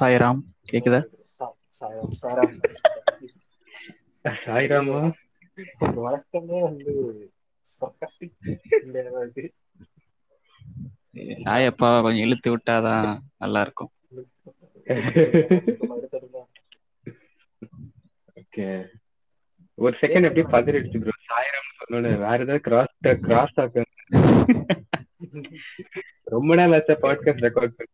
[0.00, 1.00] சாய்ராம் கேக்குதா
[1.34, 2.54] சா- சாயம் சாராம்
[4.40, 5.00] சாய்ராமா
[5.82, 7.26] ஒரு வழக்கமே வந்து இது.
[11.42, 13.06] சாயப்பா கொஞ்சம் இழுத்து விட்டாதான்
[13.38, 13.92] நல்லா இருக்கும்.
[18.40, 18.66] ஓகே
[19.78, 22.94] ஒரு செகண்ட் அப்படியே பதறிடுச்சு ப்ரோ சாய்ராம் சொன்னோன்னு வேற ஏதாவது கிராஸ்
[23.24, 23.84] கிராஸ் ஆக்க
[26.30, 27.92] ரொம்ப நாள் ஆச்சா பாட்காஸ்ட் ரெக்கார்ட் பண்ணி.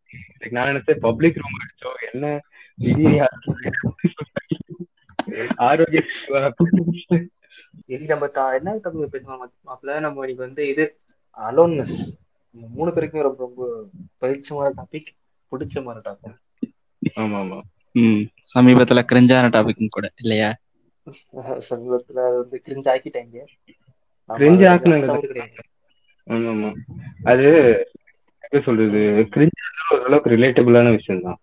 [0.51, 2.25] நான் நினைச்சேன் பப்ளிக் ரூம் அடிச்சோம் என்ன?
[5.65, 6.01] ஆரோக்கிய
[8.07, 9.99] நம்ம என்ன டாபிக் பேசலாம் மாப்பிள்ள?
[9.99, 10.85] நம்ம இன்னைக்கு வந்து இது
[11.37, 11.97] அலோன்னஸ்
[12.55, 13.63] மூணு பேருக்குமே ரொம்ப ரொம்ப
[14.21, 15.09] பரிச்சயமான டாபிக்
[15.51, 16.37] பிடிச்சமான டாபிக்
[17.17, 17.59] ஆமா ஆமா
[17.95, 20.49] ம் சமீபத்துல கிரிஞ்சான டாபிக்கும் கூட இல்லையா?
[21.67, 23.37] சமீபத்துல அது வந்து கிரிஞ்சு ஆக்கிட்டாங்க.
[24.29, 25.07] அதை ஆக்குனாங்க.
[26.27, 26.69] ஆமா ஆமா
[27.23, 27.47] அது
[28.47, 29.01] எப்படி சொல்றது
[29.93, 31.39] ஓரளவுக்கு ரிலேட்டபிளான விஷயம் தான்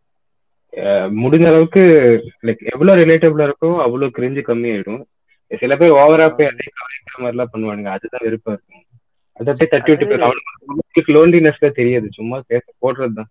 [1.23, 1.83] முடிஞ்ச அளவுக்கு
[2.47, 5.03] லைக் எவ்வளவு ரிலேட்டபிளா இருக்கோ அவ்வளவு கிரிஞ்சு கம்மியாயிடும்.
[5.51, 7.91] சில பேர் ஓவரா போய் அதே கவனிக்கிற மாதிரி எல்லாம் பண்ணுவானுங்க.
[7.97, 8.83] அதுதான் வெறுப்பா இருக்கும்.
[9.41, 10.49] அதை அப்படியே தட்டி விட்டு போயிடும்.
[10.69, 12.09] அவனுக்கு லோன்லினஸ்ல தெரியாது.
[12.19, 13.31] சும்மா பேச போடுறதுதான்.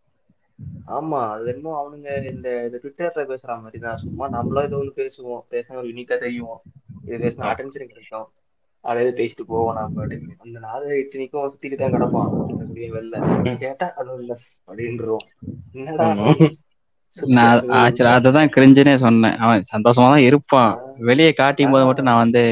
[0.95, 5.43] ஆமா அது என்னமோ அவனுங்க இந்த இந்த ட்விட்டர்ல பேசுற மாதிரி தான் சும்மா நம்மளும் ஏதோ ஒன்று பேசுவோம்.
[5.53, 6.57] பேசினா ஒரு யூனிக்கா தெரியும்.
[7.05, 8.27] இது பேசினா அட்டென்ஷன் கிடைக்கும்.
[8.83, 12.31] அதை எது பேசிட்டு போவோம் நம்ம அப்படின்னு அந்த நாள் இத்தனைக்கும் சுத்திட்டு தான் கிடப்பான்
[12.95, 13.15] வெளில.
[13.61, 14.33] கேட்டா அது இல்ல
[14.67, 15.23] அப்படின்றோம்.
[15.75, 16.07] என்னடா.
[17.37, 17.71] நான்
[18.13, 19.37] அததான் கிரிஞ்சுனே சொன்னேன்.
[19.37, 20.71] அவன் சந்தோஷமா தான் இருப்பான்.
[21.09, 22.43] வெளியே காட்டும் போது மட்டும் நான் வந்து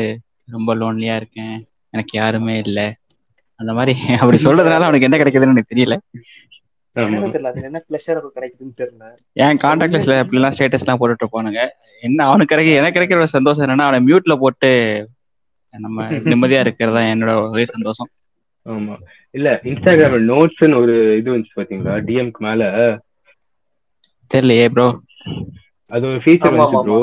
[0.47, 1.55] ரொம்ப லோன்லியா இருக்கேன்.
[1.93, 2.79] எனக்கு யாருமே இல்ல.
[3.59, 5.95] அந்த மாதிரி அப்படி சொல்றதுனால அவனுக்கு என்ன கிடைக்குதுன்னு எனக்கு தெரியல.
[6.95, 7.09] ஆமா.
[7.09, 7.51] எனக்கு தெரியல.
[7.51, 9.05] அது என்ன பிளஷர் கிடைக்குதுன்னு தெரியல.
[9.37, 11.61] என் கான்டாக்ட் லிஸ்ட்ல இப்படிலாம் ஸ்டேட்டஸ் எல்லாம் போட்டுட்டு இருப்பானுங்க.
[12.03, 14.71] என்ன அவனுக்கு கிடைக்க எனக்கு கிடைக்கிற ஒரு சந்தோஷம் என்னன்னா அவனை மியூட்ல போட்டு
[15.79, 18.09] நம்ம நிம்மதியா இருக்கிறதா என்னோட ஒரே சந்தோஷம்.
[18.65, 18.95] ஆமா.
[19.31, 21.93] இல்ல இன்ஸ்டாகிராம் நோட்ஸ்னு ஒரு இது வந்துச்சு பாத்தீங்களா?
[22.07, 22.63] டிஎம்க்கு மேல?
[24.31, 24.87] தெரியலையே ப்ரோ
[25.91, 26.99] அது ஒரு ஃபீச்சர் வந்துச்சு ப்ரோ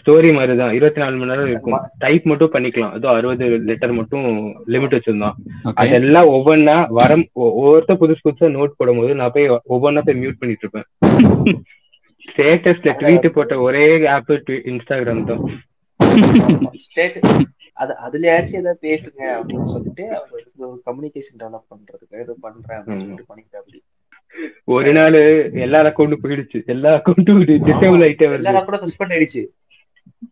[0.00, 1.80] ஸ்டோரி மாதிரி தான் இருபத்தி நாலு மணி நேரம் இருக்கும்.
[1.98, 2.90] டைப் மட்டும் பண்ணிக்கலாம்.
[2.90, 4.26] அதுவும் அறுபது லெட்டர் மட்டும்
[4.66, 5.34] லிமிட் வச்சிருந்தான்.
[5.64, 10.38] ஓகே அதெல்லாம் ஒவ்வொன்னா வரம் ஒ- ஒவ்வொருத்த புதுசு புதுசா நோட் போடும்போது நான் போய் ஒவ்வொன்னா போய் மியூட்
[10.38, 10.86] பண்ணிட்டு இருப்பேன்.
[12.26, 14.30] ஸ்டேட்டஸ்ல ட்வீட் போட்ட ஒரே ஆப்
[14.66, 15.42] இன்ஸ்டாகிராம் தான்.
[17.72, 23.58] அது அதுலயாச்சும் ஏதாவது பேசுங்க அப்படின்னு சொல்லிட்டு அவங்க கம்யூனிகேஷன் டெவலப் பண்றதுக்கு ஏதோ பண்றேன் அப்படின்னு சொல்லிட்டு பண்ணிட்டு
[23.58, 23.82] அப்படி.
[24.64, 25.18] ஒரு நாள்
[25.52, 26.58] எல்லா அக்கௌண்ட்டும் போயிடுச்சு.
[26.66, 28.42] எல்லா அக்கௌண்ட்டும் டிசேபிள் ஆயிட்டே வருது.
[28.42, 29.42] எல்லாரும் கூட சஸ்பெண்ட் ஆயிடுச்சு.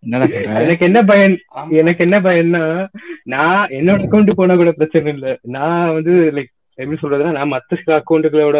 [0.01, 0.63] என்னடா சொல்ற?
[0.63, 1.35] எனக்கு என்ன பயன்.
[1.69, 2.89] எனக்கு என்ன பயன்னா
[3.23, 5.39] நான் என்னோட அக்கௌண்ட் போனா கூட பிரச்சனை இல்ல.
[5.43, 8.59] நான் வந்து லைக் எப்படி சொல்றதுன்னா நான் மத்த சில அக்கௌண்ட்டுகளோட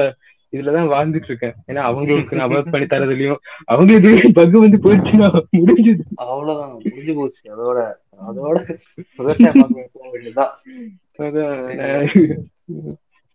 [0.53, 6.03] இதுலதான் வாழ்ந்துட்டு இருக்கேன் ஏன்னா அவங்களுக்கு நான் ஒர்க் பண்ணி தரதுலயும் அவங்களுக்கு பக் வந்து போயிடுச்சுன்னா முடிஞ்சது.
[6.15, 7.43] அவ்வளவுதான் முடிஞ்சு போச்சு.
[7.55, 7.81] அதோட
[8.29, 8.57] அதோட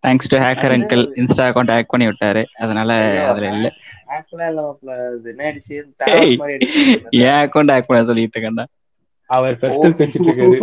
[0.03, 2.43] thanks to hacker uncle insta account hack பண்ணி விட்டாரு.
[2.59, 2.89] அதனால
[3.27, 3.67] அதுல இல்ல.
[7.09, 8.65] என் அக்கௌண்ட் ஹேக் பண்ண சொல்லிட்டு இருக்கேன்டா.
[9.25, 10.57] அவர் பர்சனல் பேசிட்டு இருக்காரு.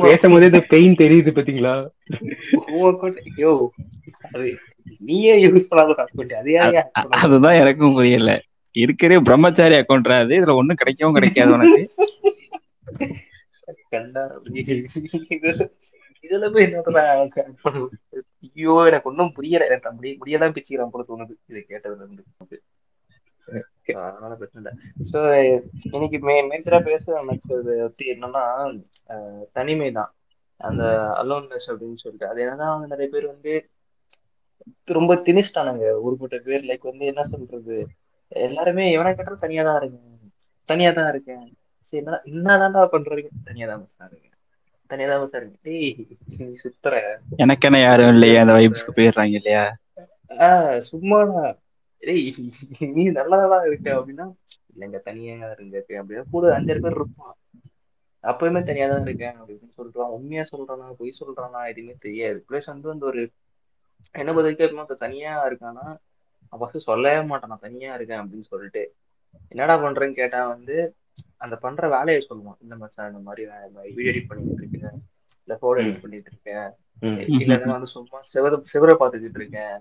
[0.00, 1.74] பேசும்போதே இந்த பெயின் தெரியுது பாத்தீங்களா?
[2.70, 3.72] உன் account ஐயோ.
[4.32, 4.56] அது
[5.08, 6.56] நீயே யூஸ் பண்ணாத அக்கௌண்ட் அதே
[7.22, 8.32] அதுதான் எனக்கும் புரியல.
[8.74, 11.82] இருக்கிறே பிரம்மச்சாரி அக்கௌண்ட் அது இதுல ஒண்ணும் கிடைக்கவும் கிடைக்காது உனக்கு.
[16.24, 16.66] இதுல போய்
[17.64, 17.96] பண்ணுவது?
[18.46, 19.66] ஐயோ எனக்கு ஒன்றும் புரியல.
[19.70, 21.34] எனக்கு அப்படியே முடியதான் பிச்சுக்கிறான் போல தோணுது.
[21.50, 22.24] இதை கேட்டதுல இருந்து.
[24.06, 24.72] அதனால பிரச்சனை இல்லை.
[25.10, 25.18] ஸோ
[25.94, 28.42] இன்னைக்கு மே மேஜரா பேச நினைச்சது பத்தி என்னன்னா
[29.58, 30.10] தனிமை தான்
[30.60, 30.84] அந்த
[31.22, 32.28] அலோன்னஸ் அப்படின்னு சொல்லிட்டு.
[32.30, 33.52] அது என்னன்னா நிறைய பேர் வந்து
[34.86, 35.86] ரொம்ப திணிச்சிட்டானுங்க.
[36.04, 37.76] ஒருபட்ட பேர் லைக் வந்து என்ன சொல்றது?
[38.32, 40.08] எல்லாருமே எவனை கேட்டாலும் தனியா தான் இருக்கேன்.
[40.68, 41.46] தனியா தான் இருக்கேன்.
[41.84, 43.30] சரி என்ன என்னதான்டா பண்றீங்க?
[43.44, 44.28] தனியா தான் மச்சான் இருக்கேன்.
[44.90, 45.62] தனியா தான் மச்சான் இருக்கேன்.
[45.62, 45.90] டேய்
[46.38, 46.94] நீ சுத்துற.
[47.36, 48.38] எனக்கு என்ன யாரும் இல்லையே?
[48.38, 49.64] அந்த வைப்ஸ்க்கு போயிடுறாங்க இல்லையா?
[50.30, 51.42] ஆஹ் சும்மாடா.
[52.02, 52.24] டேய்
[52.96, 54.26] நீ நல்லதான் இருக்க அப்படின்னா
[54.74, 55.76] இல்லைங்க தனியா இருங்க.
[56.00, 57.36] அப்படின்னா கூட அஞ்சாறு பேர் இருப்பான்.
[58.24, 62.44] அப்பயுமே தனியா தான் இருக்கேன் அப்படின்னு சொல்றான் உண்மையா சொல்றானா பொய் சொல்றானா எதுவுமே தெரியாது.
[62.48, 63.22] பிளஸ் வந்து அந்த ஒரு
[64.20, 65.86] என்ன பொறுத்த வரைக்கும் எப்பவுமே தனியா இருக்கானா
[66.52, 68.82] ஃபர்ஸ்ட் சொல்லவே மாட்டான் நான் தனியா இருக்கேன் அப்படின்னு சொல்லிட்டு.
[69.48, 70.76] என்னடா பண்றேன்னு கேட்டா வந்து
[71.36, 72.58] அந்த பண்ற வேலையை சொல்லுவான்.
[72.62, 73.42] இந்த மச்சான் இந்த மாதிரி
[73.94, 74.98] வீடியோ எடிட் பண்ணிட்டு இருக்கேன்.
[75.48, 76.68] இல்ல போட்டோ எடிட் பண்ணிட்டு இருக்கேன்.
[77.38, 79.76] இல்லைன்னா வந்து சும்மா சிவர சிவரை பார்த்துக்கிட்டு இருக்கேன்.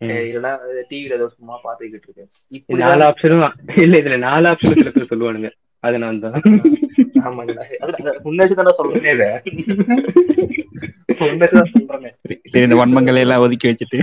[0.00, 0.50] இல்லைன்னா
[0.90, 2.30] டிவில ஏதோ சும்மா பார்த்துக்கிட்டு இருக்கேன்.
[2.48, 3.46] இப்படி நாலு ஆப்ஷனும்
[3.84, 5.50] இல்ல இதுல நாலு சில பேர் சொல்லுவானுங்க.
[5.84, 6.36] அது நான் தான்.
[7.26, 7.54] ஆமாங்க.
[8.26, 9.30] முன்னாடி தானே சொல்றேனே.
[11.18, 11.28] இதை.
[11.28, 12.10] முன்னாடி தான் சொல்றேனே.
[12.22, 14.00] சரி, சரி இந்த வன்மங்களை எல்லாம் ஒதுக்கி வச்சுட்டு.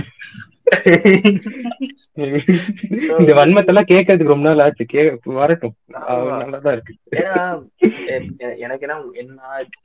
[3.20, 4.84] இந்த வன்மத்தெல்லாம் கேட்கறதுக்கு ரொம்ப நாள் ஆச்சு.
[4.84, 5.02] கே
[5.38, 5.74] வரட்டும்.
[6.34, 6.92] நல்லாதான் இருக்கு.
[8.64, 9.32] எனக்கு என்ன என்ன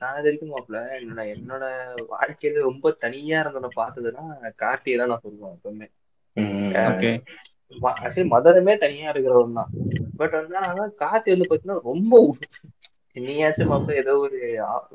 [0.00, 1.64] நான் வரைக்கும் மாப்பிள்ள என்னோட என்னோட
[2.12, 4.24] வாழ்க்கையில ரொம்ப தனியா இருந்தவனை பார்த்ததுன்னா
[4.62, 5.86] கார்த்திகை தான் நான் சொல்லுவேன் எப்பவுமே.
[7.96, 9.70] ஆக்சுவலி மதருமே தனியா இருக்கிறவன் தான்.
[10.18, 12.12] பட் வந்து ஆனா கார்த்தி வந்து பாத்தீங்கன்னா ரொம்ப
[13.16, 14.38] நீயாச்சும் மாப்பிள்ள ஏதோ ஒரு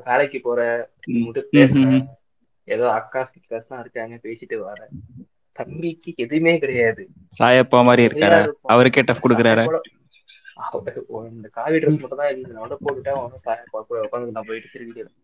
[0.05, 0.59] வேலைக்கு போற
[1.55, 1.79] பேசுற
[2.67, 4.79] ஏதோ அக்கா சிக்காஸ்லாம் இருக்காங்க பேசிட்டு வர.
[5.57, 7.03] தம்பிக்கு எதுவுமே கிடையாது.
[7.39, 8.39] சாயப்பா மாதிரி இருக்காரா.
[8.73, 9.63] அவருக்கே டஃப் கொடுக்குறாரு?
[11.31, 15.15] இந்த காவி ட்ரெஸ் மட்டும் தான் இருக்குது அவனை போட்டுட்டா அவன் சாயப்பா கூட உட்காந்து நான் போயிட்டு சிரிக்கிறேன்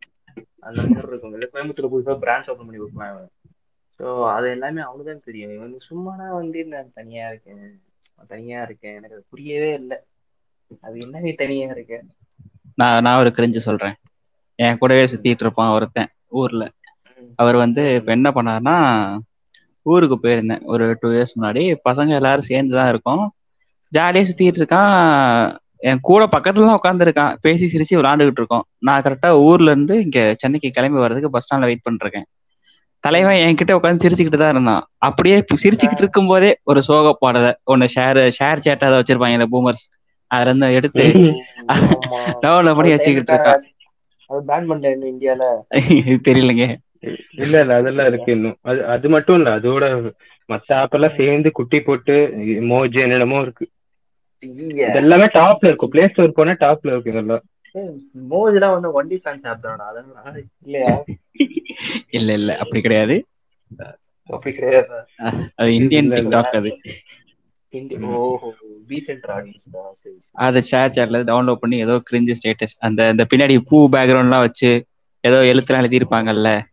[0.67, 1.33] அந்த மாதிரி இருக்கும்.
[1.37, 3.29] இல்லை கோயம்புத்தூர் புதுசாக பிரான்ச் ஓப்பன் பண்ணி கொடுப்பான் அவன்
[3.99, 4.05] ஸோ
[4.35, 5.53] அது எல்லாமே அவனுக்கு தான் தெரியும்.
[5.57, 7.65] இவன் சும்மானா வந்து நான் தனியா இருக்கேன்.
[8.31, 8.95] தனியா இருக்கேன்.
[8.99, 9.97] எனக்கு அது புரியவே இல்லை.
[10.87, 11.95] அது என்ன நீ தனியா இருக்க?
[12.79, 13.95] நான் நான் ஒரு கிரிஞ்சு சொல்றேன்.
[14.59, 16.11] என் கூடவே சுத்திட்டு இருப்பான் ஒருத்தன்
[16.41, 16.63] ஊர்ல.
[17.35, 18.75] அவர் வந்து இப்ப என்ன பண்ணாருன்னா
[19.85, 20.61] ஊருக்கு போயிருந்தேன்.
[20.63, 21.63] ஒரு டூ இயர்ஸ் முன்னாடி.
[21.89, 23.23] பசங்க எல்லாரும் சேர்ந்து தான் இருக்கோம்.
[23.91, 24.93] ஜாலியா சுத்திட்டு இருக்கான்.
[25.79, 28.65] என் கூட பக்கத்துல தான் உட்காந்துருக்கான் பேசி சிரிச்சு விளாண்டுகிட்டு இருக்கோம்.
[28.79, 32.27] நான் கரெக்டா ஊர்ல இருந்து இங்க சென்னைக்கு கிளம்பி வர்றதுக்கு பஸ் ஸ்டாண்ட்ல வெயிட் பண்ணிருக்கேன்.
[33.03, 34.83] தலைவன் என்கிட்ட உட்காந்து சிரிச்சுக்கிட்டு தான் இருந்தான்.
[34.99, 39.85] அப்படியே சிரிச்சுக்கிட்டு இருக்கும் போதே ஒரு சோக பாடலை ஒன்னு ஷேர் ஷேர் சேட்டா அதை வச்சிருப்பாங்க பூமர்ஸ்
[40.31, 41.05] அதுல இருந்து எடுத்து.
[42.43, 43.61] டவுன்லோட் பண்ணி வச்சுக்கிட்டு இருக்கான்.
[46.27, 46.65] தெரியலங்க.
[47.37, 48.57] இல்ல இல்ல அதெல்லாம் இருக்கு இன்னும்.
[48.63, 49.85] அது அது மட்டும் இல்ல அதோட
[50.49, 52.15] மத்த ஆப் எல்லாம் சேர்ந்து குட்டி போட்டு
[52.71, 53.65] மோஜி என்னென்னமோ இருக்கு.
[54.95, 55.91] எல்லாமே டாப்ல இருக்கும்.
[55.93, 57.43] பிளே ஸ்டோர் போனா டாப்ல இருக்கு இதெல்லாம்.
[58.31, 59.85] மோஜ்லாம் வந்து ஒன்லி ஃபேன்ஸ் ஆப் தானடா.
[59.91, 60.33] அதனால
[60.65, 60.93] இல்லையா?
[62.17, 63.15] இல்ல இல்ல அப்படி கிடையாது.
[64.29, 64.97] அப்படி கிடையாது?
[65.59, 66.11] அது இந்தியன்.
[66.17, 66.71] டிக்டாக் அது.
[69.25, 69.45] தான்.
[70.45, 74.71] அதை ஷேர் சேட்ல டவுன்லோட் பண்ணி ஏதோ கிரிஞ்சு ஸ்டேட்டஸ் அந்த பின்னாடி பூ பேக்ரவுண்ட்லாம் வச்சு
[75.23, 76.49] ஏதோ எழுத்துலாம் எழுதியிருப்பாங்கல்ல.
[76.49, 76.70] ஆஹ், ஆமா.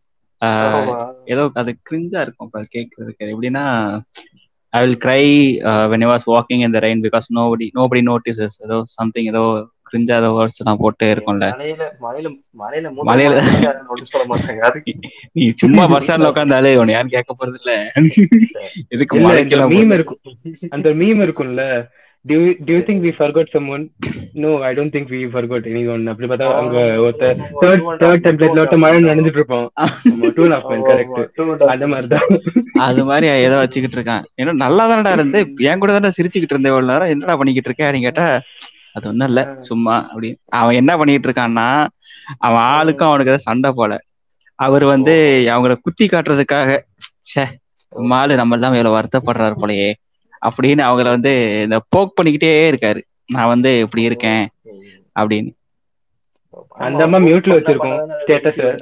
[1.32, 3.64] ஏதோ அது கிரிஞ்சா இருக்கும் இப்ப கேட்கறதுக்கு எப்படின்னா
[4.72, 5.22] I will cry
[5.92, 9.42] when I was walking in the rain because nobody nobody notices ஏதோ சம்திங் ஏதோ
[9.88, 11.46] கிரிஞ்சா ஏதோ வேர்ட்ஸ் எல்லாம் போட்டு இருக்கும்ல.
[13.02, 13.34] மலையில
[15.36, 17.72] நீ சும்மா பஸ் ஸ்டாண்ட்ல உட்காந்தாலே உன்னை யாரும் கேட்க போறது இல்ல
[18.92, 20.20] இதுக்கு மலைக்கெல்லாம் மீம் இருக்கும்.
[20.76, 21.62] அந்த மீம் இருக்கும்ல.
[22.28, 23.82] Do you do you think we forgot someone?
[24.42, 26.02] No i don't think we forgot anyone.
[26.12, 27.30] அப்படி பார்த்தா அங்க ஒருத்த
[27.62, 29.66] தேர்ட் தேர்ட் டெம்ப்ளேட்ல ஒருத்த மழை நடந்துட்டு இருப்பான்
[30.36, 32.26] two and half man correct அந்த மாதிரிதான்.
[32.88, 34.24] அது மாதிரி ஏதோ வச்சுக்கிட்டு இருக்கான்.
[34.42, 35.40] ஏன்னா நல்லா தானடா இருந்து.
[35.70, 37.12] என் கூட தானே சிரிச்சுக்கிட்டு இருந்தேன் இவ்வளவு நேரம்.
[37.14, 38.26] என்னடா பண்ணிக்கிட்டு இருக்க அப்படின்னு கேட்டா
[38.96, 39.42] அது ஒண்ணும் இல்ல.
[39.68, 40.28] சும்மா அப்படி.
[40.60, 41.68] அவன் என்ன பண்ணிட்டு இருக்கான்னா
[42.46, 43.92] அவன் ஆளுக்கும் அவனுக்கு சண்டை போல.
[44.58, 45.14] அவர் வந்து
[45.54, 46.70] அவங்கள குத்தி காட்டுறதுக்காக
[47.30, 47.44] ச்சே
[47.96, 49.90] நம்ம ஆளு நம்ம எல்லாம் இவ்வளவு வருத்தப்படுறாரு போலயே.
[50.42, 51.32] அப்படின்னு அவங்கள வந்து
[51.62, 53.00] இந்த போக் பண்ணிக்கிட்டே இருக்காரு.
[53.26, 54.44] நான் வந்து இப்படி இருக்கேன்
[55.16, 55.50] அப்படின்னு.
[56.78, 58.76] அந்த அம்மா mute ல வச்சிருக்கோம் அ.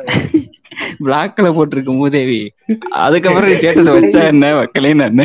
[1.00, 2.40] பிளாக்ல போட்டிருக்கு மூதேவி.
[3.04, 5.24] அதுக்கப்புறம் ஸ்டேட்டஸ் வச்சா என்ன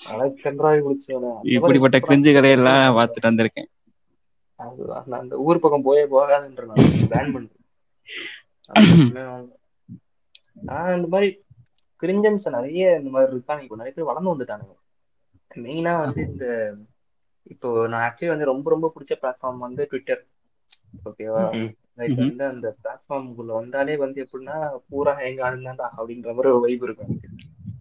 [0.00, 3.68] அழகன்றாய் முடிச்சவன இப்படிப்பட்ட கிரிஞ்சு கதையெல்லாம் நான் பார்த்துட்டு வந்திருக்கேன்.
[4.60, 6.82] அதுதான் நான் அந்த ஊர் பக்கம் போயே போகாதுன்ற நான்.
[7.10, 7.60] பேன் பண்றேன்
[10.62, 11.28] நான் இந்த மாதிரி
[12.04, 13.62] கிரிஞ்சன்ஸ் நிறைய இந்த மாதிரி இருக்காங்க.
[13.62, 14.74] இப்போ நிறைய பேர் வளர்ந்து வந்துட்டானுங்க.
[15.64, 16.44] மெயினா வந்து இந்த
[17.46, 20.22] இப்போ நான் ஆக்சுவலி வந்து ரொம்ப ரொம்ப பிடிச்ச பிளாட்ஃபார்ம் வந்து ட்விட்டர்
[21.08, 21.72] ஓகேவா ம்ஹும்.
[22.30, 24.56] வந்து அந்த பிளாட்ஃபார்முக்குள்ள வந்தாலே வந்து எப்படின்னா
[24.88, 27.12] பூரா எங்க ஆளுந்தாண்டா அப்படின்ற மாதிரி ஒரு வைப் இருக்கும்.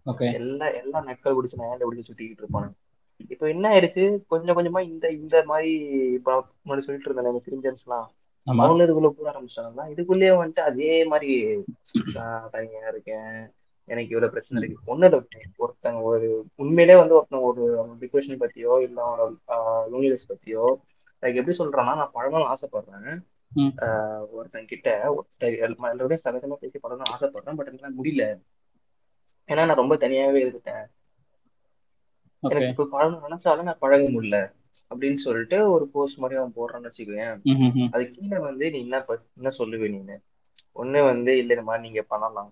[0.05, 2.75] ஓகே எல்லா எல்லா நக்கல் பிடிச்சி நேரில் பிடிச்சி சுத்திக்கிட்டு இருப்பானுங்க.
[3.29, 4.03] இப்போ என்ன ஆயிடுச்சு?
[4.27, 5.71] கொஞ்சம் கொஞ்சமா இந்த இந்த மாதிரி
[6.17, 6.33] இப்போ
[6.65, 8.07] முன்னாடி சொல்லிட்டு இருந்தேன் கிரிஞ்சன்ஸ்லாம்
[8.47, 8.63] ஆமா.
[8.65, 11.29] அவங்க இதுக்குள்ள போக ஆரம்பிச்சிட்டாங்களா இதுக்குள்ளேயே வந்துட்டு அதே மாதிரி
[12.13, 13.37] நான் தனியா இருக்கேன்.
[13.87, 14.91] எனக்கு இவ்வளவு பிரச்சனை இருக்கு.
[14.93, 15.19] ஒண்ணு இல்லை
[15.63, 17.63] ஒருத்தங்க ஒரு உண்மையிலே வந்து ஒருத்தன் ஒரு
[18.01, 19.25] டிப்ரெஷன் பத்தியோ இல்ல அவனோட
[19.93, 20.65] லோனிலஸ் பத்தியோ
[21.23, 23.19] லைக் எப்படி சொல்றான்னா நான் பழகணும்னு ஆசைப்படுறேன்.
[24.35, 24.87] ஒருத்தன் கிட்ட
[25.67, 28.25] எல்லாரோடய சகஜமா பேசி பழகணும்னு ஆசைப்படுறேன் பட் என்னால முடியல.
[29.49, 30.83] ஏன்னா நான் ரொம்ப தனியாவே இருந்துட்டேன்.
[32.43, 34.37] எனக்கு இப்ப பழகணும் நினைச்சாலும் நான் பழக முடியல.
[34.91, 37.37] அப்படின்னு சொல்லிட்டு ஒரு போஸ்ட் மாதிரி அவன் போடுறான்னு வச்சுக்கோயேன்.
[37.95, 38.97] அது கீழே வந்து நீ என்ன
[39.37, 40.17] என்ன சொல்லுவே நீனு?
[40.75, 42.51] ஒண்ணு வந்து இல்ல இந்த மாதிரி நீங்க பண்ணலாம்.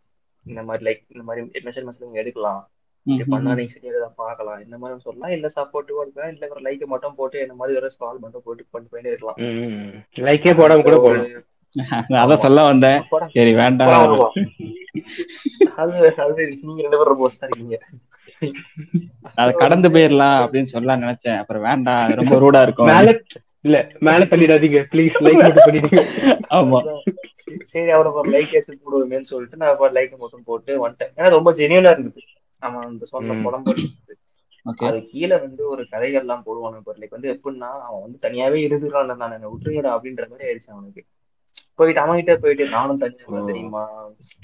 [0.50, 2.62] இந்த மாதிரி லைக் இந்த மாதிரி மெஷர்மெண்ட்ஸ் நீங்க எடுக்கலாம்.
[3.06, 4.60] இப்படி பண்ணா நீங்க சரியா தான் பார்க்கலாம்.
[4.66, 5.34] இந்த மாதிரி சொல்லலாம்.
[5.38, 8.94] இல்ல சப்போர்ட்டிவா இருக்கலாம் இல்ல ஒரு லைக் மட்டும் போட்டு இந்த மாதிரி ஒரு ஸ்கால் மட்டும் போட்டு பண்ணிட்டு
[8.94, 9.40] போயிட்டே இருக்கலாம்.
[10.28, 11.50] லைக்கே போடாம கூட போகலாம்
[12.22, 13.02] அதான் சொல்ல வந்தேன்.
[13.36, 13.92] சரி வேண்டாம்.
[15.82, 17.78] அது அது நீங்க ரெண்டு பேரும் போஸ்டா இருக்கீங்க.
[19.42, 21.40] அதை கடந்து போயிடலாம் அப்படின்னு சொல்ல நினைச்சேன்.
[21.42, 22.14] அப்புறம் வேண்டாம்.
[22.20, 22.92] ரொம்ப ரூடா இருக்கும்.
[23.66, 26.02] இல்ல மேல பண்ணிடாதீங்க ப்ளீஸ் லைக் மட்டும் பண்ணிடுங்க.
[26.52, 26.80] ஆமா.
[27.72, 31.12] சரி அவனுக்கு ஒரு லைக் ஏசி போடுவேன்னு சொல்லிட்டு நான் லைக் மட்டும் போட்டு வந்துட்டேன்.
[31.18, 32.22] ஏன்னா ரொம்ப ஜெனியூனா இருந்தது.
[32.62, 33.44] அவன் அந்த சொன்ன ம்.
[33.44, 34.16] புலம்பு இருந்தது
[34.66, 39.12] ஓகே அது கீழே வந்து ஒரு கதைகள்லாம் போடுவானு இப்போ லைக் வந்து எப்படின்னா அவன் வந்து தனியாவே இருந்துக்கிறான்
[39.14, 41.04] நான் என்ன விட்டுருங்கடா அப்படின்ற மாதிரி ஆயிடுச்சு அவனுக்கு.
[41.80, 43.42] போயிட்டு அவன்கிட்ட போயிட்டு நானும் தனியா.
[43.46, 43.84] தெரியுமா?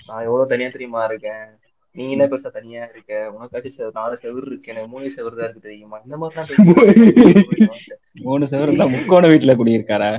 [0.08, 1.46] நான் எவ்வளவு தனியா தெரியுமா இருக்கேன்?
[1.98, 4.72] நீ என்ன பெருசா தனியா இருக்க உனக்காச்சும் நாலு செவுரு இருக்கு.
[4.74, 7.78] எனக்கு மூணு செவுரு தான் இருக்கு தெரியுமா இந்த மாதிரிலாம்
[8.28, 10.12] மூணு சவர் இருந்தா முக்கோண வீட்டுல குடியிருக்காரா?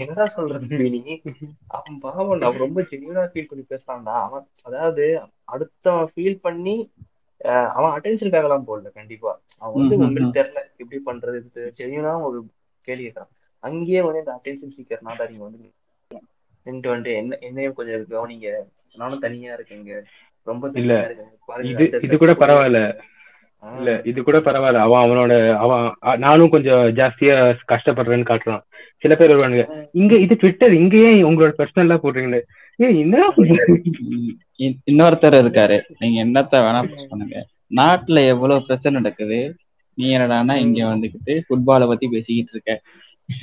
[0.00, 1.00] என்னடா சொல்றது நீ
[1.76, 4.14] அவன் பாவம் அவன் ரொம்ப ஜெனியூனா ஃபீல் பண்ணி பேசுறான்டா.
[4.26, 5.04] அவன் அதாவது
[5.54, 6.76] அடுத்தவன் ஃபீல் பண்ணி
[7.76, 9.30] அவன் அட்டென்ஷனுக்காகலாம் போடல கண்டிப்பா.
[9.62, 10.34] அவன் வந்து உங்களுக்கு.
[10.38, 11.38] தெரியல எப்படி பண்றது
[11.78, 12.38] சரினா ஒரு
[12.88, 13.32] கேள்வி கேட்கறான்
[13.64, 15.70] அங்கேயே வந்து இந்த அட்டென்ஷன் சீக்கர் நான் நீங்க வந்து
[16.66, 18.48] வந்துட்டு என்ன என்னையும் கொஞ்சம் கவனிங்க.
[19.00, 19.92] நானும் தனியா இருக்கேங்க.
[20.46, 20.94] ரொம்ப இல்ல,
[21.70, 22.80] இது இது கூட பரவாயில்ல.
[23.62, 24.84] இல்ல இது கூட பரவாயில்ல.
[24.86, 25.32] அவன் அவனோட
[25.64, 25.84] அவன்
[26.24, 27.36] நானும் கொஞ்சம் ஜாஸ்தியா
[27.72, 28.62] கஷ்டப்படுறேன்னு காட்டுறான்.
[29.02, 29.64] சில பேர் வருவானுங்க
[30.00, 32.40] இங்க இது ட்விட்டர் இங்க ஏன் உங்களோட பர்சனலா போடுறீங்கன்னு
[32.78, 33.16] ஏய் என்ன
[34.88, 35.76] இன்னொருத்தர் இருக்காரு.
[36.00, 37.36] நீங்க என்னத்த வேணா பண்ணுங்க
[37.78, 39.38] நாட்டுல எவ்வளவு பிரச்சனை நடக்குது?
[39.98, 42.72] நீ என்னடான்னா இங்க வந்துகிட்டு ஃபுட்பாலை பத்தி பேசிக்கிட்டு இருக்க.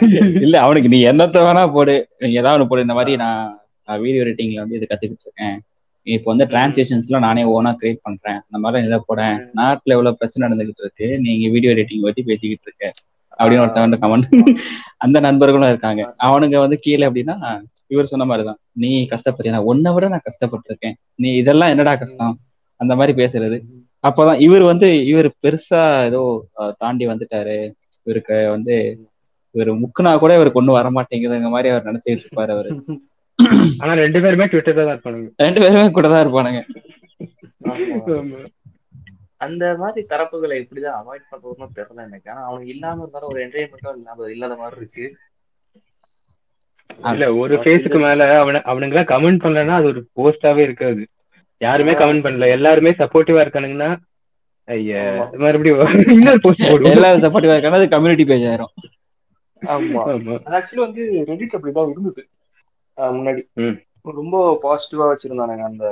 [0.42, 0.60] இல்ல.
[0.60, 2.08] அவனுக்கு நீ என்னத்த வேணா போடு.
[2.18, 2.80] நீ ஏதாவது போடு.
[2.80, 5.60] இந்த மாதிரி நான் வீடியோ எடிட்டிங்ல வந்து இது கத்துக்கிட்டு இருக்கேன்.
[6.02, 8.34] இப்போ வந்து டிரான்ஸ்லேஷன்ஸ்லாம் நானே ஓனா கிரியேட் பண்றேன்.
[8.34, 11.20] அந்த மாதிரி இதை போடேன் நாட்டுல எவ்வளவு பிரச்சனை நடந்துகிட்டு இருக்கு?
[11.20, 12.90] நீங்க வீடியோ எடிட்டிங் பத்தி பேசிக்கிட்டு இருக்க.
[13.38, 14.54] அப்படின்னு ஒருத்தன் வந்து கமெண்ட்
[14.96, 16.14] அந்த நண்பர்களும் இருக்காங்க.
[16.22, 18.58] அவனுங்க வந்து கீழே அப்படின்னா இவர் சொன்ன மாதிரிதான்.
[18.72, 20.92] நீ கஷ்டப்படுறியா உன்னை விட நான் கஷ்டப்பட்டிருக்கேன்.
[21.14, 22.38] நீ இதெல்லாம் என்னடா கஷ்டம்?
[22.76, 23.60] அந்த மாதிரி பேசுறது.
[24.04, 26.20] அப்பதான் இவர் வந்து இவர் பெருசா ஏதோ
[26.82, 27.56] தாண்டி வந்துட்டாரு.
[28.06, 28.74] இவருக்கு வந்து
[29.54, 32.70] இவர் முக்குனா கூட இவருக்கு ஒண்ணும் வர மாட்டேங்குதுங்க மாதிரி அவர் நினைச்சிட்டு இருப்பாரு அவரு.
[33.82, 35.28] ஆனா ரெண்டு பேருமே ட்விட்டர் தான் இருப்பானுங்க.
[35.44, 36.60] ரெண்டு பேருமே கூட தான் இருப்பானுங்க.
[39.40, 42.28] அந்த மாதிரி தரப்புகளை எப்படிதான் அவாய்ட் பண்றதுன்னு தெரியல எனக்கு.
[42.32, 45.06] ஆனா அவனுக்கு இல்லாம இருந்தாலும் ஒரு என்டர்டைன்மெண்ட்டும் இல்லாம இல்லாத மாதிரி இருக்கு.
[47.10, 51.02] இல்ல ஒரு ஃபேஸுக்கு மேல அவன அவனுங்க கமெண்ட் பண்ணலன்னா அது ஒரு போஸ்டாவே இருக்காது.
[51.60, 52.48] யாருமே கமெண்ட் பண்ணல.
[52.56, 53.90] எல்லாருமே சப்போர்ட்டிவா இருக்கானுங்கன்னா
[54.68, 55.02] ஐயா.
[55.42, 55.80] மறுபடியும்
[56.16, 56.94] இன்னொரு போஸ்ட் போடுவோம்.
[56.94, 57.78] எல்லாரும் சப்போர்ட்டிவா இருக்காங்க.
[57.80, 58.72] அது கம்யூனிட்டி பேஜ் ஆயிரும்.
[59.62, 60.02] ஆமா.
[60.56, 62.22] ஆக்சுவலி வந்து ரெடிட் அப்படிதான் இருந்தது.
[62.98, 63.42] முன்னாடி.
[64.14, 65.86] ரொம்ப பாசிட்டிவா வச்சிருந்தானுங்க அந்த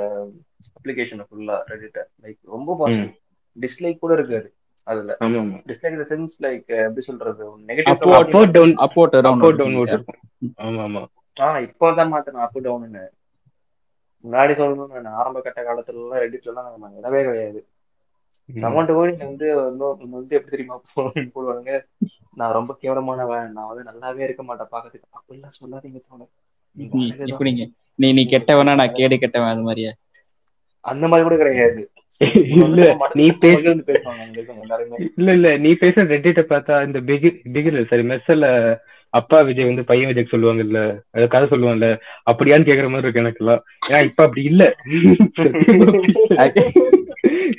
[0.77, 3.11] அப்ளிகேஷனை ஃபுல்லா ரெடிட்ட லைக் ரொம்ப பாசிட்டிவ்
[3.55, 4.47] டிஸ்லைக் கூட இருக்காது
[4.87, 5.11] அதுல.
[5.69, 10.19] டிஸ்லைக் சென்ஸ் லைக் எப்படி சொல்றது நெகட்டிவ் அப்போ டவுன் அப்போ டவுன் ஓட் இருக்கும்.
[10.65, 11.03] ஆமா ஆமா.
[11.37, 13.03] ஆ இப்போ தான் மாத்தணும் அப் டவுன்னு
[14.27, 17.59] முன்னாடி சொல்லணும் நான் ஆரம்ப கட்ட காலத்துல எல்லாம் நம்ம இடவே கிடையாது.
[18.49, 20.75] கமெண்ட் போய் நீங்க வந்து இன்னும் வந்து எப்படி தெரியுமா
[21.35, 21.71] போடுவாங்க.
[22.35, 23.51] நான் ரொம்ப கேவலமானவன்.
[23.51, 26.31] நான் வந்து நல்லாவே இருக்க மாட்டேன் பாக்கிறதுக்கு அப்படிலாம் சொல்லாதீங்க தோணும்.
[27.27, 27.65] இப்ப நீங்க
[27.99, 28.73] நீ நீ கெட்டவனா?
[28.75, 29.91] நான் கேடு கெட்டவன் அது மாதிரியா?
[30.85, 31.81] அந்த மாதிரி கூட கிடையாது.
[32.21, 32.83] இல்ல
[33.17, 33.63] நீ பேச
[35.15, 35.47] இல்ல இல்ல.
[35.63, 38.47] நீ பேசுற ரெட்டிட்ட பார்த்தா இந்த பிகி பிகில் சரி மெர்சல்ல
[39.13, 40.79] அப்பா விஜய் வந்து பையன் விஜய் சொல்லுவாங்கல்ல
[41.15, 41.89] அது கதை சொல்லுவாங்கல்ல
[42.31, 44.63] அப்படியான்னு கேக்குற மாதிரி இருக்கு எனக்கு எல்லாம் ஏன்னா இப்ப அப்படி இல்ல.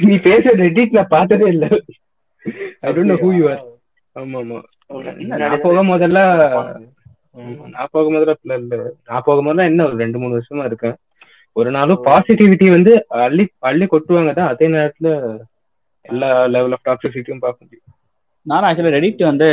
[0.05, 1.67] நீ பேசுற ரெட்டிட் நான் பார்த்ததே இல்ல.
[2.83, 3.62] I don't know who you are
[4.17, 4.59] ஆமா ஆமா
[5.43, 6.21] நான் போக முதல்ல
[7.75, 8.77] நான் போக முதல்ல இல்ல.
[9.09, 10.97] நான் போக முதல்ல என்ன ஒரு ரெண்டு மூணு வருஷமா இருக்கேன்.
[11.52, 14.49] ஒரு நாளும் பாசிட்டிவிட்டி வந்து அள்ளி அள்ளி கொட்டுவாங்க தான்.
[14.49, 15.09] அதே நேரத்துல
[16.00, 17.87] எல்லா லெவல் ஆஃப் டாக்ஸிசிட்டியும் பார்க்க முடியும்.
[18.50, 19.47] நானும் ஆக்சுவலி ரெடிட் வந்து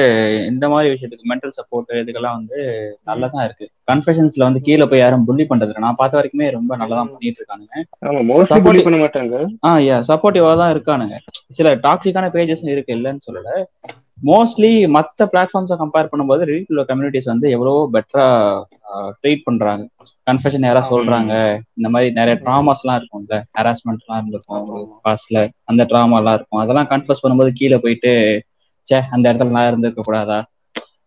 [0.52, 2.60] இந்த மாதிரி விஷயத்துக்கு மென்டல் சப்போர்ட் இதுக்கெல்லாம் வந்து
[3.10, 3.66] நல்லதா இருக்கு.
[3.92, 5.74] கன்ஃபெஷன்ஸ்ல வந்து கீழே போய் யாரும் புள்ளி பண்றது.
[5.86, 7.76] நான் பார்த்த வரைக்குமே ரொம்ப நல்லா தான் பண்ணிட்டு இருக்கானுங்க.
[9.68, 11.18] ஆ யா சப்போர்ட்டிவா தான் இருக்கானுங்க.
[11.58, 13.52] சில டாக்ஸிக்கான பேஜஸ் இருக்கு இல்லைன்னு சொல்லல.
[14.30, 18.28] மோஸ்ட்லி மத்த பிளாட்ஃபார்ம்ஸை கம்பேர் பண்ணும்போது ரெடிட் உள்ள கம்யூனிட்டிஸ் வந்து எவ்வளவோ பெட்டரா
[19.22, 19.84] ட்ரீட் பண்றாங்க.
[20.30, 21.34] கன்ஃபெஷன் யாரா சொல்றாங்க.
[21.78, 23.38] இந்த மாதிரி நிறைய ட்ராமாஸ் எல்லாம் இருக்கும்ல.
[23.60, 26.62] ஹராஸ்மெண்ட் எல்லாம் இருந்திருக்கும் பாஸ்ட்ல அந்த ட்ராமா எல்லாம் இருக்கும்.
[26.64, 28.14] அதெல்லாம் கன்ஃபர்ஸ் பண்ணும்போது கீழே போயிட்டு
[28.88, 30.46] ச்சே அந்த இடத்துல நான் இருந்திருக்க கூடாதா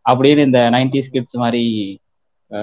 [0.07, 1.99] அப்படின்னு இந்த நைன்டி கிட்ஸ் மாதிரி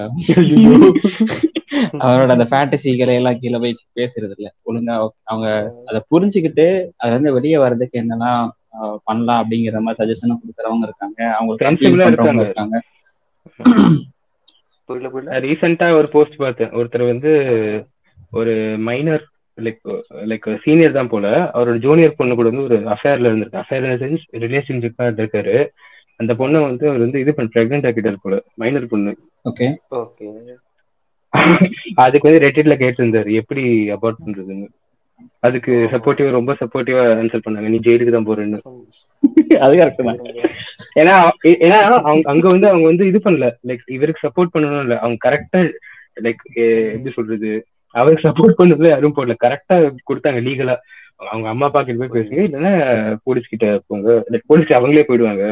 [2.02, 4.52] அவரோட அந்த ஃபேண்டசிகளை எல்லாம் கீழே போய் பேசுறது இல்ல.
[4.66, 8.50] ஒழுங்கா அவங்க அதை புரிஞ்சுக்கிட்டு அதுல இருந்து வெளியே வர்றதுக்கு என்னெல்லாம்
[9.06, 11.36] பண்ணலாம் அப்படிங்கிற மாதிரி சஜஷனும் கொடுக்குறவங்க இருக்காங்க.
[11.36, 11.64] அவங்களுக்கு
[12.44, 12.76] இருக்காங்க.
[15.46, 16.72] ரீசெண்டா ஒரு போஸ்ட் பார்த்தேன்.
[16.78, 17.30] ஒருத்தர் வந்து
[18.32, 19.24] ஒரு மைனர்
[19.58, 19.80] லைக்
[20.30, 23.62] லைக் சீனியர் தான் போல அவரோட ஜூனியர் பொண்ணு கூட வந்து ஒரு அஃபேர்ல இருந்திருக்கு.
[23.62, 23.86] அஃபேர்
[24.46, 25.56] ரிலேஷன்ஷிப்பா இருக்காரு
[26.20, 29.12] அந்த பொண்ணை வந்து அவர் வந்து இது பண்ண பிரெக்னென்ட் ஆக்கிட்டாரு போல மைனர் பொண்ணு.
[29.44, 29.66] ஓகே
[30.00, 30.28] ஓகே
[31.98, 33.62] அதுக்கு வந்து ரெட்டிட்ல கேட்டிருந்தாரு எப்படி
[33.96, 34.66] அபார்ட் பண்றதுன்னு.
[35.42, 38.58] அதுக்கு சப்போர்ட்டிவா ரொம்ப சப்போர்ட்டிவா ஆன்சர் பண்ணாங்க நீ ஜெயிலுக்கு தான் போறேன்னு.
[39.64, 40.18] அது கரெக்ட் தான்.
[41.00, 41.14] ஏன்னா
[41.64, 43.48] ஏன்னா அவங்க அங்க வந்து அவங்க வந்து இது பண்ணல.
[43.68, 44.96] லைக் இவருக்கு சப்போர்ட் பண்ணணும் இல்ல.
[45.02, 45.60] அவங்க கரெக்டா
[46.18, 46.42] லைக்
[46.94, 47.50] எப்படி சொல்றது?
[47.94, 49.36] அவருக்கு சப்போர்ட் பண்ணதுல யாரும் போடல.
[49.44, 49.76] கரெக்டா
[50.10, 50.76] கொடுத்தாங்க லீகலா
[51.30, 52.72] அவங்க அம்மா அப்பா கிட்ட போய் பேசுங்க இல்லைன்னா
[53.26, 54.16] போலீஸ் கிட்ட போங்க.
[54.50, 55.44] போலீஸ் அவங்களே போயிடுவாங்க.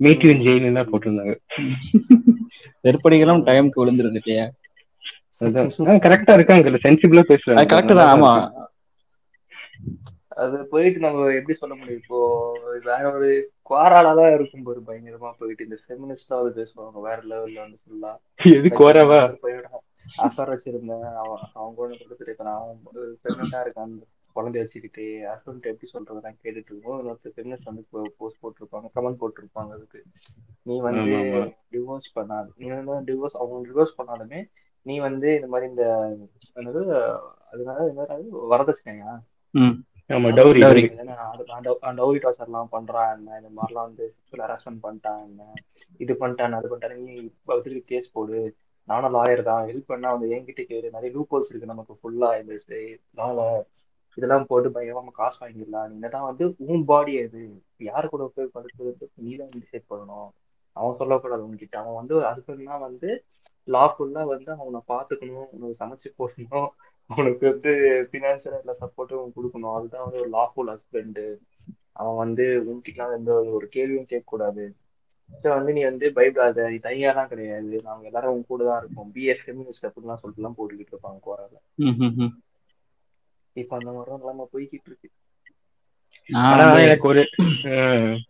[0.00, 1.34] மீட் யூ ஜெயில் எல்லாம் போட்டிருந்தாங்க.
[2.82, 4.44] செருப்படிகளும் டைமுக்கு விழுந்துருது இல்லையா?
[6.06, 6.82] கரெக்டா இருக்காங்க.
[6.84, 7.64] சென்சிபிளா பேசுறாங்க.
[7.72, 8.12] கரெக்ட் தான்.
[8.14, 8.32] ஆமா.
[10.42, 12.00] அது போயிட்டு நம்ம எப்படி சொல்ல முடியும்?
[12.02, 12.18] இப்போ
[12.88, 13.28] வேற ஒரு
[13.70, 15.66] குவாரால தான் இருக்கும் போது பயங்கரமா போயிட்டு.
[15.68, 16.96] இந்த ஃபெமினிஸ்டாவது பேசுவாங்க.
[17.08, 18.12] வேற லெவல்ல வந்து ஃபுல்லா
[18.56, 19.82] எது கோராவா பையனோட
[20.24, 21.06] அஃபர் வச்சிருந்தேன்.
[21.52, 22.78] அவன் கூட கொடுத்துட்டு இப்ப நான்
[23.24, 23.94] பிரெக்னெண்டா இருக்கான்
[24.36, 27.84] குழந்தைய வச்சுக்கிட்டு ஹஸ்பண்ட் எப்படி சொல்றதெல்லாம் கேட்டுட்டு இருக்கோம் இன்னொருத்தர் ஃபெமினிஸ்ட் வந்து
[28.18, 28.86] போஸ்ட் போட்டிருப்பாங்க.
[28.96, 30.00] கமெண்ட் போட்டிருப்பாங்க அதுக்கு.
[30.62, 31.02] நீ வந்து.
[31.74, 34.40] டிவோர்ஸ் பண்ணாது நீ வந்து டிவோர்ஸ் அவங்க டிவோர்ஸ் பண்ணாலுமே
[34.86, 35.84] நீ வந்து இந்த மாதிரி இந்த
[36.58, 36.82] என்னது
[37.52, 38.16] அதனால என்னது
[38.52, 39.12] வரதட்சணையா?
[42.00, 42.18] டவுரி.
[42.24, 45.48] டார்ச்சர் எல்லாம் பண்றான் என்ன இந்த மாதிரிலாம் வந்து செக்ஷுவல் ஹராஸ்மெண்ட் பண்ணிட்டான் என்ன
[45.98, 48.38] இது பண்ணிட்டான் அது பண்ணிட்டான் நீ பதிலுக்கு கேஸ் போடு.
[48.88, 49.62] நானும் லாயர் தான்.
[49.70, 52.54] ஹெல்ப் பண்ணா வந்து என்கிட்ட கேடு நிறைய லூப்போல்ஸ் இருக்கு நமக்கு ஃபுல்லா இந்த
[53.20, 53.40] லால
[54.18, 55.88] இதெல்லாம் போட்டு பயமா நம்ம காசு வாங்கிடலாம்.
[55.92, 57.40] நீ தான் வந்து உன் பாடி அது
[57.88, 60.28] யாரு கூட போய் படுக்கிறது நீ தான் டிசைட் பண்ணணும்.
[60.76, 61.76] அவன் சொல்லக்கூடாது உன்கிட்ட.
[61.82, 63.08] அவன் வந்து அதுக்குன்னா வந்து
[63.68, 65.48] லா ஃபுல்லா வந்து அவனை பார்த்துக்கணும்.
[65.56, 66.68] உனக்கு சமைச்சு போடணும்.
[67.10, 67.72] அவனுக்கு வந்து
[68.10, 69.74] ஃபினான்ஷியல் எல்லா சப்போர்ட்டும் கொடுக்கணும்.
[69.78, 71.22] அதுதான் வந்து ஒரு லாஃபுல் ஹஸ்பண்ட்
[72.00, 74.64] அவன் வந்து உன்கிட்டலாம் எந்த ஒரு கேள்வியும் கேட்கக்கூடாது.
[75.50, 77.82] வந்து நீ வந்து பயப்படாத நீ தனியாலாம் கிடையாது.
[77.82, 81.54] நாங்க எல்லாரும் உன் கூட தான் இருக்கோம் பிஎஸ் ஃபெமினிஸ்ட் அப்படிலாம் சொல்லிட்டுலாம் போட்டுக்கிட்டு இருப்பாங்க கோரால.
[81.78, 82.32] ம், ம், ம்.
[83.56, 85.08] இப்போ அந்த மாதிரி நிலைமை போய்கிட்டு இருக்கு.
[86.82, 87.22] எனக்கு ஒரு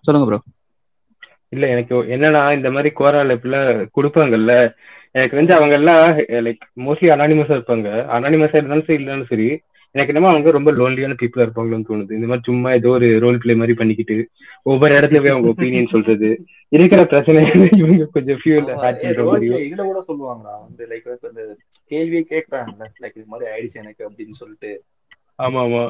[0.02, 0.38] சொல்லுங்க ப்ரோ
[1.50, 4.52] இல்ல எனக்கு என்னன்னா இந்த மாதிரி கோரால இப்பெல்லாம் கொடுப்பாங்கல்ல.
[5.14, 6.02] எனக்கு வந்து அவங்க எல்லாம்
[6.46, 7.88] லைக் மோஸ்ட்லி அனானிமஸா இருப்பாங்க.
[8.16, 9.48] அனானிமஸா இருந்தாலும் சரி இல்லைனாலும் சரி
[9.96, 12.16] எனக்கு என்னமோ அவங்க ரொம்ப லோன்லியான பீப்புளா இருப்பாங்களோன்னு தோணுது.
[12.18, 14.16] இந்த மாதிரி சும்மா ஏதோ ஒரு ரோல் பிளே மாதிரி பண்ணிக்கிட்டு
[14.62, 16.30] ஒவ்வொரு இடத்துல போய் அவங்க ஒப்பீனியன் சொல்றது.
[16.68, 17.40] இருக்கிற பிரச்சனை
[17.76, 18.70] இவங்க கொஞ்சம் ஃபியூல்
[19.66, 20.54] இதுல கூட சொல்லுவாங்களா?
[20.64, 21.44] வந்து லைக் இந்த
[21.90, 22.86] கேள்வியே கேட்கறாங்கல்ல?
[23.02, 24.72] லைக் இது மாதிரி ஆயிடுச்சு எனக்கு அப்படின்னு சொல்லிட்டு.
[25.42, 25.84] ஆமா ஆமா.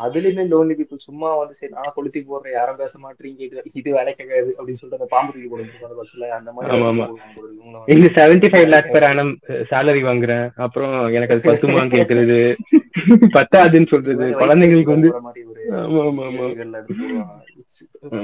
[0.00, 4.32] அதுலயுமே லோன்லி பீப்புள் சும்மா வந்து சரி நான் கொளுத்தி போடுறேன் யாரும் பேச மாட்டீங்க இது இது வேலைக்காது
[4.56, 5.96] அப்படின்னு சொல்லிட்டு அந்த பாம்பு தூக்கி போடுவாங்க.
[6.00, 9.30] பஸ்ல அந்த மாதிரி இந்த seventy five lakh per annum
[9.70, 10.44] salary வாங்குறேன்.
[10.66, 12.38] அப்புறம் எனக்கு அது பத்துமான்னு கேக்குறது
[13.36, 14.26] பத்தாதுன்னு சொல்றது.
[14.42, 15.10] குழந்தைங்களுக்கு வந்து.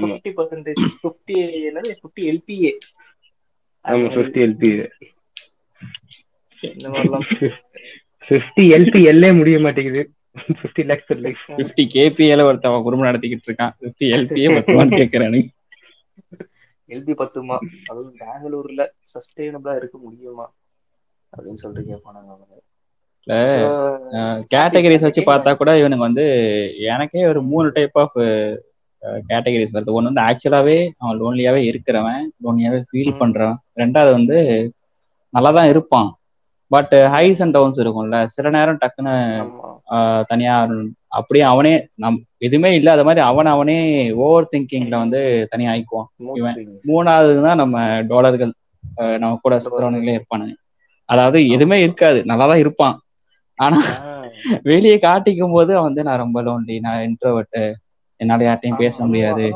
[0.00, 1.36] Fifty percentage fifty
[2.02, 2.72] fifty LPA
[3.84, 4.70] ஆமா ஃபிஃப்டி எல்பி
[6.62, 7.24] இந்த மாதிரிலாம்.
[8.28, 10.02] ஃபிஃப்டி எல்பி எல்லே முடிய மாட்டேங்குது.
[10.36, 13.74] ஃபிஃப்டி லேக்ஸ் லைஃப் பிப்டி கேபிஎல ஒருத்தவன் குடும்பம் நடத்திக்கிட்டு இருக்கான்.
[13.80, 15.40] பிப்டி எல்பியே பத்துவான்னு கேட்கறானு
[16.88, 17.56] எல்பி பத்துமா?
[17.86, 20.46] அதுவும் பெங்களூர்ல சஸ்டைனபிளா இருக்க முடியுமா?
[21.32, 22.54] அப்படின்னு சொல்லிட்டு கேட்பானாங்க அவங்க.
[24.52, 26.24] கேட்டகரிஸ் வச்சு பார்த்தா கூட இவனுக்கு வந்து
[26.88, 28.16] எனக்கே ஒரு மூணு டைப் ஆஃப்
[29.24, 29.94] கேட்டகரிஸ் வருது.
[29.94, 33.18] ஒன்று வந்து ஆக்சுவலாவே அவன் லோன்லியாவே இருக்கிறவன் லோன்லியாவே ஃபீல்.
[33.20, 33.58] பண்றவன்.
[33.76, 34.38] ரெண்டாவது வந்து
[35.34, 36.08] நல்லா தான் இருப்பான்.
[36.70, 38.18] பட் ஹைஸ் அண்ட் டவுன்ஸ் இருக்கும்ல.
[38.34, 39.14] சில நேரம் டக்குன்னு
[40.30, 40.54] தனியா
[41.18, 41.72] அப்படியே அவனே
[42.02, 43.76] நம் எதுவுமே இல்லாத மாதிரி அவன் அவனே
[44.24, 45.20] ஓவர் திங்கிங்ல வந்து
[45.52, 46.08] தனியா ஆயிக்குவான்
[46.40, 46.80] இவன் swings.
[46.90, 47.76] மூணாவது தான் நம்ம
[48.12, 48.52] டாலர்கள்
[49.22, 50.54] நம்ம கூட சுத்துறவனுங்களே இருப்பானுங்க.
[51.08, 52.20] அதாவது எதுவுமே இருக்காது.
[52.30, 52.96] நல்லா தான் இருப்பான்.
[53.58, 53.78] ஆனா
[54.70, 57.60] வெளியே காட்டிக்கும் போது வந்து நான் ரொம்ப லோன்லி நான் இன்ட்ரோவர்ட்
[58.20, 59.46] என்னால யார்ட்டையும் பேச முடியாது.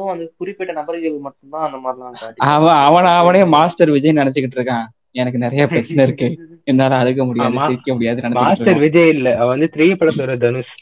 [0.41, 4.87] குறிப்பிட்ட நபர்கள் மட்டும்தான் அந்த மாதிரிலாம் காட்டி அவன் அவன அவனே மாஸ்டர் விஜய் நினைச்சுக்கிட்டு இருக்கான்.
[5.15, 6.27] எனக்கு நிறைய பிரச்சனை இருக்கு.
[6.65, 7.57] என்னால அழுக முடியாது.
[7.65, 9.29] சிரிக்க முடியாது மாஸ்டர் விஜய் இல்ல.
[9.41, 10.75] அவன் வந்து த்ரீ படத்தோட தனுஷ்.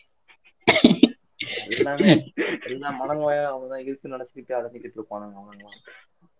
[1.72, 2.08] எல்லாமே
[2.68, 5.74] எல்லா மனநோயா அவங்க தான் இருக்கு நினைச்சுக்கிட்டு அடைஞ்சிக்கிட்டு இருப்பானுங்க அவங்க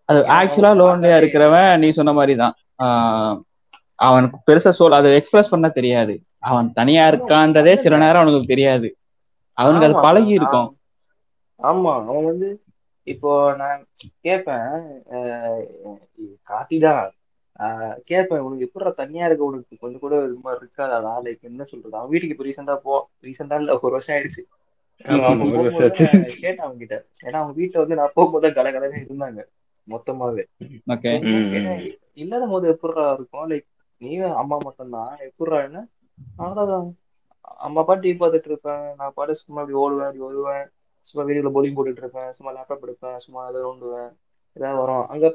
[0.09, 2.55] அது ஆக்சுவலா லோன்லியா இருக்கிறவன் நீ சொன்ன மாதிரி தான்
[3.98, 6.14] அவனுக்கு பெருசா சொல் அதை எக்ஸ்பிரஸ் பண்ண தெரியாது.
[6.48, 8.88] அவன் தனியா இருக்கான்றதே சில நேரம் அவனுக்கு தெரியாது.
[9.59, 10.68] அவனுக்கு அது பழகி இருக்கும்.
[11.61, 11.92] ஆமா.
[12.03, 12.48] அவன் வந்து
[13.07, 13.81] இப்போ நான்
[14.27, 14.66] கேட்பேன்
[16.51, 17.03] காட்டிதான்
[18.11, 19.42] கேட்பேன் உனக்கு எப்படா தனியா இருக்க?
[19.44, 21.12] உனக்கு கொஞ்சம் கூட இது மாதிரி இருக்காதா.
[21.27, 21.97] லைக் என்ன சொல்றது?
[21.97, 22.94] அவன் வீட்டுக்கு இப்போ ரீசெண்டா போ
[23.27, 24.44] ரீசெண்டா இல்ல ஒரு வருஷம் ஆயிடுச்சு.
[26.42, 29.42] கேட்டேன் அவங்க கிட்ட ஏன்னா அவங்க வீட்டுல வந்து நான் போகும்போது கல கலன்னு இருந்தாங்க
[29.87, 30.44] மொத்தமாவே.
[32.23, 33.47] இல்லாத போது எப்படிடா இருக்கும்?
[33.51, 33.66] லைக்
[34.01, 34.11] நீ
[34.42, 35.12] அம்மா மட்டும்தான்.
[35.29, 35.81] எப்படிடா என்ன?
[36.37, 36.88] அவ்வளவுதான்
[37.66, 38.85] அம்மா பாட்டு டிவி பார்த்துட்டு இருப்பேன்.
[38.97, 40.66] நான் பாட்டு சும்மா இப்படி ஓடுவேன் இப்படி வருவேன்.
[41.09, 42.31] சும்மா வீடியோல போலிங் போட்டுட்டு இருப்பேன்.
[42.37, 43.18] சும்மா லேப்டாப் எடுப்பேன்.
[43.25, 44.11] சும்மா அதை நோண்டுவேன்
[44.59, 45.07] ஏதாவது வரும்.
[45.14, 45.27] அங்க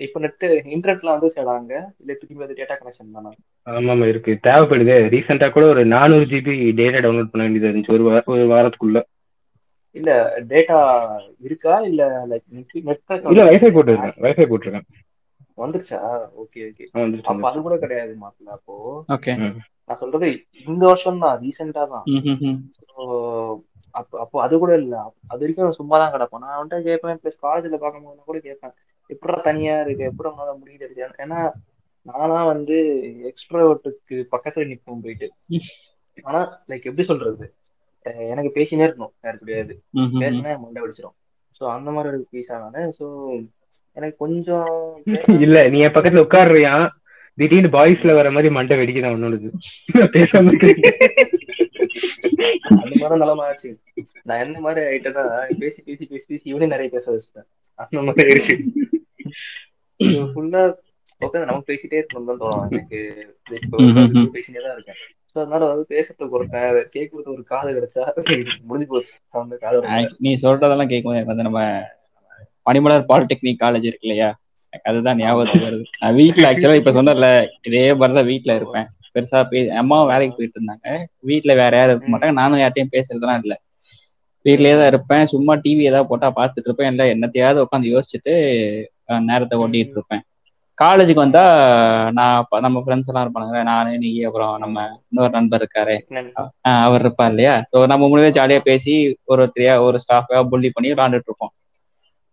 [0.00, 3.30] இப்ப நெட்டு இன்டர்நெட்லாம் வந்து சேடா அங்க இல்ல திரும்பி அது டேட்டா கனெக்ஷன் தானா?
[3.66, 4.32] ஆமா ஆமா இருக்கு.
[4.44, 4.96] தேவைப்படுது.
[5.14, 7.94] ரீசெண்டா கூட ஒரு நானூறு ஜிபி டேட்டா டவுன்லோட் பண்ண வேண்டியது இருந்துச்சு.
[7.96, 8.04] ஒரு
[8.34, 9.00] ஒரு வாரத்துக்குள்ள.
[9.96, 10.10] இல்ல
[10.50, 10.78] டேட்டா
[11.46, 11.74] இருக்கா?
[11.88, 12.72] இல்ல லைக் நெட்
[13.26, 14.16] இல்ல வைஃபை போட்டுருக்கேன்.
[14.24, 14.86] வைஃபை போட்டிருக்கேன்.
[15.58, 15.98] வந்துச்சா?
[16.42, 18.74] ஓகே ஓகே வந்துருச்சு, அப்ப அது கூட கிடையாது மாப்பிள்ள அப்போ.
[19.08, 19.68] ஓகே வந்துருச்சு.
[19.88, 20.28] நான் சொல்றது
[20.66, 22.06] இந்த வருஷம் தான் ரீசெண்டா தான்.
[23.94, 24.98] அப்போ அப்போ அது கூட இல்லை.
[25.30, 26.42] அது வரைக்கும் சும்மா தான் கிடப்பேன்.
[26.44, 28.74] நான் வந்துட்டு கேட்பேன் ப்ளஸ் காலேஜில் பார்க்கும்போது கூட கேட்பேன்
[29.10, 30.04] எப்படா தனியா இருக்கு?
[30.04, 30.86] எப்படி உங்களால முடியுது?
[31.18, 31.40] ஏன்னா
[32.06, 32.76] நானா வந்து
[33.28, 35.28] எக்ஸ்ட்ரோவர்ட்டுக்கு பக்கத்துல நிற்போம் போயிட்டு.
[36.24, 37.46] ஆனா லைக் எப்படி சொல்றது?
[38.26, 39.14] எனக்கு பேசினே இருக்கணும்.
[39.24, 39.74] யாரு கிடையாது
[40.18, 41.16] பேசினா என் மண்டை வெடிச்சிடும்
[41.60, 43.06] ஸோ அந்த மாதிரி ஒரு பீஸ் ஆனானே ஸோ
[43.96, 44.70] எனக்கு கொஞ்சம்
[45.44, 46.74] இல்ல நீ என் பக்கத்துல உட்காருறியா?
[47.38, 49.48] திடீர்னு பாய்ஸ்ல வர மாதிரி மண்டை வெடிக்குதான் உன்னோடது?
[50.14, 50.52] பேசாம
[52.72, 53.70] அந்த மாதிரி நிலைமை ஆச்சு.
[54.22, 55.24] நான் என்ன மாதிரி ஆயிட்டேன்னா
[55.58, 57.48] பேசி பேசி பேசி பேசி இவனே நிறைய பேச வச்சுட்டேன்.
[57.78, 58.56] அந்த மாதிரி ஆயிடுச்சு.
[60.32, 60.62] ஃபுல்லா
[61.20, 62.64] உட்காந்து நமக்கு பேசிட்டே இருக்கணும் தான் தோணும்.
[62.70, 62.98] எனக்கு
[63.58, 63.76] இப்போ.
[64.34, 64.98] பேசிட்டே தான் இருக்கேன்.
[65.30, 68.02] ஸோ அதனால வந்து பேசுறதுக்கு ஒருத்தன் கேட்கறதுக்கு ஒரு காது கிடைச்சா
[68.62, 69.14] முடிஞ்சு போச்சு.
[69.42, 71.62] அந்த நீ சொல்றதெல்லாம் எனக்கு வந்து நம்ம
[72.66, 74.28] பனிமலர் பாலிடெக்னிக் காலேஜ் இருக்கு இல்லையா?
[74.84, 75.84] அதுதான் ஞாபகத்துக்கு வருது.
[75.98, 77.28] நான் வீட்டுல ஆக்சுவலா இப்ப சொன்னல
[77.62, 78.88] இதே மாதிரிதான் வீட்டுல இருப்பேன்.
[79.16, 80.88] பெருசா பே அம்மாவும் வேலைக்கு போயிட்டு இருந்தாங்க
[81.30, 82.36] வீட்டுல வேற யாரும் இருக்க மாட்டாங்க.
[82.40, 83.54] நானும் யார்ட்டையும் பேசுறதுலாம் இல்ல.
[84.44, 85.24] வீட்லயே தான் இருப்பேன்.
[85.32, 86.90] சும்மா டிவி ஏதாவது போட்டா பார்த்துட்டு இருப்பேன்.
[86.92, 88.34] இல்ல என்னத்தையாவது உட்காந்து யோசிச்சுட்டு
[89.28, 90.22] நேரத்தை ஓட்டிட்டு இருப்பேன்.
[90.78, 91.42] காலேஜுக்கு வந்தா
[92.16, 94.76] நான் நம்ம ஃப்ரெண்ட்ஸ் எல்லாம் இருப்பானுங்க நானு நீ அப்புறம் நம்ம
[95.10, 95.96] இன்னொரு நண்பர் இருக்காரு.
[96.82, 97.54] அவர் இருப்பார் இல்லையா?
[97.70, 101.52] ஸோ நம்ம முன்னாடியே ஜாலியா பேசி ஒரு ஒருத்தரையா ஒரு ஸ்டாஃபா புள்ளி பண்ணி விளாண்டுட்டு இருப்போம்.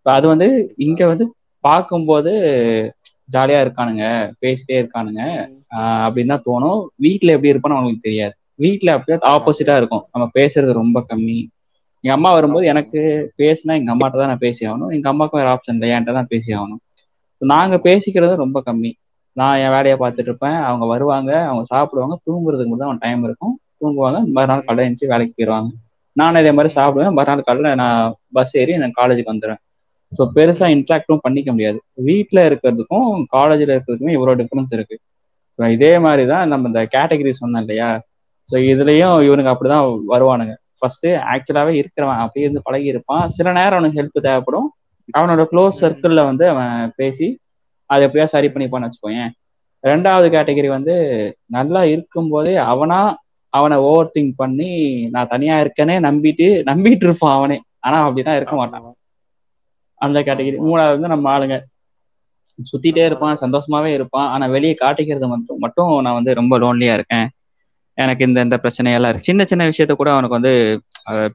[0.06, 0.48] அது வந்து
[0.86, 1.26] இங்க வந்து
[1.64, 2.32] பார்க்கும்போது
[3.32, 4.04] ஜாலியா இருக்கானுங்க
[4.40, 5.22] பேசிட்டே இருக்கானுங்க.
[6.06, 6.86] அப்படின்னு தான் தோணும்.
[6.96, 8.34] வீட்ல எப்படி இருப்பான்னு அவங்களுக்கு தெரியாது.
[8.54, 10.04] வீட்ல அப்படியே ஆப்போசிட்டா இருக்கும்.
[10.12, 11.38] நம்ம பேசுறது ரொம்ப கம்மி.
[12.04, 13.00] எங்க அம்மா வரும்போது எனக்கு
[13.38, 14.90] பேசினா எங்க அம்மாட்ட தான் நான் பேசி ஆகணும்.
[14.90, 15.90] எங்க அம்மாவுக்கும் வேற ஆப்ஷன் இல்லை.
[15.90, 16.80] என்கிட்ட தான் பேசி ஆகணும்.
[17.38, 18.92] நாங்க பேசிக்கிறது ரொம்ப கம்மி.
[19.36, 20.54] நான் என் வேலையை பார்த்துட்டு இருப்பேன்.
[20.54, 21.30] அவங்க வருவாங்க.
[21.44, 22.16] அவங்க சாப்பிடுவாங்க.
[22.26, 23.60] தூங்குறதுக்கு மட்டும் தான் டைம் இருக்கும்.
[23.80, 24.18] தூங்குவாங்க.
[24.26, 25.70] மறுநாள் காலையில எழுந்துச்சு வேலைக்கு போயிடுவாங்க.
[26.16, 27.12] நானும் இதே மாதிரி சாப்பிடுவேன்.
[27.12, 29.62] மறுநாள் காலையில நான் பஸ் ஏறி நான் காலேஜுக்கு வந்துடுவேன்.
[30.14, 31.78] ஸோ பெருசா இன்ட்ராக்டும் பண்ணிக்க முடியாது.
[32.08, 34.96] வீட்ல இருக்கிறதுக்கும் காலேஜ்ல இருக்கிறதுக்குமே இவ்வளோ டிஃபரன்ஸ் இருக்கு.
[35.58, 37.88] ஸோ இதே மாதிரி தான் நம்ம இந்த கேட்டகரி சொன்னோம் இல்லையா?
[38.48, 40.54] ஸோ இதுலயும் இவனுக்கு அப்படிதான் வருவானுங்க.
[40.78, 42.20] ஃபர்ஸ்ட் ஆக்சுவலாவே இருக்கிறவன்.
[42.24, 43.24] அப்படியே இருந்து பழகி இருப்பான்.
[43.36, 44.68] சில நேரம் அவனுக்கு ஹெல்ப் தேவைப்படும்.
[45.08, 47.26] அவனோட க்ளோஸ் சர்க்கிள்ல வந்து அவன் பேசி
[47.90, 49.32] அதை எப்படியா சரி பண்ணிப்பான்னு வச்சுக்கோயேன்.
[49.84, 50.94] ரெண்டாவது கேட்டகரி வந்து
[51.48, 53.00] நல்லா இருக்கும்போதே அவனா
[53.52, 54.70] அவனை ஓவர் திங்க் பண்ணி
[55.14, 57.58] நான் தனியா இருக்கேனே நம்பிட்டு நம்பிட்டு இருப்பான் அவனே.
[57.80, 58.86] ஆனா அப்படிதான் இருக்க மாட்டான்.
[60.04, 61.56] அந்த கேட்டகரி மூணாவது வந்து நம்ம ஆளுங்க.
[62.58, 64.28] சுத்திட்டே இருப்பான் சந்தோஷமாவே இருப்பான்.
[64.32, 67.26] ஆனா வெளியே காட்டிக்கிறது மட்டும் மட்டும் நான் வந்து ரொம்ப லோன்லியா இருக்கேன்.
[67.98, 69.28] எனக்கு இந்த இந்த பிரச்சனையெல்லாம் இருக்கு.
[69.30, 70.52] சின்ன சின்ன விஷயத்த கூட அவனுக்கு வந்து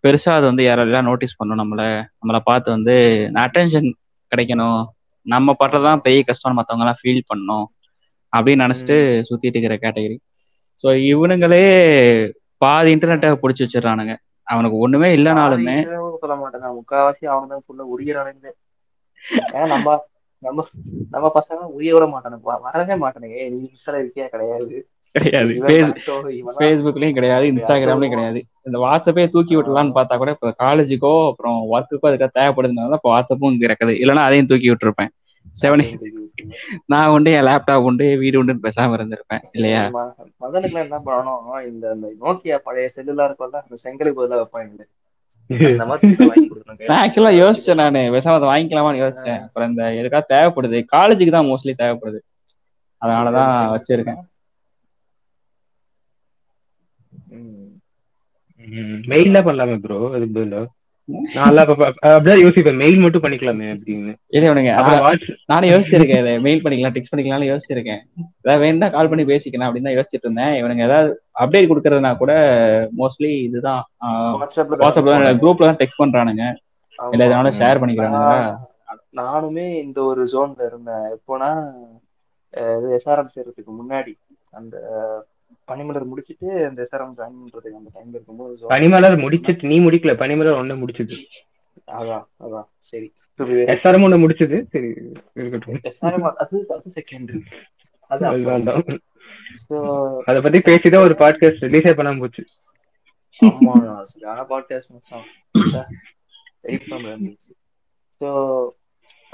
[0.04, 1.62] பெருசா அது வந்து யாரெல்லாம் நோட்டீஸ் பண்ணணும்.
[1.64, 1.82] நம்மள
[2.20, 2.96] நம்மளை பார்த்து வந்து
[3.46, 3.90] அட்டென்ஷன்
[4.32, 4.80] கிடைக்கணும்.
[5.26, 7.68] நம்ம பண்றதுதான் பெரிய கஷ்டம் மத்தவங்க எல்லாம் ஃபீல் பண்ணணும்.
[8.34, 10.18] அப்படின்னு நினைச்சிட்டு சுத்திட்டு இருக்கிற கேட்டகரி
[10.84, 11.64] ஸோ இவனுங்களே
[12.62, 14.14] பாதி இன்டர்நெட்டை பிடிச்சி வச்சிடறானுங்க.
[14.48, 15.76] அவனுக்கு ஒண்ணுமே இல்லைனாலுமே
[16.20, 16.62] சொல்ல மாட்டேன்.
[16.62, 18.48] நான் முக்காவாசி அவனை தான் சொல்ல உரியறானுங்க
[19.54, 20.06] ஏன்னா நம்ம
[20.40, 20.66] நம்ம
[21.12, 22.40] நம்ம பசங்க உரிய விட மாட்டானுங்க.
[22.42, 23.50] வரவே மாட்டானுங்க.
[23.50, 24.28] நீ இன்ஸ்டால இருக்கியா?
[24.28, 24.88] கிடையாது.
[25.12, 25.94] கிடையாது.
[26.60, 27.46] ஃபேஸ்புக்லயும் கிடையாது.
[27.46, 28.46] இன்ஸ்டாகிராம்லயும் கிடையாது.
[28.64, 33.68] இந்த வாட்ஸ்அப்பே தூக்கி விட்டுலான்னு பார்த்தா கூட இப்போ காலேஜுக்கோ அப்புறம் ஒர்க்குக்கோ அதுக்காக தேவைப்படுதுனால இப்போ வாட்ஸ்அப்பும் இங்க
[33.68, 33.88] இருக்குது.
[33.88, 35.08] இல்லைன்னா அதையும் தூக்கி விட்டுருப்பேன்.
[35.62, 36.02] செவனி
[36.86, 39.42] நான் உண்டு என் லேப்டாப் உண்டு வீடு உண்டுன்னு பேசாம இருந்திருப்பேன்.
[39.52, 39.84] இல்லையா?
[39.84, 41.68] ம- முதலுக்குலாம் என்ன பண்ணணும்?
[41.68, 44.86] இந்த நோக்கியா பழைய செல்லுலாம் இருக்கும்ல அந்த செங்கலுக்கு பதிலா வைப்பாங்க
[45.50, 51.74] நான் ஆக்சுவலா யோசிச்சேன் நானு பேசாம அதை வாங்கிக்கலாமான்னு யோசிச்சேன் அப்புறம் இந்த எதுக்காக தேவைப்படுது காலேஜுக்கு தான் மோஸ்ட்லி
[51.78, 52.20] தேவைப்படுது
[53.02, 54.22] அதனாலதான் வச்சிருக்கேன்.
[59.10, 60.62] மெயில்ல பண்ணலாமே ப்ரோ அதுக்கு பதிலா
[61.34, 62.76] நான் எல்லாம் அப்ப- அப்ப- அப்படிதான் யோசிப்பேன்.
[62.76, 64.16] மெயில் மட்டும் பண்ணிக்கலாமே அப்படின்னு.
[65.46, 68.00] நானும் யோசிச்சிருக்கேன் இதை மெயில் பண்ணிக்கலாம் டெக்ஸ்ட் பண்ணிக்கலாம்னு யோசிச்சிருக்கேன்.
[68.42, 70.64] ஏதாவது வேணும்னா கால் பண்ணி பேசிக்கலாம் அப்படின்னு தான் யோசிச்சுட்டு இருந்தேன்.
[70.64, 72.34] இவனுங்க ஏதாவது அப்டேட் கொடுக்கறதுனா கூட
[72.98, 73.90] மோஸ்ட்லி இதுதான்.
[74.06, 76.56] வாட்ஸ்அப்ல குரூப்ல தான் டெக்ஸ்ட் பண்றானுங்க.
[77.12, 78.58] இல்ல எதனால ஷேர் பண்ணிக்கிறானுங்களா
[79.12, 81.18] நான் நானுமே இந்த ஒரு ஜோன்ல இருந்தேன்.
[81.18, 81.72] எப்போனா
[82.58, 84.14] எஸ்ஆர்எம் சேர்றதுக்கு முன்னாடி
[84.52, 84.78] அந்த
[85.70, 90.82] பனிமலர் முடிச்சிட்டு அந்த எஸ்ஆர்எம் ஜாயின் பண்றதுக்கு அந்த டைம் இருக்கும்போது பனிமலர் முடிச்சிட்டு நீ முடிக்கல பனிமலர் ஒண்ணு
[90.82, 91.18] முடிச்சது
[91.96, 93.08] அதான் அதான் சரி.
[93.74, 94.90] எஸ்ஆர்எம் ஒண்ணு முடிச்சது சரி
[95.40, 95.80] இருக்கட்டும்.
[95.90, 97.42] எஸ்ஆர்எம் அது அது செகண்டரி
[98.12, 98.26] அது
[100.28, 102.44] அத பத்தி பேசிதான் ஒரு பாட்காஸ்ட் ரிலீஸே பண்ணாம போச்சு.
[103.42, 103.74] ஆமா
[104.10, 105.26] சரியான பாட்காஸ்ட் மச்சான்
[106.66, 107.52] வெயிட் பண்ண இருந்துச்சு.
[108.22, 108.30] ஸோ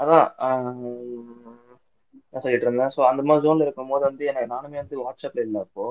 [0.00, 0.26] அதான்
[2.34, 2.92] சொல்லிட்டு இருந்தேன்?
[2.94, 5.86] ஸோ அந்த மாதிரி ஜோன்ல இருக்கும் போது வந்து எனக்கு நானுமே வந்து வாட்ஸ்அப்ல இல்லை அப்போ.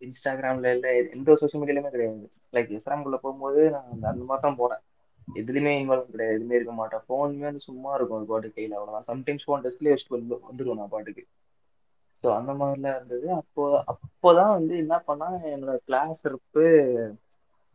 [0.00, 2.26] இன்ஸ்டாகிராம்ல இல்ல எந்த சோஷியல் மீடியாலுமே கிடையாது.
[2.52, 4.82] லைக் இன்ஸ்டாகிராம்குள்ள போகும்போது நான் அந்த மாதிரி தான் போனேன்.
[5.28, 6.36] எதுலையுமே இன்வால்வ் கிடையாது.
[6.36, 7.02] எதுவுமே இருக்க மாட்டேன்.
[7.06, 11.24] ஃபோனுமே வந்து சும்மா இருக்கும் அது பாட்டு கையில் அவ்வளோதான் சம்டைம்ஸ் ஃபோன் டெஸ்ட்லேயே வச்சுட்டு வந்து நான் பாட்டுக்கு.
[12.24, 13.26] ஸோ அந்த மாதிரிலாம் இருந்தது.
[13.40, 16.64] அப்போ அப்போதான் வந்து என்ன பண்ணா என்னோட கிளாஸ் இருப்பு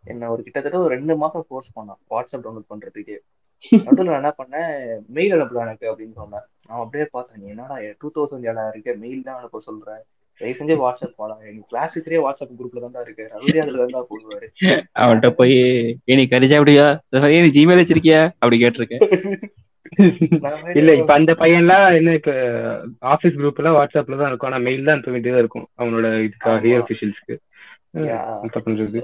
[0.03, 1.99] என்ன ஒரு கிட்டத்தட்ட ஒரு ரெண்டு மாசம் ஃபோர்ஸ் பண்ணான்.
[2.11, 3.15] வாட்ஸ்அப் டவுன்லோட் பண்றதுக்கு.
[3.85, 4.71] நடுவில் நான் என்ன பண்ணேன்
[5.15, 6.45] மெயில் அனுப்பலாம் எனக்கு அப்படின்னு சொன்னேன்.
[6.67, 10.03] நான் அப்படியே பார்த்தேன் என்னடா டூ தௌசண்ட் ஏழா இருக்க மெயில் தான் அனுப்ப சொல்றேன்
[10.41, 14.47] தயவு செஞ்சு வாட்ஸ்அப் போலாம் எங்க கிளாஸ் டீச்சரே வாட்ஸ்அப் குரூப்ல தான் இருக்கு அவரே அதுல தான் போடுவாரு.
[15.01, 15.55] அவன்கிட்ட போய்
[16.09, 16.87] ஏ நீ கரிஜா அப்படியா
[17.37, 18.21] நீ ஜிமெயில் வச்சிருக்கியா?
[18.41, 19.03] அப்படி கேட்டிருக்கேன்.
[20.79, 22.33] இல்ல இப்ப அந்த பையன்லாம் என்ன இப்ப
[23.13, 24.49] ஆபீஸ் குரூப் எல்லாம் வாட்ஸ்அப்ல தான் இருக்கும்.
[24.49, 25.67] ஆனா மெயில் தான் அனுப்ப வேண்டியதா இருக்கும்.
[25.79, 26.81] அவனோட இதுக்காக ஆமா.
[26.81, 27.37] அபிஷியல்ஸ்க்கு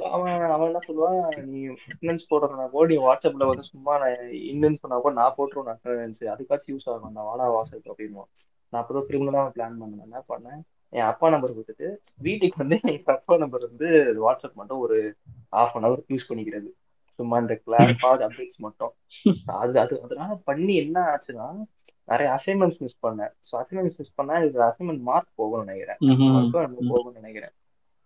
[0.10, 1.18] அவன் அவன் என்ன சொல்லுவான்?
[1.48, 4.16] நீ அட்டனன்ஸ் போடுறதுனா கூட நீ வாட்ஸ்அப்ல வந்து சும்மா நான்
[4.52, 8.30] இன்னுன்னு சொன்னா கூட நான் போட்டுருவேன் அட்டனன்ஸ் அதுக்காச்சும் யூஸ் ஆகும் நான் வாடா வாட்ஸ்அப் அப்படின்னுவான்.
[8.74, 10.06] நான் அப்பதான் திரும்ப தான் பிளான் பண்ணேன்.
[10.08, 10.62] என்ன பண்ணேன்?
[10.94, 11.88] என் அப்பா நம்பர் கொடுத்துட்டு
[12.22, 13.88] வீட்டுக்கு வந்து எங்க அப்பா நம்பர் வந்து
[14.26, 14.98] வாட்ஸ்அப் மட்டும் ஒரு
[15.52, 16.70] ஹாஃப் அன் ஹவர் யூஸ் பண்ணிக்கிறது.
[17.20, 18.94] சும்மா இந்த கிளாஸ் பாட் அப்டேட்ஸ் மட்டும்.
[19.62, 21.48] அது அது அதனால பண்ணி என்ன ஆச்சுன்னா
[22.08, 23.32] நிறைய அசைன்மெண்ட்ஸ் மிஸ் பண்ணேன்.
[23.48, 26.00] ஸோ அசைன்மெண்ட்ஸ் மிஸ் பண்ணா இது அசைன்மெண்ட் மார்க் போகும்னு நினைக்கிறேன்.
[26.92, 27.54] போகும்னு நினைக்கிறேன்.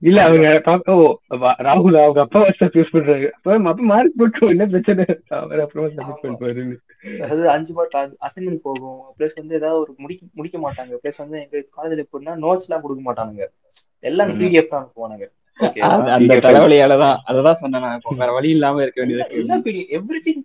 [0.00, 4.46] இல்ல அவங்க பாக்க ஓ வா- ராகுல் அவங்க அப்பா வாட்ஸ்அப் யூஸ் பண்றாங்க அப்ப அப்ப மார்க் போட்டு
[4.46, 5.04] என்ன பிரச்சனை?
[5.28, 9.00] அவர் அப்புறமா சப்மிட் அஞ்சு மார்க் அசைன்மெண்ட் போகும்.
[9.18, 10.94] ப்ளஸ் வந்து ஏதாவது ஒரு முடிக்க முடிக்க மாட்டாங்க.
[11.02, 13.44] ப்ளஸ் வந்து எங்க காலேஜ்ல எப்படின்னா நோட்ஸ் எல்லாம் கொடுக்க மாட்டாங்க
[14.00, 14.40] எல்லாம்.
[14.40, 14.92] பிடிஎஃப் தான்
[15.58, 16.36] அது- அந்த.
[16.36, 17.16] தலைவலியாலதான்.
[17.26, 19.34] அததான் சொன்னேன் வேற வழி இல்லாம இருக்க வேண்டியது.
[19.34, 19.64] எல்லாம்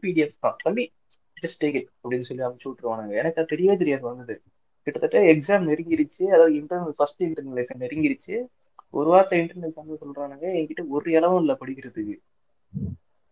[0.04, 0.56] பிடிஎஃப் தான்.
[0.63, 0.91] தம்பி
[1.41, 3.12] ஜஸ்ட் டேக் இட் அப்படின்னு சொல்லி அனுப்பிச்சு விட்டுருவானுங்க.
[3.12, 4.41] எனக்கு தெரியவே தெரியாது வந்தது.
[4.87, 6.23] கிட்டத்தட்ட எக்ஸாம் நெருங்கிருச்சு.
[6.29, 8.35] அதாவது இன்டர்னல் ஃபர்ஸ்ட் இன்டர்னல் எக்ஸாம் நெருங்கிருச்சு.
[8.93, 10.47] ஒரு வாரத்தை இன்டர்னல் எக்ஸாம் சொல்றானுங்க.
[10.59, 12.15] என்கிட்ட ஒரு இளவும் இல்லை படிக்கிறதுக்கு.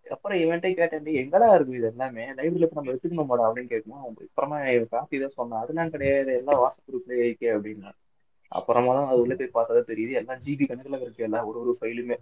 [0.05, 2.23] அப்புறம் இவன்ட்டே கேட்டேன் எங்கடா இருக்கு இது எல்லாமே?
[2.29, 4.57] லைப்ரரியில இப்போ நம்ம எடுத்துக்கணும் போட அப்படின்னு கேட்கணும் அப்புறமா
[4.93, 6.31] காப்பி தான் சொன்னான் அதெல்லாம் கிடையாது.
[6.39, 7.91] எல்லாம் வாட்ஸ்அப் குரூப்ல இருக்கே அப்படின்னா
[8.51, 10.13] அப்புறமா தான் அது உள்ள போய் பார்த்தா தெரியுது.
[10.21, 12.17] எல்லாம் ஜிபி கணக்கில் இருக்கு எல்லாம் ஒரு ஒரு ஃபைலுமே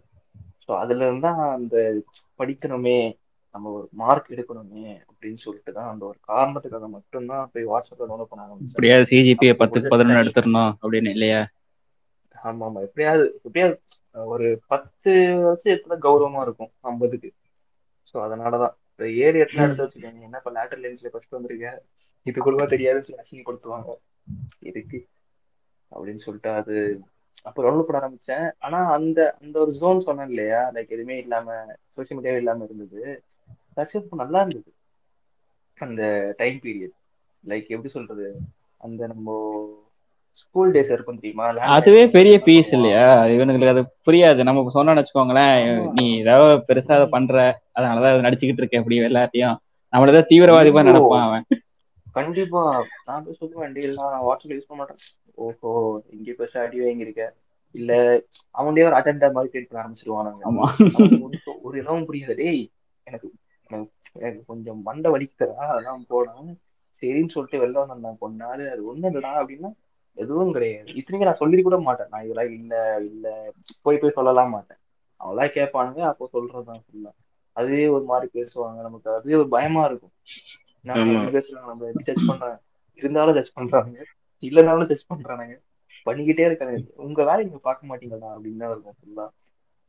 [0.64, 1.76] ஸோ அதுல இருந்தா அந்த
[2.40, 2.98] படிக்கணுமே.
[3.58, 8.46] நம்ம ஒரு மார்க் எடுக்கணுமே அப்படின்னு சொல்லிட்டு தான் அந்த ஒரு காரணத்துக்காக மட்டும்தான் போய் வாட்ஸ்அப்ல டவுன்லோட் பண்ண
[8.46, 8.76] ஆரம்பிச்சேன்.
[8.76, 11.42] எப்படியாவது சிஜிபிஏ பத்துக்கு பதினொன்று தனி எடுத்துடணும் அப்படின்னு இல்லையா?
[12.36, 13.78] ஆமா ஆமா எப்படியாவது எப்படியாவது
[14.28, 15.12] ஒரு பத்து
[15.46, 17.30] வச்சு எடுத்தா கௌரவமா இருக்கும் ஐம்பதுக்கு.
[18.10, 18.76] ஸோ அதனாலதான்.
[18.94, 20.22] இந்த ஏழு எட்டுல எடுத்து வச்சுக்கோங்க.
[20.28, 21.68] என்ன இப்ப லேட்டர் லென்ஸ்ல ஃபர்ஸ்ட் வந்திருக்க?
[22.26, 23.92] இதுக்குள்ளவா தெரியாதுன்னு சொல்லி அசிங்கப்படுத்துவாங்க
[24.70, 25.00] இதுக்கு
[25.92, 26.76] அப்படின்னு சொல்லிட்டு அது
[27.46, 28.46] அப்போ டவுன்லோட் பண்ண ஆரம்பிச்சேன்.
[28.60, 30.62] ஆனா அந்த அந்த ஒரு ஜோன் சொன்னேன் இல்லையா?
[30.76, 31.48] லைக் எதுவுமே இல்லாம
[31.96, 33.02] சோஷியல் மீடியாவே இல்லாம இருந்தது.
[33.78, 34.70] தர்ஷன் நல்லா இருந்தது.
[35.78, 36.02] அந்த
[36.38, 36.96] டைம் பீரியட்
[37.44, 38.28] லைக் எப்படி சொல்றது?
[38.78, 39.36] அந்த நம்ம
[40.42, 41.46] ஸ்கூல் டேஸ் இருக்கும் தெரியுமா?
[41.76, 43.06] அதுவே பெரிய பீஸ் இல்லையா?
[43.36, 44.42] இவனுங்களுக்கு அது புரியாது.
[44.44, 45.56] நம்ம சொன்னோம்னு வச்சுக்கோங்களேன்.
[45.92, 47.36] நீ ஏதாவது பெருசா அதை பண்ற
[47.80, 49.56] அதனாலதான் அது நடிச்சுக்கிட்டு இருக்க அப்படி எல்லாத்தையும்
[49.94, 50.90] நம்மளதான் தீவிரவாதி மாதிரி.
[50.92, 51.46] நினைப்பான் அவன்.
[52.18, 52.62] கண்டிப்பா.
[53.06, 55.02] நான் போய் சொல்லுவேன் எல்லாம் நான் வாட்ஸ்அப்ல யூஸ் பண்ண மாட்டேன்.
[55.46, 55.72] ஓஹோ
[56.12, 57.26] இங்கே பெருசா அடி வாங்கியிருக்க.
[57.76, 57.92] இல்ல
[58.60, 59.84] அவன்டே ஒரு அஜெண்டா மாதிரி கிரியேட் பண்ண
[60.46, 61.36] ஒண்ணும்
[61.66, 62.36] ஒரு இடமும் புரியாது.
[62.36, 62.64] டேய்
[63.08, 63.28] எனக்கு
[64.20, 66.52] எனக்கு கொஞ்சம் மண்டை வலிக்குதா அதெல்லாம் போனேன்
[67.04, 68.64] சரின்னு சொல்லிட்டு வெளில வந்தேன் கொஞ்ச நாள்.
[68.74, 69.70] அது ஒண்ணும் இல்லடா அப்படின்னா
[70.18, 70.90] எதுவும் கிடையாது.
[71.00, 72.10] இத்தனைக்கு நான் சொல்லி கூட மாட்டேன்.
[72.10, 72.76] நான் இதெல்லாம் இல்ல
[73.06, 73.26] இல்ல.
[73.86, 74.80] போய் போய் சொல்லலாம் மாட்டேன்.
[75.22, 77.12] அவங்களா கேட்பானுங்க அப்போ சொல்றதுதான் ஃபுல்லா
[77.56, 79.10] அதுவே ஒரு மாதிரி பேசுவாங்க நமக்கு.
[79.16, 80.14] அதுவே ஒரு பயமா இருக்கும்.
[81.36, 82.58] பேசுறாங்க நம்ம ஜட்ஜ் பண்றாங்க?
[83.00, 83.96] இருந்தாலும் ஜட்ஜ் பண்றாங்க
[84.44, 85.56] இல்லைனாலும் ஜட்ஜ் பண்றானுங்க.
[86.08, 86.76] பண்ணிக்கிட்டே இருக்காங்க
[87.06, 89.26] உங்க வேலையை நீங்க பார்க்க மாட்டீங்களா அப்படின்னு தான் இருக்கும் ஃபுல்லா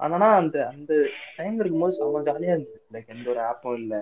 [0.01, 0.93] ஆனா அந்த அந்த
[1.37, 2.83] டைம் இருக்கும்போது செம்ம ஜாலியா இருந்தது.
[2.93, 3.95] லைக் எந்த ஒரு ஆப்பும் இல்ல.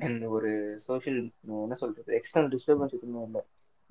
[0.00, 0.50] எந்த ஒரு
[0.86, 1.18] சோஷியல்
[1.62, 3.42] என்ன சொல்றது எக்ஸ்டர்னல் டிஸ்டர்பன்ஸ் எதுவுமே இல்லை.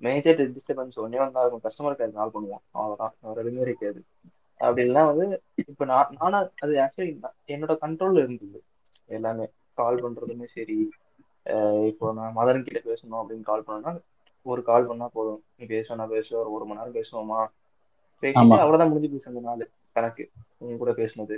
[0.03, 1.65] மேஜர் டிஸ்டர்பன்ஸ் ஒன்னே வந்தா இருக்கும்.
[1.67, 2.63] கஸ்டமர் கேர் கால் பண்ணுவோம்.
[2.71, 3.13] அவ்வளவுதான்.
[3.21, 3.99] வேற எதுவுமே இருக்காது.
[4.59, 5.25] அப்படின்லாம் வந்து
[5.65, 7.11] இப்ப நான் நானா அது ஆக்சுவலி
[7.47, 8.59] என்னோட கண்ட்ரோல்ல இருந்தது.
[9.05, 9.45] எல்லாமே.
[9.77, 10.77] கால் பண்றதுமே சரி.
[11.87, 13.91] இப்போ நான் மதன் கிட்ட பேசணும் அப்படின்னு கால் பண்ணா
[14.45, 15.41] ஒரு கால் பண்ணா போதும்.
[15.57, 17.41] நீ பேசுவேன் நான் பேசுவேன் ஒரு ஒரு மணி நேரம் பேசுவோமா?
[18.23, 18.61] பேசிட்டு.
[18.61, 19.63] அவ்வளவுதான் முடிஞ்சு போச்சு அந்த நாள்.
[19.95, 20.23] கணக்கு.
[20.61, 21.35] உங்க கூட பேசுனது.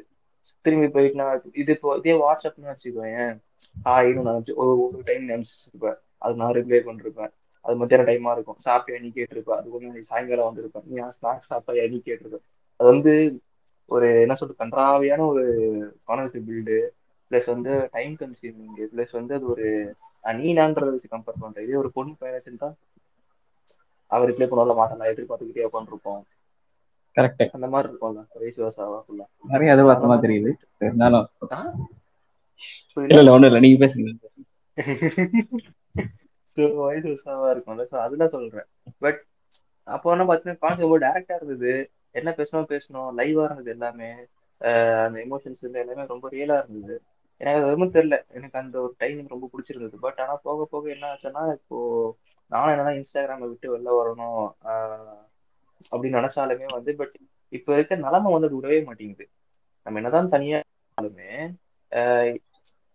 [0.65, 3.33] திரும்பி போயிட்டு நான் இது இப்போ இதே வாட்ஸ்அப்னு வச்சுக்கோயேன்.
[3.85, 7.33] ஹாய்னு நான் ஒரு ஒரு டைம் நினைச்சிருப்பேன் அது நான் ரிப்ளை பண்ணிருப்பேன்
[7.65, 8.59] அது மத்தியான டைமா இருக்கும்.
[8.65, 12.45] சாப்பிட்டியா நீ கேட்டிருப்பேன் அது கொஞ்சம் நீ சாயங்காலம் வந்திருப்பேன் நீ ஸ்நாக்ஸ் சாப்பிட்டியா நீ கேட்டிருப்பேன்
[12.79, 13.13] அது வந்து
[13.91, 15.43] ஒரு என்ன சொல்றது கன்றாவியான ஒரு
[16.07, 16.77] கான்வர்சேஷன் பில்டு
[17.31, 19.67] ப்ளஸ் வந்து டைம் கன்சியூமிங் ப்ளஸ் வந்து அது ஒரு
[20.37, 22.69] நீ நான்றத வச்சு கம்பேர் பண்றேன் இதே ஒரு பொண்ணு பையனை செஞ்சா
[24.11, 26.23] அவர் ரிப்ளை பண்ணல மாட்டேன் எதிர்பார்த்துக்கிட்டே உட்காந்துருப்போம்
[27.17, 28.21] கரெக்ட் அந்த மாதிரி இருக்கும்ல
[28.61, 28.75] வருஷம்
[29.05, 30.51] ஃபுல்லா நிறைய எதிர்பார்த்த மாதிரி தெரியுது.
[30.81, 31.27] இருந்தாலும்
[33.09, 33.59] இல்ல இல்ல ஒண்ணும் இல்ல.
[33.59, 34.45] நீங்க பேசுங்க பேசுங்க.
[36.57, 37.83] ஸோ வருஷமா இருக்கும்ல.
[37.91, 38.67] ஸோ அதுல சொல்றேன்.
[39.01, 39.19] பட்
[39.87, 41.73] அப்போ என்ன பார்த்தீங்கன்னா கான்செப்ட் ரொம்ப டேரக்டா இருந்தது.
[42.15, 43.09] என்ன பேசணும் பேசணும்.
[43.17, 44.09] லைவா இருந்தது எல்லாமே.
[45.05, 46.95] அந்த எமோஷன்ஸ் எல்லாமே ரொம்ப ரியலா இருந்தது.
[47.41, 48.17] எனக்கு அது எதுவும் தெரியல.
[48.29, 49.95] எனக்கு அந்த ஒரு டைமிங் ரொம்ப பிடிச்சிருந்தது.
[49.99, 51.77] பட் ஆனா போக போக என்ன ஆச்சுன்னா இப்போ
[52.51, 54.43] நானும் என்னன்னா இன்ஸ்டாகிராமை விட்டு வெளில வரணும்.
[55.91, 57.15] அப்படின்னு நினைச்சாலுமே வந்து பட்
[57.49, 59.29] இப்போ இருக்க நிலைமை வந்து அது விடவே மாட்டேங்குது.
[59.83, 61.53] நம்ம என்னதான் தனியா இருந்தாலுமே
[61.91, 62.37] ஆஹ்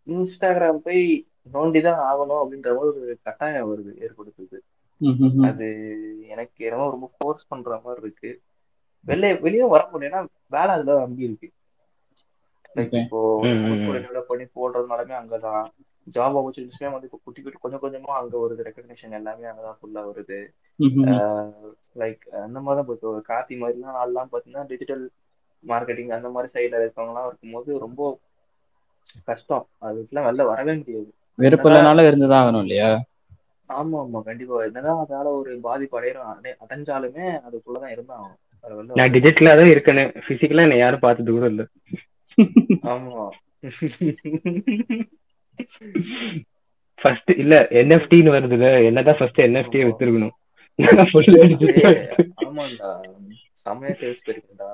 [0.07, 4.59] இன்ஸ்டாகிராம் போய் நோண்டிதான் ஆகணும் அப்படின்ற மாதிரி ஒரு கட்டாயம் வருது ஏற்படுத்துது.
[5.43, 5.67] அது
[6.29, 8.41] எனக்கு என்னமோ ரொம்ப ஃபோர்ஸ் பண்ற மாதிரி இருக்கு.
[9.05, 11.51] வெளியே வெளியே வர முடியல வேலை அதுல நம்பி இருக்கு.
[13.01, 13.41] இப்போ
[14.29, 15.67] பண்ணி போடுறதுனாலுமே அங்கதான்.
[16.15, 18.63] ஜாப் ஆப்பர்ச்சுனிட்டிஸ்மே வந்து இப்போ குட்டி குட்டி கொஞ்சம் கொஞ்சமா அங்க வருது.
[18.63, 20.39] ரெக்கக்னிஷன் எல்லாமே அங்கதான் ஃபுல்லா வருது.
[21.97, 25.11] லைக் அந்த மாதிரி தான் இப்போ கார்த்தி மாதிரிலாம் நான்லாம் பார்த்தீங்கன்னா டிஜிட்டல்
[25.69, 28.19] மார்க்கெட்டிங் அந்த மாதிரி சைடில் இருக்கவங்கலாம் இருக்கும்போது ரொம்ப
[29.25, 29.67] கஷ்டம்.
[29.83, 31.13] அதுக்கெல்லாம் வெளில வரவே முடியாது.
[31.35, 33.03] வெறுப்பு இல்லைனாலும் இருந்துதான் ஆகணும் இல்லையா?
[33.69, 34.23] ஆமா ஆமா.
[34.23, 34.65] கண்டிப்பா.
[34.65, 38.31] என்னதான் அதனால ஒரு பாதிப்பு அடையிறோம் அடை- அடைஞ்சாலுமே அதுக்குள்ளதான்
[38.65, 41.63] அது வெளில நான் டிஜிட்டலா தான் இருக்கேன்னு பிசிக்கலா என்ன யாரும் பார்த்தது கூட இல்ல.
[42.83, 43.29] ஆமா.
[46.99, 49.85] ஃபர்ஸ்ட் இல்ல என்எஃப்டின்னு வருதுல என்னதான் ஃபர்ஸ்ட் என்எஃப்டியை.
[49.89, 50.35] வித்துருக்கணும்.
[52.47, 52.91] ஆமாண்டா.
[53.63, 54.69] செம்மையா சேல்ஸ் போயிருக்குண்டா.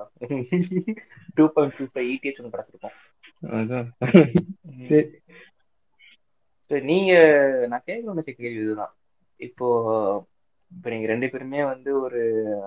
[1.34, 2.96] Two point two five ETS ஒன்று கிடச்சிருக்கோம்.
[3.58, 3.88] அதான்.
[6.90, 7.12] நீங்க
[7.68, 8.92] நான் கேட்க நினைச்ச கேள்வி இதுதான்.
[9.40, 9.66] இப்போ
[10.72, 12.20] இப்ப நீங்க ரெண்டு பேருமே வந்து ஒரு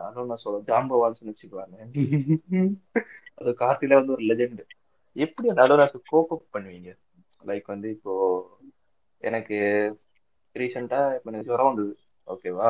[0.04, 1.76] அதான் நான் சொல்ல ஜாம்பவால்ஸ்னு வச்சுக்குவாங்க
[3.40, 4.62] அது கார்த்தில வந்து ஒரு லெஜெண்ட்
[5.16, 6.90] எப்படி அந்த அலோராஸை கோப் அப் பண்ணுவீங்க?
[7.44, 8.14] லைக் வந்து இப்போ
[9.22, 9.58] எனக்கு
[10.56, 11.94] ரீசெண்டா இப்போ எனக்கு ஜுரம் வந்தது.
[12.28, 12.70] ஓகேவா.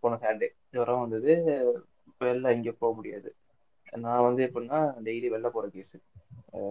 [0.00, 1.32] போன சாட்டர்டே ஜுரம் வந்தது.
[2.20, 3.30] வெளில எங்கேயும் போக முடியாது.
[3.98, 5.94] நான் வந்து எப்படின்னா டெய்லி வெளில போற கேஸ்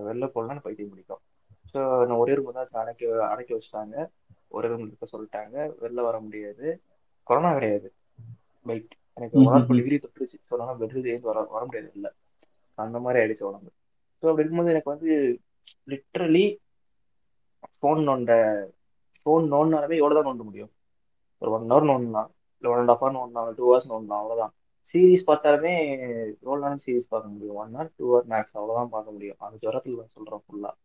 [0.08, 1.22] வெளில போகலாம் எனக்கு பைத்தியம் பிடிக்கும்.
[1.72, 3.96] ஸோ நான் ஒரே ரூம் தான் அடைக்க அடைக்க வச்சுட்டாங்க.
[4.52, 5.56] ஒரே ரூம் இருக்க சொல்லிட்டாங்க.
[5.82, 6.68] வெளில வர முடியாது.
[7.28, 7.88] கொரோனா கிடையாது.
[8.66, 10.38] பைக் எனக்கு ம், டிகிரி தொட்டுருச்சு.
[10.62, 12.12] நான் பெட்ரூம் வர வர முடியாது இல்லை
[12.78, 13.72] அந்த மாதிரி ஆயிடுச்சு உடம்பு.
[14.24, 15.10] ஸோ அப்படி இருக்கும்போது எனக்கு வந்து
[15.92, 16.46] லிட்ரலி
[17.80, 18.32] ஃபோன் நோண்ட
[19.26, 20.72] ஃபோன் நோண்டினாலுமே எவ்வளோ தான் நோண்ட முடியும்?
[21.42, 24.54] ஒரு ஒன் ஹவர் நோண்டலாம் இல்லை ஒன் அண்ட் ஆஃப் ஹவர் நோண்டலாம் டூ ஹவர்ஸ் நோண்டலாம் அவ்வளோதான்
[24.90, 25.74] சீரிஸ் பார்த்தாலுமே
[26.44, 27.58] எவ்வளோ நேரம் சீரிஸ் பார்க்க முடியும்.
[27.62, 29.38] One hour two hour max அவ்வளோதான் பார்க்க முடியும்.
[29.46, 30.76] அந்த ஜுரத்தில் தான் சொல்கிறேன் ஃபுல்லாக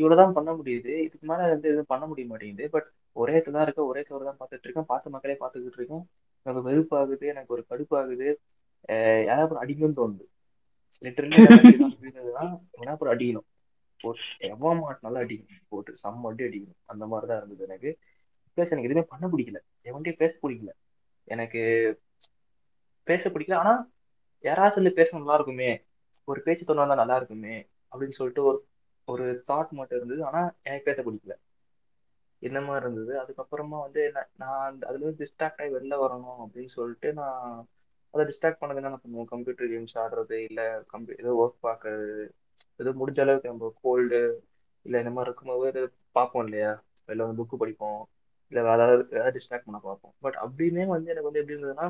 [0.00, 0.92] இவ்வளவுதான் பண்ண முடியுது.
[1.06, 2.66] இதுக்கு மேலே வந்து எதுவும் பண்ண முடிய மாட்டேங்குது.
[2.74, 2.88] பட்
[3.22, 4.88] ஒரே தான் இருக்க ஒரே சோறு தான் பார்த்துட்டு இருக்கேன்.
[4.92, 6.04] பார்த்த மக்களே பார்த்துக்கிட்டு இருக்கேன்.
[6.46, 7.24] எனக்கு வெறுப்பாகுது.
[7.32, 8.28] எனக்கு ஒரு கடுப்பாகுது.
[9.28, 10.24] யாராவது அடிக்கணும்னு தோணுது.
[11.04, 11.36] லிட்டரலி
[12.74, 13.46] என்ன அப்புறம் அடிக்கணும்.
[14.00, 15.62] போட்டு எவன் மாட்டினாலும் அடிக்கணும்.
[15.68, 16.80] போட்டு செம்ம வண்டி அடிக்கணும்.
[16.86, 17.90] அந்த மாதிரி தான் இருந்தது எனக்கு.
[18.56, 19.58] ப்ளஸ் எனக்கு எதுவுமே பண்ண பிடிக்கல.
[19.84, 20.72] எவன்கிட்டயும் பேச பிடிக்கல.
[21.28, 21.60] எனக்கு
[23.06, 23.56] பேச பிடிக்கல.
[23.56, 23.72] ஆனா
[24.44, 25.70] யாராவது வந்து பேச நல்லா இருக்குமே.
[26.28, 27.54] ஒரு பேச்சு தொண்ணா வந்தா நல்லா இருக்குமே.
[27.92, 28.58] அப்படின்னு சொல்லிட்டு ஒரு
[29.08, 30.22] ஒரு தாட் மட்டும் இருந்தது.
[30.24, 31.34] ஆனா எனக்கு பேச பிடிக்கல.
[32.42, 33.12] இந்த மாதிரி இருந்தது?
[33.20, 37.46] அதுக்கப்புறமா வந்து நான் நான் அதுல இருந்து டிஸ்ட்ராக்ட் ஆகி வெளில வரணும் அப்படின்னு சொல்லிட்டு நான்
[38.14, 39.28] அதை டிஸ்ட்ராக்ட் பண்ணது என்ன பண்ணுவோம்?
[39.32, 42.08] கம்ப்யூட்டர் கேம்ஸ் ஆடுறது இல்லை கம்ப்யூ ஏதோ ஒர்க் பார்க்கறது
[42.80, 44.20] ஏதோ முடிஞ்ச அளவுக்கு நம்ம கோல்டு
[44.86, 45.82] இல்லை இந்த மாதிரி இருக்கும்போது ஏதோ
[46.18, 46.72] பார்ப்போம் இல்லையா?
[47.08, 48.00] இல்லை வந்து புக்கு படிப்போம்
[48.52, 50.14] இல்லை வேற ஏதாவது ஏதாவது டிஸ்ட்ராக்ட் பண்ண பார்ப்போம்.
[50.24, 51.86] பட் அப்படியுமே வந்து எனக்கு வந்து எப்படி இருந்ததுன்னா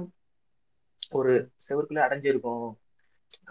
[1.18, 1.32] ஒரு
[1.64, 2.66] செவருக்குள்ளே அடைஞ்சிருக்கும்.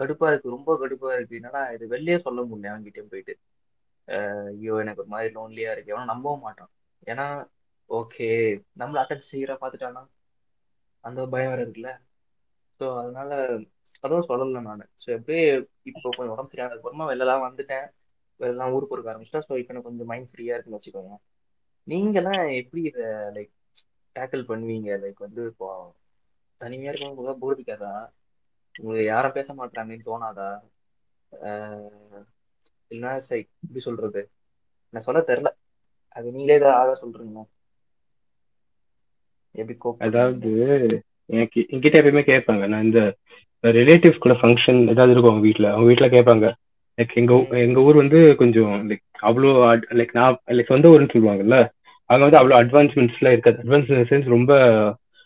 [0.00, 1.84] கடுப்பாக இருக்குது ரொம்ப கடுப்பாக இருக்குது என்னடா இது?
[1.94, 3.34] வெளியே சொல்ல முடியல அவங்ககிட்டயும் போயிட்டு.
[4.08, 5.94] ஐயோ எனக்கு ஒரு மாதிரி லோன்லியாக இருக்கு.
[5.96, 6.70] அவன் நம்பவும் மாட்டான்.
[7.06, 7.26] ஏன்னா
[7.90, 8.28] ஓகே
[8.80, 10.02] நம்மள அட்டாச் செய்கிற பார்த்துட்டானா
[11.04, 11.90] அந்த பயம் வேற இருக்குல்ல?
[12.82, 13.30] ஸோ அதனால
[14.04, 14.82] அதுவும் சொல்லலை நான்.
[14.96, 15.42] ஸோ எப்படியே
[15.90, 17.86] இப்போ கொஞ்சம் உடம்பு சரியான அப்புறமா வெளிலலாம் வந்துட்டேன்.
[18.40, 19.46] வெளிலாம் ஊருக்கு போக ஆரம்பிச்சிட்டேன்.
[19.46, 21.14] ஸோ இப்போ எனக்கு கொஞ்சம் மைண்ட் ஃப்ரீயா இருக்குன்னு வச்சுக்கோங்க.
[21.86, 23.52] நீங்களாம் எப்படி இதை லைக்
[24.16, 24.90] டேக்கிள் பண்ணுவீங்க?
[25.02, 25.68] லைக் வந்து இப்போ
[26.60, 27.92] தனிமையா இருக்கவங்க போர் அடிக்காதா?
[28.74, 30.48] உங்களுக்கு யாரும் பேச மாட்டாங்கன்னு தோணாதா?
[31.32, 32.22] ஆஹ்
[32.90, 34.22] இல்லைன்னா சரி எப்படி சொல்றது?
[34.94, 35.50] நான் சொல்ல தெரியல.
[36.16, 37.44] அது நீங்களே இதை ஆக சொல்றீங்களா?
[39.54, 40.50] எப்படி அதாவது
[41.26, 42.66] எனக்கு என்கிட்ட எப்பயுமே கேட்பாங்க.
[42.66, 43.14] நான் இந்த
[43.62, 46.52] ரிலேட்டிவ்ஸ் கூட ஃபங்க்ஷன் ஏதாவது இருக்கும் அவங்க வீட்டில் அவங்க வீட்டில் கேட்பாங்க.
[46.96, 51.68] லைக் எங்க ஊ- எங்க ஊர் வந்து கொஞ்சம் லைக் அவ்வளோ லைக் நான் லைக் சொந்த ஊர்னு சொல்லுவாங்கல்ல.
[52.06, 53.58] அங்கே வந்து அவ்வளோ அட்வான்ஸ்மெண்ட்ஸ்லாம் இருக்காது.
[53.62, 54.52] அட்வான்ஸ் சென்ஸ் ரொம்ப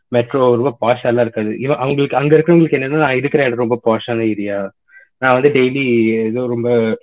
[0.09, 1.59] மெட்ரோ ரொம்ப பாஷாலாம் இருக்காது.
[1.59, 4.73] இவன் அவங்களுக்கு அங்க இருக்கிறவங்களுக்கு என்னன்னா நான் இருக்கிற இடம் ரொம்ப பாஷான ஏரியா
[5.19, 6.99] நான் வந்து டெய்லி ஏதோ ரொம்ப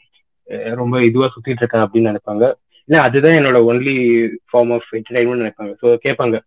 [0.75, 2.53] ரொம்ப இதுவா சுற்றிட்டு இருக்கேன் அப்படின்னு நினைப்பாங்க.
[2.85, 5.73] இல்லை அதுதான் என்னோட ஒன்லி ஃபார்ம் ஆஃப் என்டர்டைன்மெண்ட் நினைப்பாங்க.
[5.81, 6.39] ஸோ கேட்பாங்க.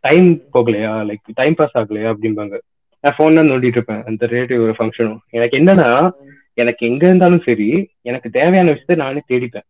[0.00, 0.92] டைம் போகலையா?
[1.08, 2.08] லைக் டைம் பாஸ் ஆகலையா?
[2.14, 2.56] அப்படிம்பாங்க.
[3.04, 4.02] நான் ஃபோன் தான் நோண்டிட்டு இருப்பேன்.
[4.06, 5.88] அந்த ரிலேட்டிவ் ஃபங்க்ஷனும் எனக்கு என்னன்னா
[6.58, 7.68] எனக்கு எங்க இருந்தாலும் சரி
[8.02, 9.66] எனக்கு தேவையான விஷயத்த நானே தேடிப்பேன்.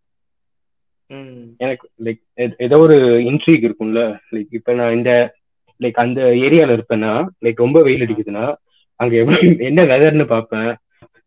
[1.61, 2.21] எனக்கு லைக்
[2.59, 2.97] ஏதோ ஒரு
[3.31, 4.01] இன்ட்ரீக் இருக்கும்ல.
[4.35, 5.11] லைக் இப்ப நான் இந்த
[5.81, 7.12] லைக் அந்த ஏரியால இருப்பேன்னா
[7.45, 8.45] லைக் ரொம்ப வெயில் அடிக்குதுன்னா
[9.01, 10.71] அங்க எவ்வளவு என்ன வெதர்னு பார்ப்பேன்.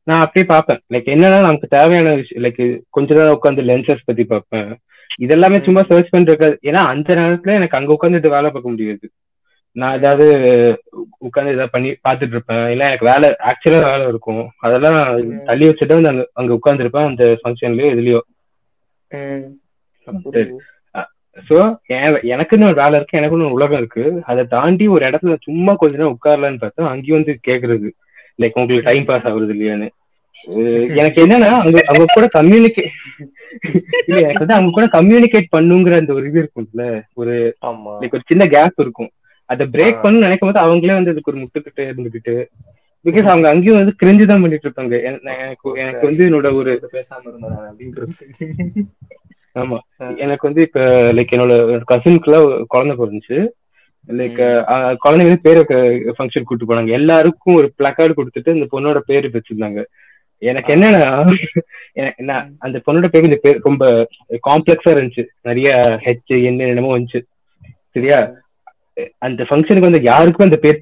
[0.07, 0.79] நான் அப்படியே பார்ப்பேன்.
[0.93, 4.69] லைக் என்னன்னா நமக்கு தேவையான விஷயம் லைக் கொஞ்ச நேரம் உட்காந்து லென்சஸ் பத்தி பார்ப்பேன்.
[5.25, 9.05] இதெல்லாமே சும்மா சர்ச் பண்றது ஏன்னா அந்த நேரத்துல எனக்கு அங்க உட்காந்துட்டு வேலை பார்க்க முடியாது.
[9.75, 10.25] நான் ஏதாவது
[11.27, 12.65] உட்காந்து ஏதாவது பண்ணி பார்த்துட்டு இருப்பேன்.
[12.73, 14.43] இல்ல எனக்கு வேலை ஆக்சுவலா வேலை இருக்கும்.
[14.65, 17.89] அதெல்லாம் நான் தள்ளி வச்சுட்டு வந்து அங்க அங்க உட்காந்துருப்பேன் அந்த ஃபங்க்ஷன்லயோ
[20.25, 20.57] புரியுது
[21.47, 21.57] சோ
[22.33, 23.17] எனக்குன்னு ஒரு வேலை இருக்கு.
[23.19, 24.03] எனக்குன்னு ஒரு உலகம் இருக்கு.
[24.31, 27.89] அதை தாண்டி ஒரு இடத்துல சும்மா கொஞ்ச நேரம் உட்காரலான்னு பார்த்தா அங்கேயும் வந்து கேக்குறது.
[28.39, 29.87] லைக் உங்களுக்கு டைம் பாஸ் ஆகுறது இல்லையான்னு.
[30.99, 32.91] எனக்கு என்னன்னா அவங்க அவங்க கூட கம்யூனிகேட்
[34.07, 37.35] இல்ல எனக்கு வந்து அவங்க கூட கம்யூனிகேட் பண்ணுங்கிற அந்த ஒரு இது இருக்கும்ல ஒரு
[38.01, 39.11] லைக் ஒரு சின்ன கேப் இருக்கும்.
[39.49, 40.01] அதை பிரேக்.
[40.01, 42.35] பண்ணு நினைக்கும் போது அவங்களே வந்து அதுக்கு ஒரு முட்டுக்கிட்டு இருந்துகிட்டு
[43.05, 47.69] பிகாஸ் அவங்க அங்கேயும் வந்து கிரிஞ்சு தான் பண்ணிட்டு இருப்பாங்க எனக்கு எனக்கு வந்து என்னோட ஒரு பேசாம இருந்தேன்
[47.69, 48.13] அப்படின்றது.
[49.55, 49.77] ஆமா.
[50.23, 50.79] எனக்கு வந்து இப்ப
[51.17, 51.53] லைக் என்னோட
[51.91, 53.37] கசின்க்குலாம் குழந்தை பிறந்துச்சு.
[54.07, 54.41] லைக்
[55.03, 55.61] குழந்தை வந்து பேர்
[56.17, 56.91] ஃபங்க்ஷன் கூட்டு போனாங்க.
[56.99, 59.81] எல்லாருக்கும் ஒரு பிளக்கார்டு கொடுத்துட்டு இந்த பொண்ணோட பேரு வச்சிருந்தாங்க.
[60.41, 61.03] எனக்கு என்னன்னா
[61.93, 63.85] எனக்கு நான் அந்த பொண்ணோட பேர் இந்த பேர் ரொம்ப
[64.49, 65.23] காம்ப்ளெக்ஸா இருந்துச்சு.
[65.41, 65.69] நிறைய
[66.05, 67.21] ஹெச் என்ன என்னமோ வந்துச்சு.
[67.95, 68.19] சரியா?
[69.17, 70.77] அந்த ஃபங்க்ஷனுக்கு வந்து யாருக்கும் அந்த பேர்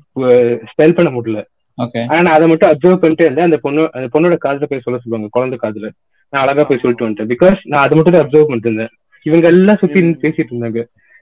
[0.71, 1.41] ஸ்பெல் பண்ண முடியல.
[1.77, 3.47] ஓகே ஆனா நான் அதை மட்டும் அப்சர்வ் பண்ணிட்டு இருந்தேன்.
[3.49, 5.89] அந்த பொண்ணு அந்த பொண்ணோட காதுல போய் சொல்ல சொல்லுவாங்க குழந்தை காதுல.
[6.33, 7.31] நான் அழகா போய் சொல்லிட்டு வந்துட்டேன்.
[7.33, 8.93] பிகாஸ் நான் அதை மட்டும் தான் அப்சர்வ் பண்ணிட்டு இருந்தேன்.
[9.25, 10.81] இவங்க எல்லாம் சுத்தி பேசிட்டு இருந்தாங்க.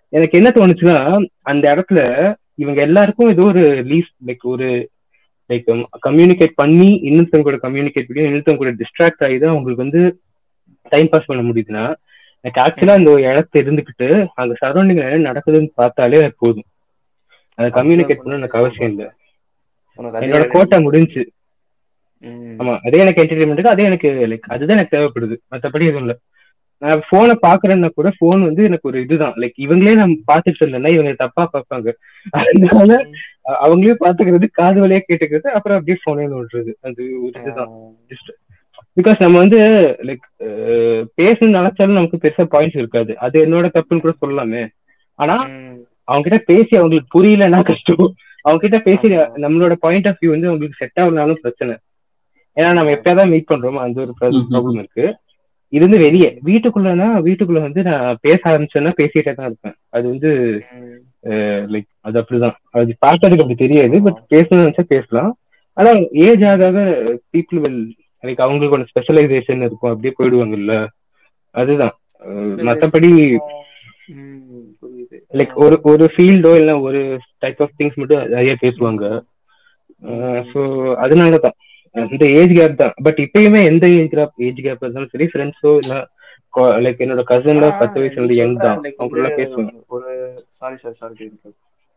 [0.10, 0.98] எனக்கு என்ன தோணுச்சுன்னா
[1.42, 2.00] அந்த இடத்துல
[2.56, 4.68] இவங்க எல்லாருக்கும் ஏதோ ஒரு லீஸ் லைக் ஒரு
[5.50, 5.68] லைக்
[6.08, 10.02] கம்யூனிகேட் பண்ணி இன்னொருத்தவங்க கூட கம்யூனிகேட் பண்ணி இன்னொருத்தவங்க கூட டிஸ்ட்ராக்ட் ஆகி தான் அவங்களுக்கு வந்து
[10.92, 11.86] டைம் பாஸ் பண்ண முடியுதுன்னா
[12.46, 16.68] எனக்கு ஆக்சுவலா அந்த ஒரு இடத்துல இருந்துகிட்டு அங்க சரௌண்டிங் என்ன நடக்குதுன்னு பார்த்தாலே எனக்கு போதும்.
[17.60, 19.08] அதை கம்யூனிகேட் பண்ண எனக்கு அவசியம் இல்லை.
[20.00, 20.78] அதே என்னோட கோட்டா.
[20.80, 21.24] முடிஞ்சு.
[22.60, 25.36] ஆமா அதே எனக்கு என்டர்டைன்மெண்ட் அதே எனக்கு லைக் அதுதான் எனக்கு தேவைப்படுது.
[25.52, 26.16] மத்தபடி எதுவும் இல்ல.
[26.78, 29.34] நான் போனை பாக்குறேன்னா கூட போன் வந்து எனக்கு ஒரு இதுதான்.
[29.34, 31.92] லைக் இவங்களே நம்ம பாத்துட்டு இருந்தேன்னா இவங்க தப்பா பார்ப்பாங்க.
[32.30, 33.08] அதனால
[33.62, 37.70] அவங்களே பாத்துக்கிறது காது வழியா கேட்டுக்கிறது அப்புறம் அப்படியே போனே விடுறது அது ஒரு இதுதான்.
[39.02, 39.60] பிகாஸ் நம்ம வந்து
[40.02, 40.44] லைக்
[41.18, 43.18] பேசணும்னு நினைச்சாலும் நமக்கு பெருசா பாயிண்ட்ஸ் இருக்காது.
[43.18, 44.68] அது என்னோட தப்புன்னு கூட சொல்லலாமே.
[45.14, 45.48] ஆனா.
[46.04, 48.14] அவங்க கிட்ட பேசி அவங்களுக்கு புரியலன்னா கஷ்டம்.
[48.42, 49.16] அவங்க கிட்ட பேசி.
[49.16, 51.78] நம்மளோட பாயிண்ட் ஆஃப் வியூ வந்து அவங்களுக்கு செட் ஆகலனாலும் பிரச்சனை.
[52.56, 54.14] ஏன்னா நம்ம எப்பயாதான் மீட் பண்றோமோ அந்த ஒரு.
[54.22, 55.16] ப்ராப்ளம் இருக்கு.
[55.76, 56.30] இது வந்து வெளியே.
[56.50, 59.76] வீட்டுக்குள்ளனா வீட்டுக்குள்ள வந்து நான் பேச ஆரம்பிச்சேன்னா பேசிட்டே தான் இருப்பேன்.
[59.96, 60.32] அது வந்து.
[61.74, 62.56] லைக் அது அப்படிதான்.
[62.80, 64.20] அது பார்க்கறதுக்கு அப்படி தெரியாது பட்.
[64.34, 65.32] பேசணும்னு நினைச்சா பேசலாம்.
[65.78, 65.92] ஆனா
[66.26, 66.82] ஏஜ் ஆக
[67.34, 67.82] பீப்புள் வில்
[68.24, 69.92] லைக் அவங்களுக்கு ஒரு ஸ்பெஷலைசேஷன் இருக்கும்.
[69.92, 70.76] அப்படியே போயிடுவாங்கல்ல.
[71.56, 71.94] அதுதான்.
[72.70, 73.10] மத்தபடி.
[75.34, 77.00] லைக் ஒரு ஒரு ஃபீல்டோ இல்ல ஒரு
[77.44, 79.06] டைப் ஆஃப் திங்ஸ் மட்டும் நிறைய பேசுவாங்க.
[80.52, 80.62] ஸோ
[81.04, 81.56] அதனால தான்
[81.96, 82.94] இந்த ஏஜ் கேப் தான்.
[83.06, 85.96] பட் இப்பயுமே எந்த ஏஜ் கேப் ஏஜ் கேப் இருந்தாலும் சரி ஃப்ரெண்ட்ஸோ இல்ல
[86.84, 88.78] லைக் என்னோட கசின்ல பத்து வயசு நீ வந்து யங் தான்.
[88.84, 90.10] like அவங்க எல்லாம் வந்து பேசுவேன் ஒரு
[90.58, 91.28] சாரி சார் சாரி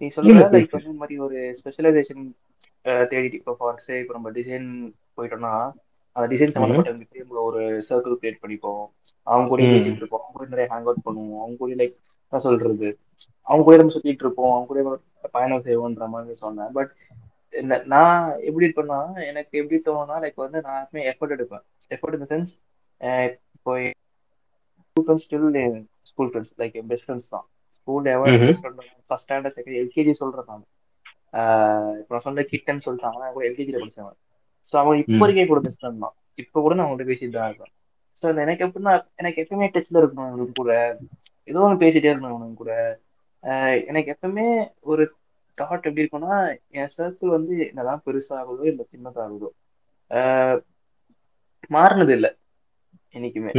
[0.00, 0.72] நீ இல்ல, லைக்.
[0.76, 2.24] வந்து மாதிரி ஒரு ஸ்பெஷலைசேஷன்
[3.10, 4.66] தேடிட்டு இப்போ ஃபார் சே இப்போ நம்ம டிசைன்
[5.16, 5.52] போயிட்டோம்னா
[6.16, 6.92] அந்த டிசைன் சம்மந்தப்பட்ட
[7.22, 8.84] நம்ம ஒரு சர்க்கிள் கிரியேட் பண்ணிப்போம்.
[9.26, 9.62] அவங்க கூட.
[9.70, 10.22] பேசிட்டு இருப்போம்.
[10.22, 11.40] அவங்க கூட நிறைய ஹேங் அவுட் பண்ணுவோம்.
[11.42, 11.94] அவங்க கூட லைக்
[12.32, 12.88] என்ன சொல்றது?
[13.46, 14.52] அவங்க கூட நம்ம சுத்திட்டு இருப்போம்.
[14.52, 14.80] அவங்க கூட
[15.34, 16.72] பயணம் செய்வோன்ற மாதிரி சொன்னேன்.
[16.72, 16.90] பட்
[17.92, 18.98] நான் எப்படி இருப்பேன்னா
[19.30, 21.64] எனக்கு எப்படி தோணும்னா லைக் வந்து நான் எப்பவுமே எஃபர்ட் எடுப்பேன்.
[21.94, 22.50] எஃபர்ட் இந்த சென்ஸ்
[23.56, 23.72] இப்போ
[24.96, 25.46] school still
[26.10, 27.46] school friends like best friends தான்.
[27.78, 28.38] ஸ்கூல் எவ்வளோ.
[28.44, 30.64] Best friend first standard second LKG சொல்றேன் நான்.
[32.00, 34.16] இப்போ நான் சொன்ன கிட்டன் சொல்லிட்டாங்க நான் கூட எல்கேஜியில் படிச்சேன்
[34.70, 35.18] ஸோ அவன் இப்போ.
[35.22, 36.14] வரைக்கும் கூட பெஸ்ட் ஃப்ரெண்ட் தான்.
[36.42, 37.72] இப்போ கூட நான் அவங்கள்ட்ட பேசிட்டு தான் இருக்கேன்
[38.18, 40.72] ஸோ எனக்கு எப்படின்னா எனக்கு எப்பவுமே டச்ல இருக்கணும் அவனுக்கு கூட.
[41.50, 42.72] ஏதோ ஒன்று பேசிட்டே இருக்கணும் அவனுக்கு கூட.
[43.90, 44.46] எனக்கு எப்பவுமே
[44.90, 45.02] ஒரு
[45.60, 46.36] தாட் எப்படி இருக்கும்னா
[46.78, 49.50] என் சர்க்கிள் வந்து என்னதான் பெருசாகுதோ இல்லை சின்னதாகுதோ
[51.76, 52.30] மாறினது இல்லை
[53.16, 53.52] என்னைக்குமே.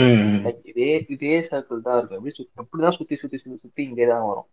[0.45, 2.19] லைக் இதே இதே சர்க்கிள் தான் இருக்கும்.
[2.19, 4.47] எப்படி அப்படிதான் சுத்தி சுத்தி சுத்தி சுத்தி இங்கே தான் வரும்.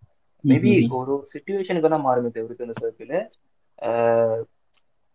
[0.45, 3.15] மேபி ஒரு சுச்சுவேஷனுக்கு தான் மாறுமே தவிர்த்து அந்த சர்க்கிள்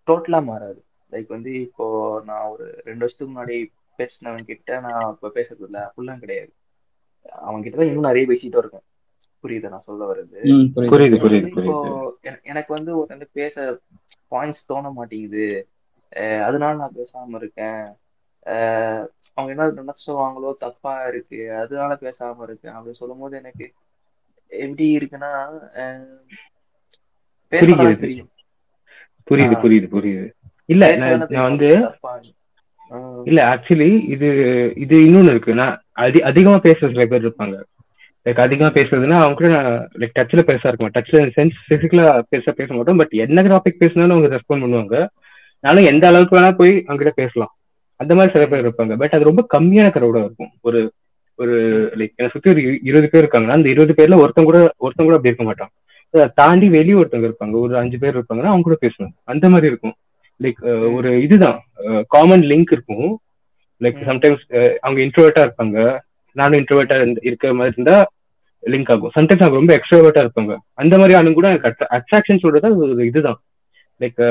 [0.07, 0.79] டோட்டலா மாறாது.
[1.11, 1.85] லைக் வந்து இப்போ
[2.29, 3.57] நான் ஒரு ரெண்டு வருஷத்துக்கு முன்னாடி
[3.99, 6.51] பேசினவன் கிட்ட நான் இப்போ பேசுறது இல்லை அப்படிலாம் கிடையாது.
[7.47, 8.85] அவன் கிட்ட தான் இன்னும் நிறைய பேசிட்டு இருக்கேன்.
[9.43, 10.39] புரியுது நான் சொல்ல வர்றது.
[10.51, 11.17] ம், புரியுது.
[11.17, 11.75] புரியுது இப்போ
[12.51, 13.55] எனக்கு வந்து ஒரு வந்து பேச
[14.31, 15.45] பாயிண்ட்ஸ் தோண மாட்டேங்குது.
[16.47, 17.81] அதனால நான் பேசாம இருக்கேன்.
[19.31, 22.75] அவங்க என்ன நினைச்சுவாங்களோ தப்பா இருக்கு அதனால பேசாம இருக்கேன்.
[22.75, 23.65] அப்படின்னு சொல்லும்போது எனக்கு
[24.51, 25.31] எப்படி இருக்குன்னா
[27.51, 27.95] புரியுது.
[27.97, 28.29] தெரியும்.
[29.27, 29.55] புரியுது.
[29.63, 30.27] புரியுது புரியுது.
[30.69, 30.83] இல்ல
[31.31, 31.69] நான் வந்து
[33.27, 34.27] இல்ல ஆக்சுவலி இது
[34.77, 35.51] இது இன்னொன்னு இருக்கு.
[35.55, 37.57] நான் அதி அதிகமா பேசுற சில பேர் இருப்பாங்க.
[38.25, 42.73] லைக் அதிகமா பேசுறதுன்னா அவங்க கூட நான் லைக் டச்ல பேச இருக்க டச்ல சென்ஸ் பிசிக்கலா பேச பேச
[42.73, 42.97] மாட்டோம்.
[42.97, 45.07] பட் என்ன டாபிக் பேசினாலும் அவங்க ரெஸ்பாண்ட் பண்ணுவாங்க.
[45.59, 47.55] நானும் எந்த அளவுக்கு வேணா போய் அவங்ககிட்ட பேசலாம்.
[47.95, 48.97] அந்த மாதிரி சில பேர் இருப்பாங்க.
[48.97, 50.49] பட் அது ரொம்ப கம்மியான கரோட இருக்கும்.
[50.61, 50.91] ஒரு
[51.35, 55.05] ஒரு லைக் என்னை சுத்தி ஒரு இரு- இருபது பேர் இருக்காங்கன்னா அந்த இருபது பேர்ல ஒருத்தன் கூட ஒருத்தன்
[55.05, 55.69] கூட அப்படி இருக்க மாட்டான்.
[56.33, 57.51] தாண்டி வெளியே ஒருத்தவங்க இருப்பாங்க.
[57.51, 59.11] ஒரு அஞ்சு பேர் இருப்பாங்கன்னா அவங்க கூட பேசணும்.
[59.23, 59.93] அந்த மாதிரி இருக்கும்.
[60.43, 61.61] லைக் ஒரு இதுதான்.
[62.07, 63.19] காமன் லிங்க் இருக்கும்.
[63.79, 64.03] லைக்.
[64.05, 65.99] சம்டைம்ஸ் அவங்க இன்ட்ரோவேட்டா இருப்பாங்க.
[66.39, 66.97] நானும் இன்ட்ரோவேட்டா
[67.29, 67.97] இருக்கிற மாதிரி இருந்தா
[68.63, 69.13] லிங்க் ஆகும்.
[69.17, 70.53] சம்டைம்ஸ் அவங்க ரொம்ப எக்ஸ்ட்ரோவேட்டா இருப்பாங்க.
[70.81, 73.39] அந்த மாதிரி ஆளுங்க கூட எனக்கு அட்ராக்ஷன் சொல்றது அது இதுதான்.
[74.01, 74.21] லைக்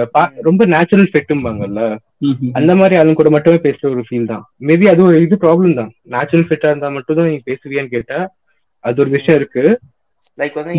[0.48, 1.82] ரொம்ப நேச்சுரல் ஃபிட்டும்பாங்கல்ல.
[2.58, 4.44] அந்த மாதிரி ஆளுங்க கூட மட்டுமே பேசுற ஒரு ஃபீல் தான்.
[4.68, 5.90] மேபி அது ஒரு இது ப்ராப்ளம் தான்.
[6.14, 8.18] நேச்சுரல் ஃபிட்டா இருந்தா மட்டும் தான் நீ பேசுவியான்னு கேட்டா
[8.84, 9.64] அது ஒரு விஷயம் இருக்கு.
[10.38, 10.74] லைக் வந்து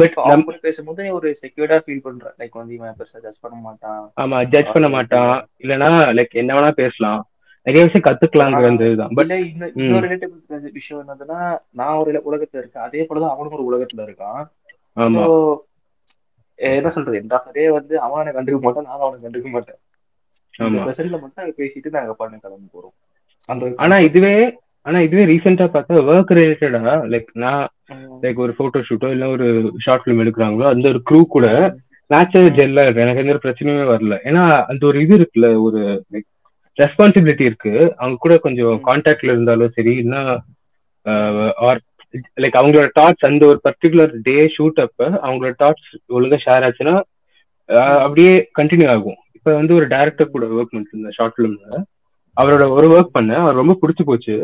[0.48, 2.28] கூட பேசும்போது நீ ஒரு செக்யூர்டா ஃபீல் பண்ற.
[2.42, 4.02] லைக் வந்து இவன் பெருசா ஜட்ஜ் பண்ண மாட்டான்.
[4.24, 5.34] ஆமா ஜட்ஜ் பண்ண மாட்டான்.
[5.64, 7.22] இல்லனா லைக் என்ன வேணா பேசலாம்.
[7.68, 11.40] நிறைய விஷயம் கத்துக்கலாங்கிற அந்த இதுதான் பட் இல்ல இன்னும் இன்னொரு ரிலேட்டபிள் விஷயம் என்னதுன்னா
[11.80, 12.86] நான் ஒரு உலகத்துல இருக்கேன்.
[12.88, 14.42] அதே போலதான் அவனும் ஒரு உலகத்துல இருக்கான்.
[14.98, 15.24] ஆமா.
[16.60, 17.18] என்ன சொல்றது?
[17.18, 19.80] எந்த அதே வந்து அவன் கண்டுக்க மாட்டான் நானும் அவனுக்கு கண்டுக்க மாட்டேன்.
[21.24, 22.96] மட்டும் பேசிட்டு நாங்க பண்ண கிளம்பி போறோம்.
[23.50, 24.34] அந்த ஆனா இதுவே
[24.86, 27.64] ஆனா இதுவே ரீசெண்டா பார்த்தா ஒர்க் ரிலேட்டடா லைக் நான்
[28.24, 29.48] லைக் ஒரு போட்டோ ஷூட்டோ இல்ல ஒரு
[29.86, 31.48] ஷார்ட் ஃபிலிம் எடுக்கிறாங்களோ அந்த ஒரு க்ரூ கூட
[32.10, 32.56] நேச்சுரல்.
[32.58, 34.16] ஜெல்லா இருக்கு எனக்கு எந்த பிரச்சனையுமே வரல.
[34.30, 35.82] ஏன்னா அந்த ஒரு இது இருக்குல்ல ஒரு
[36.14, 36.28] லைக்
[36.78, 37.74] ரெஸ்பான்சிபிலிட்டி இருக்கு.
[38.00, 38.76] அவங்க கூட கொஞ்சம்.
[38.90, 40.24] கான்டாக்ட்ல இருந்தாலும் சரி இல்லைன்னா
[41.68, 41.80] ஆர்
[42.44, 46.96] லைக் அவங்களோட தாட்ஸ் அந்த ஒரு பர்டிகுலர் டே ஷூட் அப்ப அவங்களோட தாட்ஸ் ஒழுங்கா ஷேர் ஆச்சுன்னா
[48.06, 49.20] அப்படியே கண்டினியூ ஆகும்.
[49.38, 51.80] இப்ப வந்து ஒரு டைரக்டர் கூட ஒர்க் பண்ணிட்டு இருந்தேன் ஷார்ட் ஃபிலிம்ல
[52.38, 53.42] அவரோட ஒரு ஒர்க் பண்ணேன்.
[53.44, 54.36] அவர் ரொம்ப பிடிச்சு போச்சு.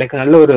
[0.00, 0.56] லைக் நல்ல ஒரு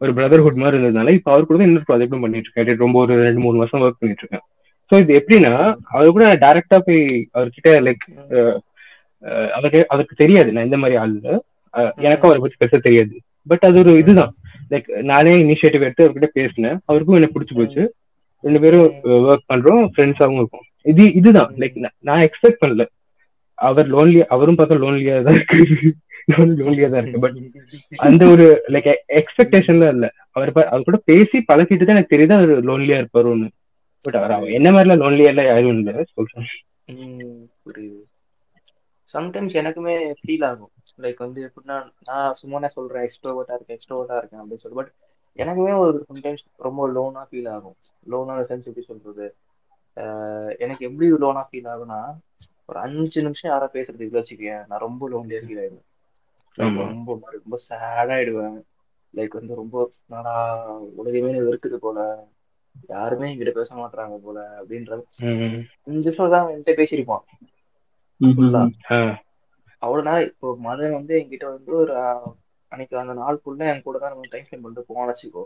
[0.00, 2.82] ஒரு பிரதர்ஹுட் மாதிரி இருந்ததுனால இப்ப அவர் கூட இன்னொரு ப்ராஜெக்டும் பண்ணிட்டு இருக்கேன்.
[2.84, 4.44] ரொம்ப ஒரு ரெண்டு மூணு வருஷம் ஒர்க் பண்ணிட்டு இருக்கேன்.
[4.90, 5.52] ஸோ இது எப்படின்னா
[5.94, 7.02] அவர் கூட டைரக்டா போய்
[7.36, 8.04] அவர்கிட்ட லைக்
[9.26, 10.52] அவருக்கு அவருக்கு தெரியாது.
[10.52, 11.20] நான் இந்த மாதிரி ஆளு
[11.96, 13.20] எனக்கும் அவரை பத்தி பேச தெரியாது.
[13.46, 14.34] பட் அது ஒரு இதுதான்.
[14.70, 16.80] லைக் நானே இனிஷியேட்டிவ் எடுத்து அவர்கிட்ட பேசினேன்.
[16.84, 17.94] அவருக்கும் எனக்கு பிடிச்சி போச்சு.
[18.42, 19.88] ரெண்டு பேரும் ஒர்க் பண்றோம்.
[19.96, 20.60] ஃப்ரெண்ட்ஸாகவும் இருக்கும்.
[20.82, 21.54] இது இதுதான்.
[21.54, 22.86] லைக் நான் எக்ஸ்பெக்ட் பண்ணல.
[23.54, 25.94] அவர் லோன்லி அவரும் பார்த்தா லோன்லியா தான் இருக்கு
[26.32, 27.20] லோன்லியா தான் இருக்கு.
[27.20, 27.34] பட்
[27.96, 30.12] அந்த ஒரு லைக் எக்ஸ்பெக்டேஷன்ல இல்ல.
[30.30, 33.48] அவர் அவர் கூட பேசி பழகிட்டு தான் எனக்கு தெரியுது அவர் லோன்லியா இருப்பாருன்னு.
[34.00, 36.04] பட் அவர் அவ- என்ன மாதிரிலாம் லோன்லியா எல்லாம் யாரும் இல்லை.
[36.08, 36.46] சொல்றேன்
[37.66, 38.07] புரியுது.
[39.18, 40.72] சம்டைம்ஸ் எனக்குமே ஃபீல் ஆகும்.
[40.98, 44.92] லைக் வந்து எப்படின்னா நான் சும்மானே சொல்றேன் எக்ஸ்ட்ரோவர்ட்டா இருக்கேன் எக்ஸ்ட்ரோவர்ட்டா இருக்கேன் அப்படின்னு சொல்லி பட்
[45.38, 47.76] எனக்குமே ஒரு சம்டைம்ஸ் ரொம்ப லோனா ஃபீல் ஆகும்.
[48.10, 49.26] லோனான சென்ஸ் எப்படி சொல்றது?
[50.58, 52.00] எனக்கு எப்படி லோனா ஃபீல் ஆகும்னா
[52.68, 55.86] ஒரு அஞ்சு நிமிஷம் யாரா பேசுறதுக்கு வச்சுக்கேன் நான் ரொம்ப லோன்லியா ஃபீல் ஆயிடுவேன்.
[56.58, 56.78] ரொம்ப
[57.36, 58.58] ரொம்ப சேட் ஆயிடுவேன்.
[59.14, 60.34] லைக் வந்து ரொம்ப நாடா
[61.00, 61.98] உலகமே வெறுக்குது போல.
[62.88, 64.38] யாருமே என்கிட்ட பேச மாட்டாங்க போல.
[64.60, 64.92] அப்படின்ற.
[65.86, 67.24] அஞ்சு நிமிஷம் தான் என்கிட்ட பேசியிருப்பான்.
[68.20, 68.74] ம், ம், ஃபுல்லா ம்.
[68.90, 68.98] ஆ.
[69.82, 71.92] அவ்வளவு நாள் இப்போ மதன் வந்து என்கிட்ட வந்து ஒரு
[72.72, 75.44] அன்னைக்கு அந்த நாள் ஃபுல்லா என் கூட தான் நம்ம டைம் ஸ்பெண்ட் பண்ணிட்டு போவான்னு வச்சுக்கோ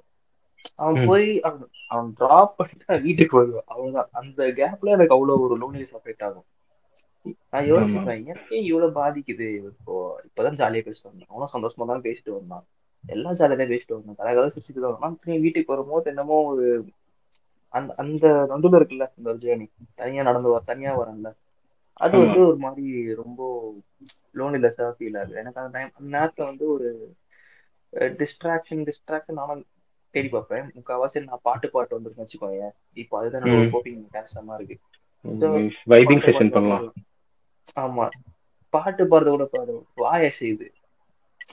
[0.79, 0.97] அவன்.
[1.09, 3.67] போய் அவன் அவன் டிராப் பண்ணிட்டு நான் வீட்டுக்கு வருவான்.
[3.67, 4.11] அவ்வளவுதான்.
[4.13, 6.47] அந்த கேப்ல எனக்கு அவ்வளவு ஒரு லோன்லினஸ் அஃபெக்ட் ஆகும்.
[7.53, 9.49] நான் யோசிப்பேன் எனக்கே இவ்வளவு பாதிக்குது?
[9.71, 9.95] இப்போ
[10.27, 11.31] இப்பதான் ஜாலியா பேசிட்டு வந்தேன்.
[11.31, 12.65] அவனும் சந்தோஷமா தான் பேசிட்டு வந்தான்.
[13.05, 15.17] எல்லாம் ஜாலியா தான் பேசிட்டு வந்தோம் கலகல சிரிச்சுட்டு தான் வந்தான்.
[15.21, 16.67] திரும்பி வீட்டுக்கு வரும்போது என்னமோ ஒரு
[17.75, 21.29] அந்த அந்த நடுவில் இருக்குல்ல இந்த ஜேர்னி தனியா நடந்து வர தனியா வரேன்ல.
[22.03, 22.17] அது.
[22.19, 23.41] வந்து ஒரு மாதிரி ரொம்ப
[24.35, 25.35] லோன்லினஸா ஃபீல் ஆகுது.
[25.35, 26.89] எனக்கு அந்த டைம் அந்த நேரத்துல வந்து ஒரு
[28.19, 29.63] டிஸ்ட்ராக்ஷன் டிஸ்ட்ராக்ஷன் நானும்
[30.15, 30.67] தேடி பார்ப்பேன்.
[30.77, 33.73] முக்கால்வாசி நான் பாட்டு பாட்டு வந்துருக்கேன் வச்சுக்கோங்க இப்போ அதுதான் என்னோட ம்.
[33.75, 34.77] கோப்பிங் கேன்சலமா இருக்கு.
[35.87, 36.87] வைபிங் செஷன் பண்ணலாம்.
[37.81, 38.07] ஆமா.
[38.75, 40.67] பாட்டு பாடுறது கூட பாடு வாய செய்யுது.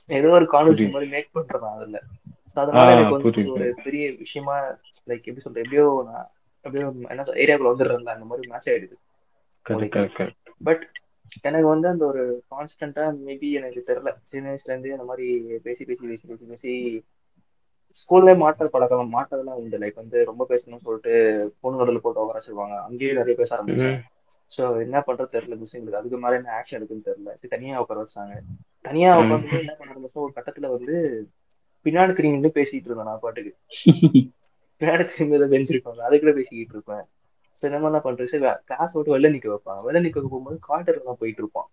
[0.09, 1.99] ஏதோ ஒரு கான்வர்சேஷன் மாதிரி மேக் பண்றேன் அதுல.
[2.57, 3.51] அதனால எனக்கு வந்து.
[3.51, 4.55] ஒரு பெரிய விஷயமா
[5.07, 6.27] லைக் எப்படி சொல்றது எப்படியோ நான்
[6.65, 8.95] எப்படியோ என்ன ஏரியாக்குள்ள வந்துடுறேன்ல அந்த மாதிரி மேட்ச் ஆயிடுது.
[10.61, 10.83] பட்
[11.43, 14.11] எனக்கு வந்து அந்த ஒரு கான்ஸ்டன்டா மேபி எனக்கு தெரியல.
[14.23, 15.25] சின்ன வயசுல இருந்து அந்த மாதிரி
[15.65, 16.73] பேசி பேசி பேசி பேசி பேசி
[17.99, 19.77] ஸ்கூல்ல மாட்டல் பழக்கம் மாட்டதெல்லாம் உண்டு.
[19.77, 21.13] லைக் வந்து ரொம்ப பேசணும்னு சொல்லிட்டு
[21.61, 22.75] பொண்ணு நடுவில் போட்டு உட்கார சொல்லுவாங்க.
[22.87, 23.95] அங்கேயே நிறைய பேச ஆரம்பிச்சேன்.
[23.95, 24.03] ம்.
[24.51, 27.33] ஸோ என்ன பண்றது தெரியல மிஸ்ஸுங்களுக்கு அதுக்கு மேல என்ன ஆக்ஷன் எடுக்குன்னு தெரியல.
[27.49, 28.35] தனியா உட்கார வச்சாங்க.
[28.85, 29.11] தனியா.
[29.21, 30.95] உட்காந்து என்ன பண்ண ஆரம்பிச்சோம் ஒரு கட்டத்துல வந்து
[31.85, 33.51] பின்னாடி திரும்பி பேசிட்டு இருந்தேன் நான் பாட்டுக்கு.
[34.81, 37.03] பின்னாடி திரும்பி ஏதோ பெஞ்ச் இருப்பாங்க அதுக்குள்ள பேசிக்கிட்டு இருப்பேன்.
[37.59, 39.81] ஸோ இந்த பண்றது சரி கிளாஸ் விட்டு வெளில நிக்க வைப்பான்.
[39.85, 41.67] வெளில நிக்க போகும்போது கார்டர்ல தான் போயிட்டு இருப்பான்.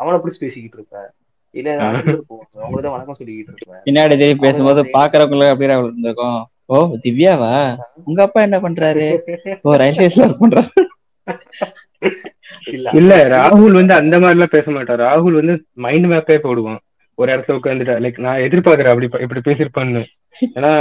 [0.00, 1.08] அவனை பிடிச்சி பேசிக்கிட்டு இருப்பேன்.
[1.54, 3.82] இல்ல அவங்களுக்கு தான் வணக்கம் சொல்லிக்கிட்டு இருப்பேன்.
[3.86, 6.40] பின்னாடி திரும்பி பேசும்போது பாக்குறவங்களுக்கு அப்படியே இருந்திருக்கும்.
[6.72, 7.54] ஓ திவ்யாவா?
[8.08, 9.06] உங்க அப்பா என்ன பண்றாரு?
[9.66, 10.70] ஓ ரயில்வேஸ்ல ஒர்க் பண்றாரு.
[12.76, 12.86] இல்ல.
[12.98, 16.80] இல்ல ராகுல் வந்து அந்த மாதிரி எல்லாம் பேச மாட்டான் ராகுல் வந்து மைண்ட் மேப்பே போடுவான்.
[17.18, 20.02] ஒரு இடத்துல உட்காந்துட்டா லைக் நான் எதிர்பார்க்கறேன் அப்படி இப்படி பேசிருப்பான்னு
[20.56, 20.72] ஏன்னா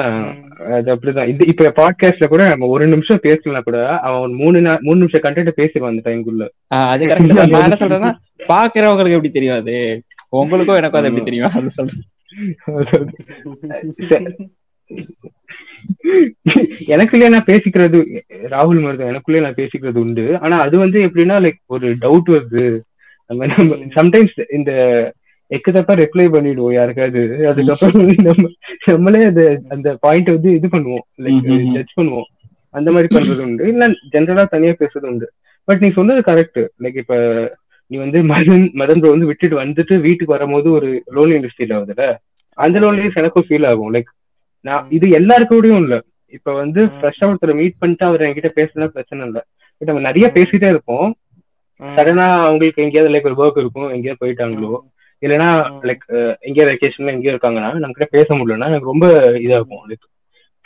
[0.77, 1.27] அது அப்படிதான்.
[1.27, 5.93] இது இப்ப பாட்காஸ்ட்ல கூட நம்ம ஒரு நிமிஷம் பேசலாம் கூட அவன் மூணு மூணு நிமிஷம் கண்டென்ட் பேசிடுவான்
[5.93, 8.11] அந்த டைம்குள்ள அது கரெக்ட் நான் என்ன சொல்றேன்னா
[8.53, 9.77] பாக்குறவங்களுக்கு எப்படி தெரியும் அது?
[10.29, 11.51] உங்களுக்கும் எனக்கும் அது எப்படி தெரியும்?
[11.53, 12.05] அது சொல்றேன்.
[16.93, 17.99] எனக்குள்ளே நான் பேசிக்கிறது
[18.53, 19.09] ராகுல் மாதிரி தான்.
[19.11, 20.25] எனக்குள்ளே நான் பேசிக்கிறது உண்டு.
[20.41, 22.65] ஆனா அது வந்து எப்படின்னா லைக் ஒரு டவுட் வருது.
[23.25, 23.45] நம்ம
[23.97, 24.71] சம்டைம்ஸ் இந்த
[25.49, 27.47] எக்கு தப்பா ரிப்ளை பண்ணிடுவோம் யாருக்காவது?
[27.47, 28.49] அதுக்கப்புறம் வந்து நம்ம
[28.85, 31.05] நம்மளே அது அந்த பாயிண்ட் வந்து இது பண்ணுவோம்.
[31.17, 31.71] லைக்.
[31.71, 32.27] ஜட்ஜ் பண்ணுவோம்.
[32.69, 33.67] அந்த மாதிரி பண்றது உண்டு.
[33.67, 35.27] இல்ல ஜென்ரலா தனியா பேசுறது உண்டு.
[35.63, 37.15] பட் நீ சொன்னது கரெக்ட் லைக் இப்ப
[37.87, 42.15] நீ வந்து மதன் மதன் bro வந்து விட்டுட்டு வந்துட்டு வீட்டுக்கு வரும்போது ஒரு லோன்லி இண்டஸ்ட்ரியில ஆகுதுல
[42.53, 43.93] அந்த லோன்லினஸ் எனக்கும் ஃபீல் ஆகும்.
[43.93, 44.09] லைக்
[44.61, 45.95] நான் இது எல்லாருக்கூடயும் இல்ல.
[46.27, 46.85] இப்ப வந்து.
[46.85, 49.45] ஃப்ரெஷ்ஷா ஒருத்தர் மீட் பண்ணிட்டு அவர் என்கிட்ட பேசுனா பிரச்சனை இல்ல.
[49.77, 51.15] பட் நம்ம நிறைய பேசிட்டே இருப்போம்.
[51.81, 53.89] சடனா அவங்களுக்கு எங்கேயாவது லைக் ஒரு ஒர்க் இருக்கும்.
[53.89, 54.79] எங்கேயாவது போயிட்டாங்களோ?
[55.21, 55.63] இல்லைன்னா.
[55.81, 60.07] லைக் எங்கேயாவது வெக்கேஷன்ல எங்கேயோ இருக்காங்கன்னா நம்ம கிட்ட பேச முடியலன்னா எனக்கு ரொம்ப இதா இருக்கும் லைக்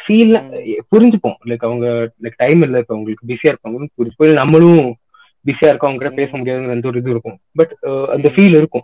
[0.07, 0.59] ஃபீல்
[0.95, 1.35] புரிஞ்சுப்போம்.
[1.45, 4.25] லைக் அவங்க லைக் டைம் இல்ல இப்ப அவங்களுக்கு பிஸியா இருப்பாங்கன்னு புரிஞ்சுப்போம்.
[4.25, 4.95] இல்ல நம்மளும்
[5.45, 7.37] பிஸியா இருக்கோம் அவங்க கிட்ட பேச முடியாதுங்கிற அந்த ஒரு இது இருக்கும்.
[7.53, 7.77] பட்
[8.09, 8.31] அந்த.
[8.35, 8.83] ஃபீல் இருக்கும்.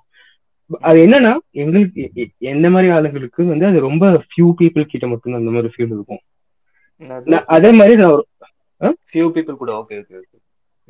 [0.80, 5.34] அது என்னன்னா எங்களுக்கு எ- எ- என்ன மாதிரி ஆளுங்களுக்கு வந்து அது ரொம்ப ஃபியூ பீப்புள் கிட்ட மட்டும்
[5.34, 6.20] அந்த மாதிரி ஃபீல் இருக்கும்.
[7.45, 8.24] அதே மாதிரி நான்
[8.80, 10.38] ஃபியூ பீப்புள் கூட okay okay okay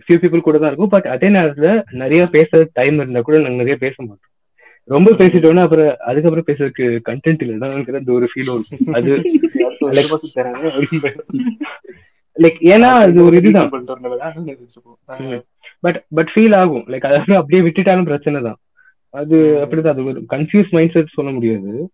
[0.07, 0.89] few people கூட தான் இருக்கும்.
[0.89, 4.28] பட் அதே நேரத்துல நிறைய பேச டைம் இருந்தா கூட நாங்க நிறைய பேச மாட்டோம்.
[4.89, 9.09] ரொம்ப பேசிட்டோம்னா அப்புறம் அதுக்கப்புறம் பேசுறதுக்கு கண்டென்ட் இல்லைதாங்கிற அந்த ஒரு ஃபீல் இருக்கும் அது
[12.35, 13.69] லைக் ஏன்னா அது ஒரு இதுதான்.
[15.83, 16.85] பட் பட் ஃபீல் ஆகும்.
[16.91, 18.59] லைக் அதாவது அப்படியே விட்டுட்டாலும் பிரச்சனை தான்.
[19.13, 19.37] அது.
[19.63, 19.93] அப்படிதான்.
[19.93, 21.89] அது ஒரு கன்ஃபியூஸ் மைண்ட் செட் சொல்ல முடியாது.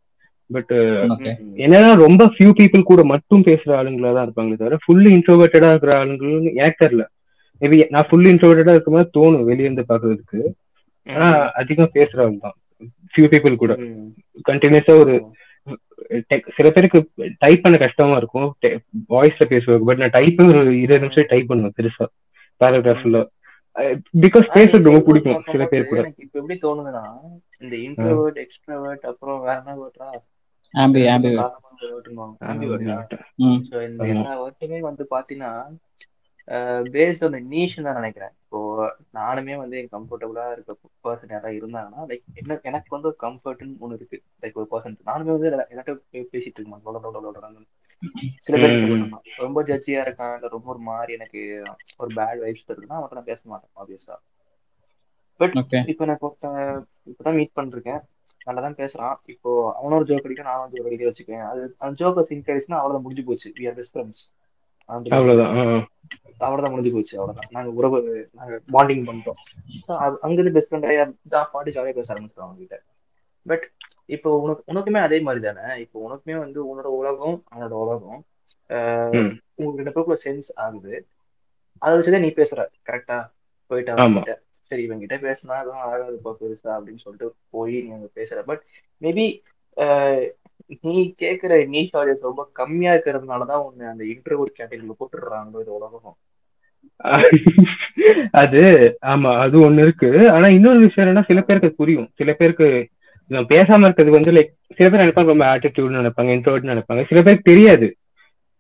[0.50, 0.74] பட்
[1.14, 1.32] ஓகே
[1.64, 6.58] என்னன்னா ரொம்ப ஃபியூ பீப்புள் கூட மட்டும் பேசுற ஆளுங்களா தான் இருப்பாங்களே தவிர ஃபுல்லி இன்ட்ரோவர்ட்டடா இருக்கிற ஆளுங்களும்
[6.60, 7.06] எனக்கு தெரியல.
[7.62, 10.42] மேபி நான் ஃபுல்லி இன்ட்ரோவர்ட்டடா இருக்க மாதிரி தோணும் வெளியே இருந்து பாக்குறதுக்கு.
[11.08, 11.28] ஆனா
[11.62, 12.58] அதிகம் பேசுறவங்க தான்.
[13.14, 13.74] ஃபியூ பீப்புள் கூட.
[14.46, 15.16] கண்டினியூஸா ஒரு
[16.58, 17.00] சில பேருக்கு
[17.38, 18.50] டைப் பண்ண கஷ்டமா இருக்கும்.
[19.10, 19.86] வாய்ஸ்ல பேசுவாங்க.
[19.86, 22.08] பட் நான் டைப் ஒரு இருபது நிமிஷம் டைப் பண்ணுவேன் பெருசா.
[22.62, 23.22] பேராகிராஃப்ல
[24.20, 25.42] பிகாஸ் பேசுறது ரொம்ப பிடிக்கும்.
[25.48, 26.02] சில பேர் கூட.
[26.18, 27.04] இப்ப எப்படி தோணுதுன்னா
[27.60, 30.10] இந்த இன்ட்ரோவர்ட் எக்ஸ்ட்ரோவர்ட் அப்புறம் வேற என்ன வேர்ட்ரா
[30.74, 31.32] ஆம்பி ஆம்பி
[31.84, 32.96] வேர்டுன்னுவாங்க ஆம்பிவேர்டா
[33.46, 33.60] ம்.
[33.68, 34.06] ஸோ இந்த.
[34.14, 35.52] எல்லா வேர்ட்டுமே வந்து பார்த்தீங்கன்னா
[36.96, 38.34] பேஸ்ட் ஆன் நீஷன் தான் நினைக்கிறேன்.
[38.44, 38.60] இப்போ
[39.20, 40.76] நானுமே வந்து கம்ஃபர்டபுளா இருக்க
[41.06, 44.20] பர்சன் யாராவது இருந்தாங்கன்னா லைக் என்ன எனக்கு வந்து ஒரு கம்ஃபர்ட்னு ஒன்று இருக்கு.
[44.44, 47.66] லைக் ஒரு பர்சன் நானுமே வந்து எல்லாத்தையும் பேசிட்டு இருக்க மாட்டேன்
[48.46, 48.76] சில பேர்.
[49.46, 50.34] ரொம்ப ஜட்ஜியா இருக்கான்.
[50.38, 51.42] இல்ல ரொம்ப ஒரு மாதிரி எனக்கு
[52.02, 54.18] ஒரு பேட் வைப்ஸ் இருக்குன்னா அவன்கிட்ட நான் பேச மாட்டேன் ஆப்வியஸா
[55.40, 55.56] பட்
[55.94, 56.60] இப்போ நான் ஒருத்தன்
[57.12, 58.02] இப்பதான் மீட் பண்ணிருக்கேன்.
[58.48, 59.16] நல்லா தான் பேசுறான்.
[59.34, 63.24] இப்போ அவனோட ஜோக் அடிக்க நானும் ஜோக் அடிக்க வச்சுக்கேன் அது அந்த ஜோக்கை சிங்க் ஆயிடுச்சுன்னா அவ்வளவுதான் முடிஞ்சு
[63.30, 63.50] போச்சு.
[63.60, 64.22] வி ஆர் பெஸ்ட் ஃப்ரெண்ட்ஸ்
[64.90, 65.54] அவ்வளவுதான்.
[66.46, 68.00] அவ்வளவுதான் முடிஞ்சு போச்சு அவ்வளவுதான் நாங்க உறவு
[68.40, 69.40] நாங்க பாண்டிங் பண்ணிட்டோம்.
[70.26, 72.78] அங்கிருந்து பெஸ்ட் ஃப்ரெண்ட் தான் பாட்டு ஜாலியாக பேச ஆரம்பிச்சிட்டோம் அவங்க கிட்ட
[73.46, 73.66] பட்
[74.16, 75.66] இப்போ உனக்கு உனக்குமே அதே மாதிரி தானே?
[75.84, 78.22] இப்போ உனக்குமே வந்து உன்னோட உலகம் அவனோட உலகம்.
[79.56, 80.94] உங்களுக்கு ரெண்டு பேருக்குள்ள சென்ஸ் ஆகுது.
[81.82, 83.18] அதை வச்சுதான் நீ பேசுற கரெக்டா
[83.72, 84.36] போயிட்டு
[84.70, 85.18] சரி இவங்க கிட்ட.
[85.28, 88.38] பேசினா எதுவும் ஆகாதுப்பா பெருசா அப்படின்னு சொல்லிட்டு போய் நீ அங்க பேசுற.
[88.50, 88.64] பட்
[89.02, 89.26] மேபி
[90.84, 96.18] நீ கேட்கிற நீஷ் ஆடியன்ஸ் ரொம்ப கம்மியா இருக்கிறதுனாலதான் உன்னை அந்த இன்டர்வியூ கேட்டகரியில போட்டுடுறாங்க இது உலகம்.
[98.42, 98.62] அது
[99.12, 100.10] ஆமா அது ஒண்ணு இருக்கு.
[100.36, 102.08] ஆனா இன்னொரு விஷயம் என்னன்னா சில பேருக்கு புரியும்.
[102.20, 102.68] சில பேருக்கு
[103.32, 107.04] இவன் பேசாம இருக்கிறது வந்து லைக் சில பேர் நினைப்பாங்க ரொம்ப ஆட்டிடியூட் நினைப்பாங்க இன்ட்ரோட் நினைப்பாங்க.
[107.10, 107.88] சில பேருக்கு தெரியாது.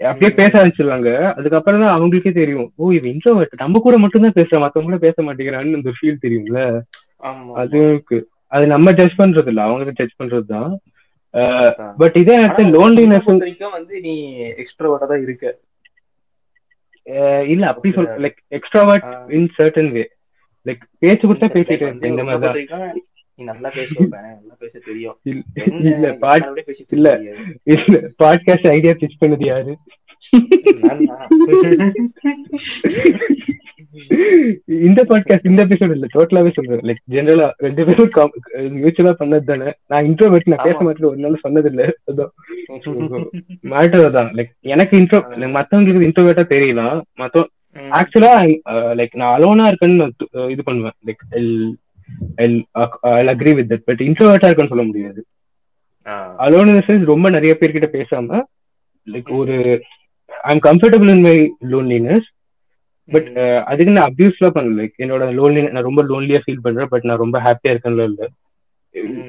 [0.01, 0.31] அப்படியே.
[0.39, 1.09] பேச ஆரம்பிச்சிருவாங்க.
[1.37, 2.69] அதுக்கப்புறம் தான் அவங்களுக்கே தெரியும்.
[2.77, 4.63] ஓ இது இன்ட்ரோவர்ட் நம்ம கூட மட்டும் தான் பேசுறேன்.
[4.65, 6.59] மத்தவங்க கூட பேச மாட்டேங்கிறான்னு அந்த ஃபீல் தெரியும்ல.
[7.23, 8.19] ஆமா அது இருக்கு.
[8.51, 10.71] அது நம்ம ஜட்ஜ் பண்றது இல்ல அவங்க ஜட்ஜ் பண்றது தான்.
[11.97, 13.23] பட் இதே நேரத்தில் லோன்லினஸ்
[13.71, 15.57] வந்து நீ எக்ஸ்ட்ரோவர்ட்டா தான் இருக்க
[17.47, 17.93] இல்ல அப்படி?
[17.93, 19.31] சொல்ல like extrovert.
[19.31, 20.09] In certain way
[20.65, 23.01] like பேச்சு கொடுத்தா பேசிட்டு இருப்பேன் இந்த மாதிரி தான்
[23.39, 23.69] நல்லா
[24.59, 25.43] பேச தெரியும் இல்ல-
[27.67, 28.07] இல்ல இல்ல.
[28.19, 29.75] பாட்காஸ்ட் ஐடியா பிச் பண்ணது யாரு.
[34.85, 38.31] இந்த பாட்காஸ்ட் இந்த எபிசோட் இல்ல டோட்டலாவே சொல்றேன் லைக் ஜெனரலா ரெண்டு பேரும்
[38.75, 40.77] மியூச்சுவலா பண்ணது தானே நான் இன்ட்ரோவர்ட் நான் பேச.
[40.85, 42.31] மாட்டேன் ஒரு நாள் சொன்னது இல்ல அதான்
[43.71, 45.19] மேட்டர் தான் லைக் எனக்கு இன்ட்ரோ
[45.57, 47.45] மத்தவங்களுக்கு இன்ட்ரோவேட்டா தெரியலாம் மத்த.
[47.99, 48.33] ஆக்சுவலா
[48.99, 50.07] லைக் நான் அலோனா இருக்கேன்னு
[50.53, 51.23] இது பண்ணுவேன் like
[53.33, 55.21] agree with that but இன்ட்ரோவேட்டா இருக்கேன்னு சொல்ல முடியாது.
[56.45, 58.29] அலோன் இன் ரொம்ப நிறைய பேர்கிட்ட பேசாம
[59.07, 59.31] லைக்.
[59.39, 59.55] ஒரு
[60.45, 61.37] I am comfortable in my
[61.71, 62.27] loneliness
[63.09, 63.61] but hmm.
[63.65, 64.75] அதுக்கு நான் அபியூஸ்லாம் பண்ணல.
[64.79, 66.87] லைக் என்னோட லோன்லி நான் ரொம்ப லோன்லியா ஃபீல் பண்றேன்.
[66.87, 68.21] பட் நான் ரொம்ப ஹாப்பியா இருக்கேன்ல இல்ல.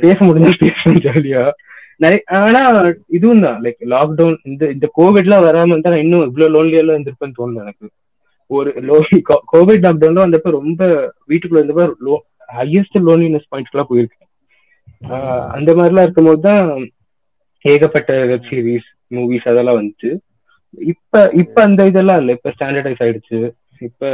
[0.03, 1.43] பேச முடிஞ்சா பேசுவேன் ஜாலியா
[2.01, 2.61] நிறைய ஆனா
[3.09, 3.59] இதுவும் தான்.
[3.65, 7.87] லைக் லாக்டவுன் இந்த இந்த கோவிட்லாம் வராம இருந்தா நான் இன்னும் இவ்வளவு லோன்லியா எல்லாம் இருந்திருப்பேன்னு தோணுது எனக்கு.
[8.51, 8.97] ஒரு லோ
[9.53, 10.81] கோவிட் லாக்டவுன்ல வந்தப்ப ரொம்ப
[11.29, 12.17] வீட்டுக்குள்ள இருந்தப்ப லோ
[12.49, 14.23] ஹையஸ்ட் லோன்லினஸ் பாயிண்ட்ஸ்லாம் போயிருக்கேன்.
[15.09, 16.63] ஆஹ் அந்த மாதிரிலாம் இருக்கும்போது தான்
[17.65, 20.11] ஏகப்பட்ட வெப் சீரிஸ் மூவிஸ் அதெல்லாம் வந்துச்சு.
[20.89, 22.33] இப்ப இப்ப அந்த இதெல்லாம் இல்ல.
[22.33, 23.39] இப்ப ஸ்டாண்டர்டைஸ் ஆயிடுச்சு.
[23.81, 24.11] இப்ப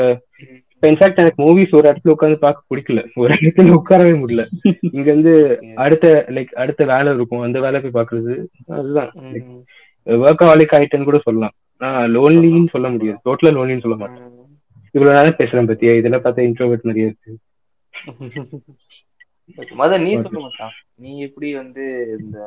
[0.72, 3.00] இப்ப இன்ஃபேக்ட் எனக்கு மூவிஸ் ஒரு இடத்துல உட்காந்து பார்க்க பிடிக்கல.
[3.14, 4.44] ஒரு இடத்துல உட்காரவே முடியல.
[4.90, 5.34] இங்க இருந்து
[5.76, 7.40] அடுத்த லைக் அடுத்த வேலை இருக்கும்.
[7.40, 8.34] அந்த வேலை போய் பாக்குறது
[8.76, 9.10] அதுதான்.
[10.06, 11.54] ஒர்க் ஆலிக் ஆயிட்டேன்னு கூட சொல்லலாம்.
[11.80, 13.20] நான் லோன்லின்னு சொல்ல முடியாது.
[13.24, 14.28] டோட்டலா லோன்லின்னு சொல்ல மாட்டேன்.
[14.94, 15.92] இவ்வளவு நேரம் பேசுறேன் பத்தியா?
[15.96, 17.32] இதெல்லாம் பார்த்தா இன்ட்ரோவர்ட் நிறைய இருக்கு.
[19.80, 21.84] மதன் நீ சொல்லு மச்சான் நீ எப்படி வந்து
[22.20, 22.38] இந்த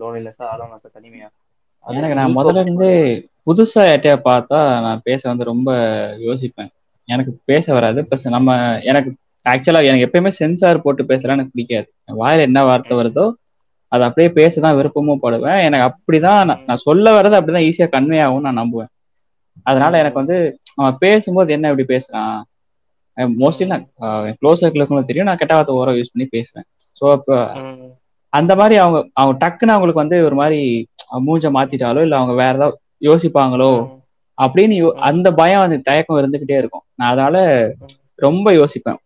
[0.00, 1.28] லோன்லினஸா அலோனஸா தனிமையா
[1.86, 2.88] அது எனக்கு நான் முதல்ல இருந்து
[3.48, 5.68] புதுசா யார்ட்டையா பார்த்தா நான் பேச வந்து ரொம்ப
[6.26, 6.70] யோசிப்பேன்.
[7.08, 8.00] எனக்கு பேச வராது.
[8.08, 9.10] ப்ளஸ் நம்ம எனக்கு
[9.46, 11.86] ஆக்சுவலா எனக்கு எப்பயுமே சென்சார் போட்டு பேசலாம் எனக்கு பிடிக்காது.
[12.20, 13.26] வாயில என்ன வார்த்தை வருதோ
[13.92, 15.60] அது அப்படியே பேச தான் விருப்பமும் படுவேன்.
[15.66, 18.90] எனக்கு அப்படிதான் நான் சொல்ல வர்றது அப்படிதான் ஈஸியா கன்வே ஆகும்னு நான் நம்புவேன்.
[19.66, 20.36] அதனால எனக்கு வந்து
[20.76, 22.34] அவன் பேசும்போது என்ன இப்படி பேசுறான்
[23.40, 23.86] மோஸ்ட்லி நான்
[24.40, 25.28] க்ளோஸ் சர்க்கிள் இருக்கவங்களுக்கு தெரியும்.
[25.30, 26.66] நான் கெட்ட வார்த்தை ஓரம் யூஸ் பண்ணி பேசுவேன்.
[26.98, 27.88] ஸோ அப்போ ம்.
[28.32, 30.60] அந்த மாதிரி அவங்க அவங்க டக்குன்னு அவங்களுக்கு வந்து ஒரு மாதிரி
[31.26, 33.72] மூஞ்ச மாத்திட்டாலோ இல்ல அவங்க வேற ஏதாவது யோசிப்பாங்களோ.
[34.38, 34.76] அப்படின்னு.
[35.02, 36.84] அந்த பயம் அந்த தயக்கம் இருந்துகிட்டே இருக்கும்.
[36.94, 37.36] நான் அதனால
[38.18, 38.98] ரொம்ப யோசிப்பேன்.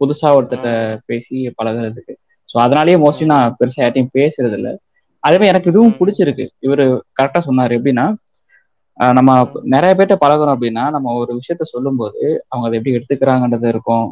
[0.00, 0.70] புதுசா ஒருத்தர்ட்ட
[1.06, 2.14] பேசி பழகுறதுக்கு.
[2.48, 4.68] ஸோ அதனாலயே மோஸ்ட்லி நான் பெருசா யார்ட்டையும் பேசுறது இல்ல
[5.24, 5.96] அதே மாதிரி எனக்கு இதுவும்.
[5.98, 6.44] பிடிச்சிருக்கு.
[6.60, 6.84] இவரு
[7.18, 7.72] கரெக்டா சொன்னாரு.
[7.78, 8.06] எப்படின்னா
[8.98, 9.30] நம்ம
[9.66, 14.06] நிறைய பேர்ட்ட பழகுறோம் அப்படின்னா நம்ம ஒரு விஷயத்த சொல்லும்போது அவங்க அதை எப்படி எடுத்துக்கிறாங்கன்றது இருக்கும்.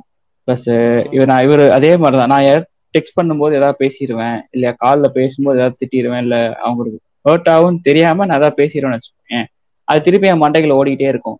[0.49, 0.69] ப்ளஸ்
[1.11, 2.33] இவர் நான் இவர் அதே மாதிரிதான்.
[2.35, 2.47] நான்
[2.95, 8.39] டெக்ஸ்ட் பண்ணும்போது ஏதாவது பேசிடுவேன் இல்ல கால்ல பேசும்போது ஏதாவது திட்டிடுவேன் இல்ல அவங்களுக்கு ஹர்ட் ஆகும் தெரியாம நான்
[8.41, 9.41] ஏதாவது பேசிடுவேன்னு வச்சுக்கோங்க
[9.89, 11.39] அது திருப்பி என் மண்டைகளை ஓடிக்கிட்டே இருக்கும்.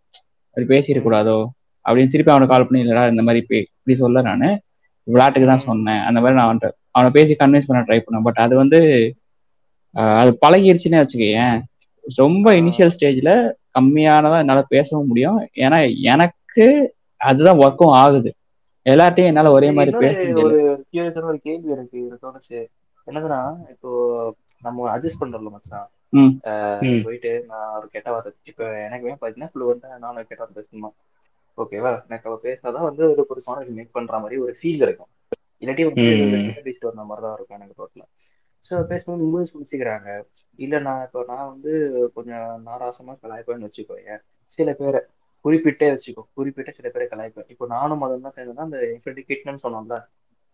[0.51, 1.39] அப்படி பேசிடக்கூடாதோ?
[1.87, 4.47] அப்படின்னு திருப்பி அவனை கால் பண்ணி இல்லடா இந்த மாதிரி இப்படி சொல்ல நான்
[5.07, 6.01] விளையாட்டுக்கு தான் சொன்னேன்.
[6.09, 8.25] அந்த மாதிரி நான் அவன்கிட்ட அவனை பேசி கன்வின்ஸ் பண்ண ட்ரை பண்ணேன்.
[8.27, 8.79] பட் அது வந்து
[10.21, 11.57] அது பழகிருச்சுன்னே வச்சுக்கேன்
[12.05, 13.31] ரொம்ப இனிஷியல் ஸ்டேஜ்ல
[13.77, 15.39] கம்மியானதா என்னால பேசவும் முடியும்.
[15.65, 15.79] ஏன்னா
[16.15, 16.67] எனக்கு
[17.21, 18.31] அதுதான் ஒர்க்கும் ஆகுது.
[18.87, 20.53] எல்லார்ட்டையும் என்னால ஒரே மாதிரி பேச முடியல.
[21.31, 22.61] ஒரு கேள்வி எனக்கு தோணுச்சு.
[23.07, 23.41] என்னதுன்னா
[23.73, 23.91] இப்போ
[24.63, 25.89] நம்ம அட்ஜஸ்ட் பண்றோம்ல மச்சான்.
[27.05, 30.91] போயிட்டு நான் ஒரு கெட்ட வார்த்தை இப்ப எனக்குமே பாத்தீங்கன்னா ஃப்ளூவெண்டா நானும் ஒரு கெட்ட வார்த்தை பேசணுமா?
[31.59, 33.43] ஓகேவா எனக்கு அவ பேசினாதான் வந்து ஒரு ஒரு
[33.79, 35.11] மேக் பண்ற மாதிரி ஒரு ஃபீல் இருக்கும்.
[35.63, 35.85] இல்லாட்டி.
[36.47, 38.07] கெட்ட பேசிட்டு வந்த மாதிரி தான் இருக்கும் எனக்கு டோட்டலா
[38.71, 40.09] ஸோ பேசும்போது இங்கிலீஷ் முடிச்சுக்கிறாங்க
[40.59, 41.73] இல்லை நான் இப்போ நான் வந்து
[42.17, 44.15] கொஞ்சம் நாராசமா கலாய்ப்பேன்னு வச்சுக்கோங்க
[44.59, 45.01] சில பேரை
[45.45, 46.23] குறிப்பிட்டே வச்சுக்கோ.
[46.35, 47.49] குறிப்பிட்ட சில பேரை கலாய்ப்பேன்.
[47.53, 49.97] இப்போ நானும் மதம் தான் சேர்ந்தா அந்த என் ஃப்ரெண்டு கிட்னு சொன்னோம்ல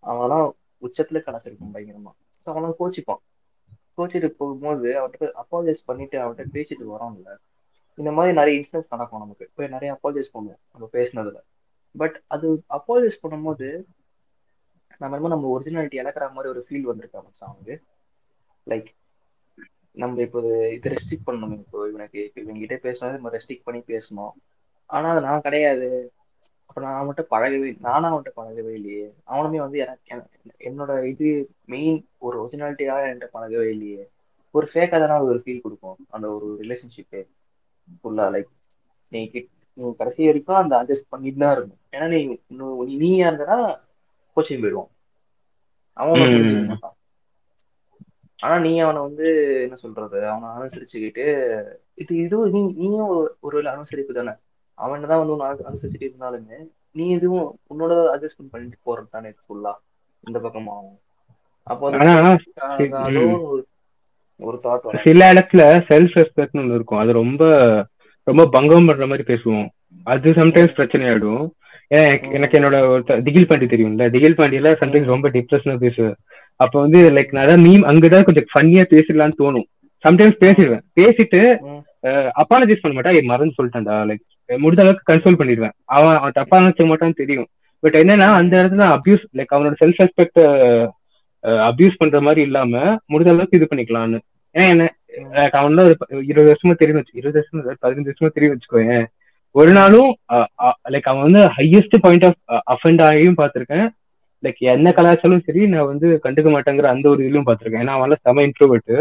[0.04, 0.46] அவன்லாம்
[0.82, 2.12] உச்சத்துல கலாச்சிருக்கும் பயங்கரமா.
[2.46, 3.22] ஸோ அவன் கோச்சிப்பான்.
[3.96, 7.30] கோச்சிட்டு போகும்போது அவன்கிட்ட அப்பாலஜைஸ் பண்ணிட்டு அவன்கிட்ட பேசிட்டு வரோம்ல.
[7.98, 9.50] இந்த மாதிரி நிறைய இன்சிடென்ட்ஸ் நடக்கும் நமக்கு.
[9.54, 11.38] போய் நிறைய அப்பாலஜைஸ் பண்ணுவோம் நம்ம பேசினதுல.
[11.94, 13.68] பட் அது அப்பாலஜைஸ் பண்ணும்போது
[14.98, 17.76] நம்ம என்னமோ நம்ம ஒரிஜினாலிட்டி இழக்கிற மாதிரி ஒரு ஃபீல் வந்திருக்கா மச்சான் அவனுக்கு
[18.66, 18.88] லைக்
[20.02, 20.40] நம்ம இப்போ
[20.72, 21.58] இது ரெஸ்ட்ரிக்ட் பண்ணணும்.
[21.58, 24.32] இப்போ இவனுக்கு இப்போ பேசினா நம்ம ரெஸ்ட்ரிக்ட் பண்ணி பேசணும்.
[24.90, 25.88] ஆனா அது நான் கிடையாது.
[26.74, 29.04] அப்ப நான் அவன்கிட்ட பழகவே நானும் அவன்கிட்ட பழகவே இல்லையே.
[29.32, 30.14] அவனுமே வந்து எனக்கு
[30.68, 31.26] என்னோட இது
[31.64, 34.02] மெயின் ஒரு ஒரிஜினாலிட்டியாக என்கிட்ட பழகவே இல்லையே.
[34.54, 37.20] ஒரு ஃபேக்காக தானே அது ஒரு ஃபீல் கொடுக்கும் அந்த ஒரு ரிலேஷன்ஷிப்பு
[38.00, 38.50] ஃபுல்லா லைக்
[39.12, 39.48] நீ கிட்
[39.78, 42.18] நீ கடைசி வரைக்கும் அந்த அட்ஜஸ்ட் பண்ணிட்டு தான் இருக்கும் ஏன்னா நீ
[42.52, 43.58] இன்னும் நீ நீயா இருந்தனா
[44.36, 44.90] கோச்சிங் போயிடுவான்.
[45.96, 46.96] அவன் புரிஞ்சுக்க மாட்டான்.
[48.38, 49.26] ஆனா நீ அவனை வந்து
[49.66, 51.26] என்ன சொல்றது அவனை அனுசரிச்சுக்கிட்டு
[51.94, 54.34] இது இது நீ நீயும் ஒரு ஒரு அனுசரிப்பு தானே.
[54.74, 59.72] அவன் தான் வந்து உன்னை அனு- அனுசரிச்சுட்டு இருந்தாலுமே நீ இதுவும் உன்னோட அட்ஜஸ்ட்மெண்ட் பண்ணிட்டு போறது தானே ஃபுல்லா
[60.20, 60.98] இந்த பக்கமாகும்
[61.62, 62.36] அப்போ அது ஆனா
[62.78, 63.66] fake ஆ- அதுவும் ஒரு
[64.38, 66.98] ஒரு தாட் சில இடத்துல செல்ஃப் ரெஸ்பெக்ட்னு ஒன்று இருக்கும்.
[66.98, 67.44] அது ரொம்ப
[68.22, 69.68] ரொம்ப பங்கம் பண்ற மாதிரி பேசுவோம்.
[70.04, 71.50] அது சம்டைம்ஸ் பிரச்சனை ஆயிடும்
[71.94, 74.10] ஏன்னா எனக்கு- என்னோட ஒருத்த- திகில் பாண்டி தெரியும்ல?
[74.10, 76.14] திகில் பாண்டியில சம்டைம்ஸ் ரொம்ப டிப்ரெஷனா பேசுவேன்.
[76.56, 79.64] அப்ப வந்து லைக் நான் மீம் அங்கதான் கொஞ்சம் ஃபன்னியா பேசிடலாம்னு தோணும்.
[80.08, 80.80] சம்டைம்ஸ் பேசிடுவேன்.
[81.00, 81.58] பேசிட்டு.
[82.40, 83.96] அப்பாலஜைஸ் பண்ண மாட்டா மறந்து சொல்லிட்டேன்டா.
[84.08, 84.24] லைக்
[84.64, 85.74] முடிஞ்ச அளவுக்கு கன்சோல் பண்ணிடுவேன்.
[85.96, 87.48] அவன் அவன் தப்பா நினைச்ச மாட்டான்னு தெரியும்.
[87.82, 90.40] பட் என்னன்னா அந்த இடத்துல அபியூஸ் லைக் அவனோட செல்ஃப் ரெஸ்பெக்ட்
[91.70, 92.82] அபியூஸ் பண்ற மாதிரி இல்லாம
[93.12, 94.20] முடிஞ்ச அளவுக்கு இது பண்ணிக்கலாம்னு.
[94.54, 94.84] ஏன்னா என்ன
[95.58, 95.96] அவன் தான் ஒரு
[96.30, 98.94] இருபது வருஷமா தெரியும் வச்சு இருபது வருஷம் பதினஞ்சு வருஷமா தெரியும் வச்சுக்கோங்க
[99.54, 100.10] ஒரு நாளும்
[100.92, 102.38] லைக் அவன் வந்து ஹையஸ்ட் பாயிண்ட் ஆஃப்
[102.74, 103.86] அஃபெண்ட் ஆகியும் பார்த்திருக்கேன்.
[104.44, 107.84] லைக் என்ன கலாச்சாரம் சரி நான் வந்து கண்டுக்க மாட்டேங்கிற அந்த ஒரு இதுலயும் பார்த்திருக்கேன்.
[107.84, 108.94] ஏன்னா அவன்லாம் செம இன்ட்ரோவர்ட்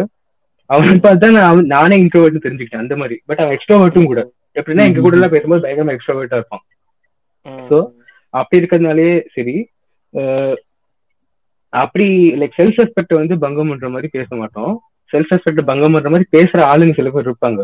[0.74, 3.21] அவன் பார்த்தா நான் நானே இன்ட்ரோவர்ட் தெரிஞ்சுக்கிட்டேன் அந்த மாதிரி.
[3.26, 4.32] பட் அவன் எக்ஸ்ட்ரோவர்ட்டும் கூட.
[4.53, 6.63] எப்படின்னா எங்க கூட எல்லாம் பேசும்போது பயங்கரமா எக்ஸ்ட்ரோவர்ட்டா இருப்பான்.
[7.69, 7.91] So,
[8.30, 9.55] அப்படி இருக்கிறதுனாலே சரி
[11.69, 14.82] அப்படி லைக் செல்ஃப் ரெஸ்பெக்ட் வந்து பங்கம் பண்ற மாதிரி பேச மாட்டோம்.
[15.11, 17.63] செல்ஃப் ரெஸ்பெக்ட் பங்கம் பண்ற மாதிரி பேசுற ஆளுங்க சில பேர் இருப்பாங்க.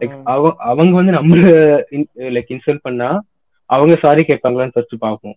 [0.00, 0.22] லைக்.
[0.56, 1.40] அவங்க வந்து நம்மள
[2.18, 3.22] லைக் இன்சல்ட் பண்ணா
[3.66, 5.34] அவங்க சாரி கேட்பாங்களான்னு ஃபர்ஸ்ட் பார்ப்போம்.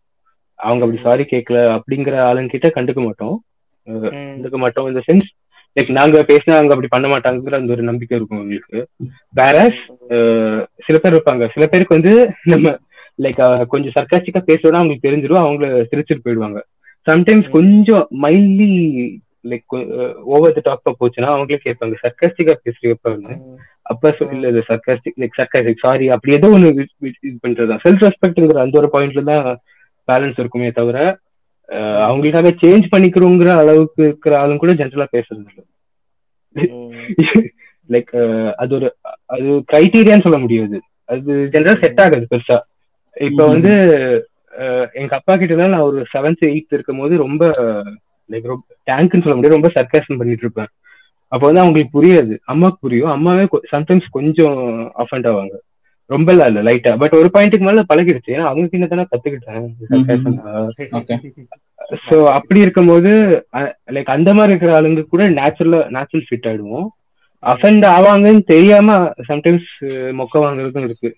[0.55, 3.43] அவங்க அப்படி சாரி கேட்கல அப்படிங்கிற ஆளுங்க கிட்ட கண்டுக்க மாட்டோம்.
[3.89, 4.87] கண்டுக்க மாட்டோம்.
[4.87, 5.29] இந்த சென்ஸ்
[5.75, 8.77] லைக் நாங்க பேசினா அவங்க அப்படி பண்ண மாட்டாங்கிற அந்த ஒரு நம்பிக்கை இருக்கும் உங்களுக்கு
[9.33, 9.55] வேற
[10.85, 11.49] சில பேர் இருப்பாங்க.
[11.53, 12.13] சில பேருக்கு வந்து
[12.43, 12.67] நம்ம
[13.19, 16.59] லைக் கொஞ்சம் சர்க்காஸ்டிக்கா பேசுறோம்னா அவங்களுக்கு தெரிஞ்சிடும் அவங்கள சிரிச்சுட்டு போயிடுவாங்க.
[17.07, 18.69] சம்டைம்ஸ் கொஞ்சம் மைல்ட்லி
[19.43, 19.73] லைக்
[20.25, 21.95] ஓவர் த டாப்பா போச்சுன்னா அவங்களே கேட்பாங்க.
[22.03, 23.57] சர்க்காஸ்டிக்கா பேசுறீங்க ம்.
[23.83, 26.87] அப்ப சொ- இல்ல இது சர்க்காஸ்டிக் லைக் சர்க்காஸ்டிக் சாரி அப்படி ஏதோ ஒண்ணு இது
[27.47, 27.81] பண்றதுதான்.
[27.83, 29.59] செல்ஃப் ரெஸ்பெக்ட்ங்கிற அந்த ஒரு பாயிண்ட்ல தான்
[30.07, 30.97] பேலன்ஸ் இருக்குமே தவிர
[32.05, 35.63] அவங்களுக்காக சேஞ்ச் பண்ணிக்கிறோங்கிற அளவுக்கு இருக்கிற ஆளுங்க கூட ஜென்ரலா பேசுறது இல்லை.
[37.89, 38.11] லைக்
[38.61, 38.87] அது ஒரு
[39.33, 40.77] அது கிரைட்டீரியான்னு சொல்ல முடியாது
[41.09, 41.31] அது.
[41.53, 42.57] ஜென்ரலா செட் ஆகாது பெருசா.
[43.17, 43.41] இப்ப.
[43.51, 43.73] வந்து
[44.95, 47.43] எங்க அப்பா கிட்ட தான் நான் ஒரு செவன்த் எயித் இருக்கும் போது ரொம்ப
[48.29, 50.69] லைக் ரொம்ப டேங்க்னு சொல்ல முடியாது ரொம்ப சர்க்காசம் பண்ணிட்டு இருப்பேன்.
[51.31, 52.33] அப்ப வந்து அவங்களுக்கு புரியாது.
[52.45, 53.13] அம்மாவுக்கு புரியும்.
[53.15, 54.59] அம்மாவே சம்டைம்ஸ் கொஞ்சம்
[55.03, 55.55] அஃபண்ட் ஆவாங்க.
[56.09, 58.33] ரொம்ப இல்ல லைட்டா பட் ஒரு பாயிண்ட்டுக்கு மேல பழகிடுச்சு.
[58.35, 59.63] ஏன்னா அவங்க கிட்ட தானே கத்துக்கிட்டேன்.
[62.07, 63.11] சோ அப்படி இருக்கும்போது
[63.95, 66.87] லைக் அந்த மாதிரி இருக்கிற ஆளுங்க கூட நேச்சுரலா நேச்சுரல் ஃபிட் ஆயிடுவோம்.
[67.43, 68.97] அஃபெண்ட் ஆவாங்கன்னு தெரியாம
[69.29, 69.69] சம்டைம்ஸ்
[70.19, 71.09] மொக்க வாங்குறதும் இருக்கு.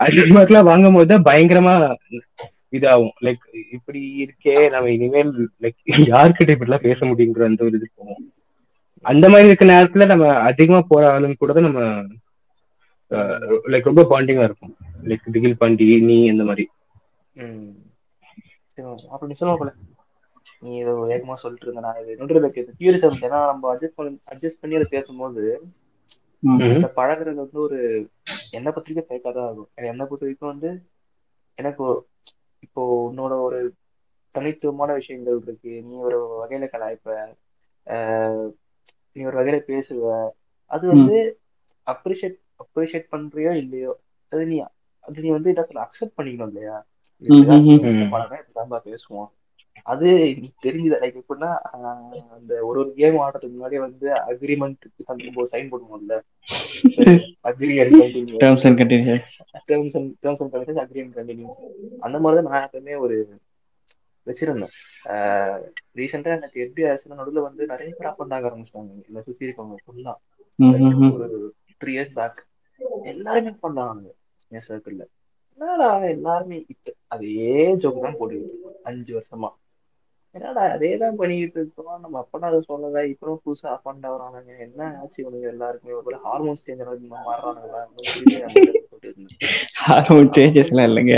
[0.00, 1.74] அது மாதிரிலாம் வாங்கும் போது பயங்கரமா
[2.76, 3.14] இதாகும்.
[3.26, 3.42] லைக்
[3.76, 5.32] இப்படி இருக்கே நம்ம இனிமேல்
[5.64, 5.78] லைக்
[6.12, 8.22] யார்கிட்ட இப்படி எல்லாம் பேச முடியுங்கிற அந்த ஒரு இது போவோம்
[9.04, 11.82] அந்த மாதிரி இருக்க நேரத்துல நம்ம அதிகமா போற ஆளுங்க கூட தான் நம்ம
[13.66, 14.74] லைக் ரொம்ப பாண்டிங்கா இருக்கும்.
[15.02, 16.64] லைக் திகில் பாண்டி நீ அந்த மாதிரி.
[17.36, 17.72] ம்.
[18.74, 19.72] சரி, அப்ப நீ சொல்லுவ போல.
[20.60, 22.40] நீ இதை வேகமா சொல்லிட்டு இருந்த நான் இது நோட்டு
[22.80, 25.44] கியூரியஸா இருந்தேன் ஏன்னா நம்ம அட்ஜஸ்ட் பண்ணி அட்ஜஸ்ட் பண்ணி அதை பேசும்போது
[26.96, 27.78] பழகுறது வந்து ஒரு
[28.50, 29.68] என்னை பொறுத்த வரைக்கும் ஃபேக்காக தான் ஆகும்.
[29.90, 30.70] என்னை பொறுத்த வரைக்கும் வந்து
[31.58, 31.84] எனக்கு
[32.60, 33.58] இப்போ உன்னோட ஒரு
[34.34, 35.72] தனித்துவமான விஷயங்கள் இருக்கு.
[35.84, 37.16] நீ ஒரு வகையில கலாய்ப்ப
[37.86, 38.48] ஆஹ்
[39.12, 40.04] நீ ஒரு வகையில பேசுவ.
[40.70, 41.16] அது வந்து
[41.86, 43.92] அப்ரிஷியேட் அப்ரிஷியேட் பண்றியோ இல்லையோ
[44.32, 44.58] அது நீ
[45.04, 46.76] அது நீ வந்து என்ன சொல்ல அக்செப்ட் பண்ணிக்கணும் இல்லையா?
[48.88, 49.30] பேசுவோம்.
[49.86, 50.08] அது
[50.40, 50.96] நீ தெரிஞ்சுத.
[51.02, 51.50] லைக் எப்படின்னா
[52.36, 54.84] அந்த ஒரு ஒரு கேம் ஆடுறதுக்கு முன்னாடி வந்து அக்ரிமெண்ட்
[55.52, 56.16] சைன் பண்ணுவோம்ல
[58.42, 59.32] terms and continues
[59.68, 61.48] terms and terms and conditions agree and continue
[62.00, 63.16] அந்த மாதிரி தான் நான் எப்பவுமே ஒரு
[64.26, 64.74] வச்சிருந்தேன்.
[65.98, 68.90] ரீசெண்டா எனக்கு எப்படி ஆச்சுன்னா நடுவில் வந்து நிறைய பேர் அப் பண்ண ஆரம்பிச்சிட்டாங்க.
[69.40, 70.14] இருக்கவங்க ஃபுல்லா
[71.16, 71.28] ஒரு
[71.80, 72.38] த்ரீ இயர்ஸ் பேக்
[73.12, 74.06] எல்லாருமே பண்ணாங்க.
[74.50, 75.04] என் சர்க்கிள்ல
[75.58, 76.58] என்னடா எல்லாருமே
[77.14, 77.32] அதே
[77.82, 79.50] ஜோக் தான் போட்டுக்கிட்டு அஞ்சு வருஷமா.
[80.34, 81.98] என்னடா அதேதான் பண்ணிக்கிட்டு இருக்கோம்.
[82.02, 83.00] நம்ம அப்பனா அதை சொல்லல.
[83.12, 85.96] இப்பவும் புதுசா அப்பாண்டா வரானுங்க என்ன ஆச்சு இவனுங்க எல்லாருக்குமே?
[86.08, 87.26] ஒரு ஹார்மோன்ஸ் சேஞ்ச் இருந்தேன்
[89.82, 91.16] ஹார்மோன் சேஞ்சஸ் எல்லாம் இல்லைங்க.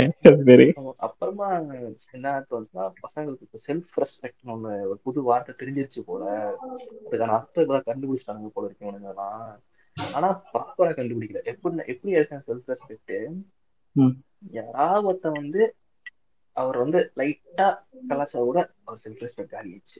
[1.07, 1.47] அப்புறமா
[2.17, 6.23] என்ன தோணுச்சுன்னா பசங்களுக்கு இப்போ செல்ஃப் ரெஸ்பெக்ட்னு ஒண்ணு ஒரு புது வார்த்தை தெரிஞ்சிருச்சு போல.
[7.05, 9.47] அதுக்கான அர்த்தம் கண்டுபிடிச்சிட்டாங்க போல இருக்கு இவனுங்கலாம்
[9.97, 11.41] ஆனா ப்ராப்பரா கண்டுபிடிக்கல.
[11.51, 12.13] எப்படி எப்படி
[12.47, 13.13] செல்ஃப் ரெஸ்பெக்ட்.
[14.57, 15.61] யாராவது வந்து
[16.55, 17.67] அவர் வந்து லைட்டா
[18.11, 19.97] கலாச்சா கூட அவர் செல்ஃப் ரெஸ்பெக்ட் ஆகிடுச்சு.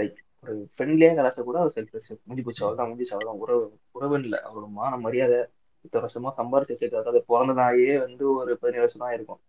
[0.00, 3.64] லைக் ஒரு ஃப்ரெண்ட்லியா கலாச்சா கூட அவர் செல்ஃப் ரெஸ்பெக்ட் முடிஞ்சு போச்சு அவர்தான் முடிஞ்சு அவர்தான் உறவு
[3.96, 4.40] உறவுன்னு இல்லை.
[4.48, 5.38] அவரோட மான மரியாதை
[5.84, 7.10] இத்தனை வருஷமா சம்பாரிச்சு வச்சிருக்காரு.
[7.12, 9.40] அது பிறந்ததாயே வந்து ஒரு பதினேழு வருஷம் தான் இருக்கும்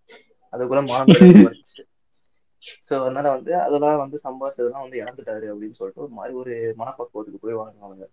[0.54, 1.54] அதுக்குள்ள மான மரியாதை
[2.88, 7.56] ஸோ அதனால வந்து அதெல்லாம் வந்து சம்பாரிச்சதெல்லாம் வந்து இழந்துட்டாரு அப்படின்னு சொல்லிட்டு ஒரு மாதிரி ஒரு மனப்பக்குவத்துக்கு போய்
[7.56, 8.08] இப்போ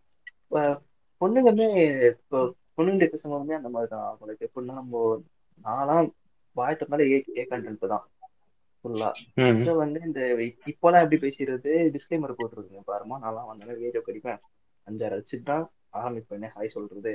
[1.20, 1.66] பொண்ணுங்களுமே
[2.06, 2.38] இப்போ
[2.78, 5.22] பொண்ணுங்க பேசும்போதுமே அந்த மாதிரி தான் அவங்களுக்கு எப்படின்னா நம்ம
[5.64, 6.08] நான்லாம்
[6.56, 8.04] வாய்த்தனால ஏ ஏ கண்டென்ட் தான்.
[8.84, 9.08] ஃபுல்லா
[9.74, 10.20] வந்து இந்த
[10.66, 11.70] இப்போலாம் எப்படி பேசிடுறது?
[11.94, 14.40] டிஸ்க்ளைமர் போட்டுருக்குங்க பாருமா நான்லாம் வந்தேன் வீடியோ படிப்பேன்
[14.86, 17.12] அஞ்சாறு வச்சுட்டு தான் ஆரம்பிப்பேன் ஹாய் சொல்றது.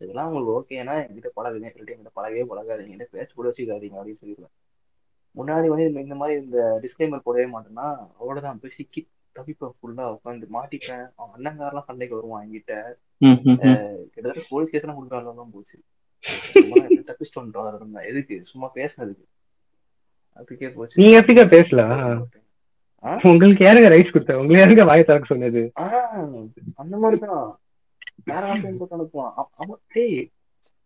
[0.00, 1.66] இதெல்லாம் உங்களுக்கு ஓகேனா என்கிட்ட பழகுங்க.
[1.68, 4.54] இல்லாட்டி என்கிட்ட பழகவே பழகாதீங்க என்கிட்ட பேச கூட வச்சுக்காதீங்க அப்படின்னு சொல்லிடுவேன்.
[5.34, 7.86] முன்னாடி வந்து இந்த- இந்த மாதிரி இந்த டிஸ்க்ளைமர் போடவே மாட்டேன்னா
[8.20, 9.02] அவ்வளோதான் போய் சிக்கி
[9.38, 11.12] தவிப்பேன் ஃபுல்லா உட்காந்து மாட்டிப்பேன்.
[11.16, 12.82] அவன் அண்ணங்காரெல்லாம் சண்டைக்கு வருவான் என்கிட்ட.
[14.12, 15.82] கிட்டத்தட்ட போலீஸ் கேஸ்லாம் கொடுக்குறாங்க போச்சு.
[16.18, 18.44] சும்மா எப்படி தப்பிச்சுட்டு வந்துட்டோம் எதுக்கு?
[18.44, 19.24] சும்மா பேசுனதுக்கு.
[20.36, 21.02] அதுக்கே போச்சு.
[21.02, 22.28] நீங்க எப்படிக்கா பேசலாம்?
[23.22, 24.34] உங்களுக்கு யாருங்க ரைட்ஸ் கொடுத்தா?
[24.34, 25.70] உங்களுக்கு யாருங்க வாய் திறக்க சொன்னது?
[26.74, 27.58] அந்த மாதிரிதான்.
[28.24, 29.32] வேற ஆப்ஷன் போட்டு அனுப்புவான்.
[29.36, 30.30] அவ- அவன் டேய்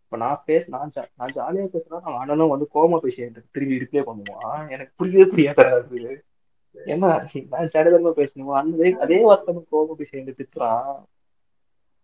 [0.03, 4.69] இப்ப நான் பேச நான் நான் ஜாலியா பேசுறேன் அவன் அண்ணனும் வந்து கோமா பேசி திரும்பி ரிப்ளை பண்ணுவான்.
[4.69, 5.87] எனக்கு புரியவே புரியாத.
[6.75, 7.09] ஏன்னா
[7.51, 8.55] நான் பேசணும்?
[8.59, 10.89] அண்ணன் அதே வார்த்தை கோமா பேசி என்கிட்ட திட்டுறான்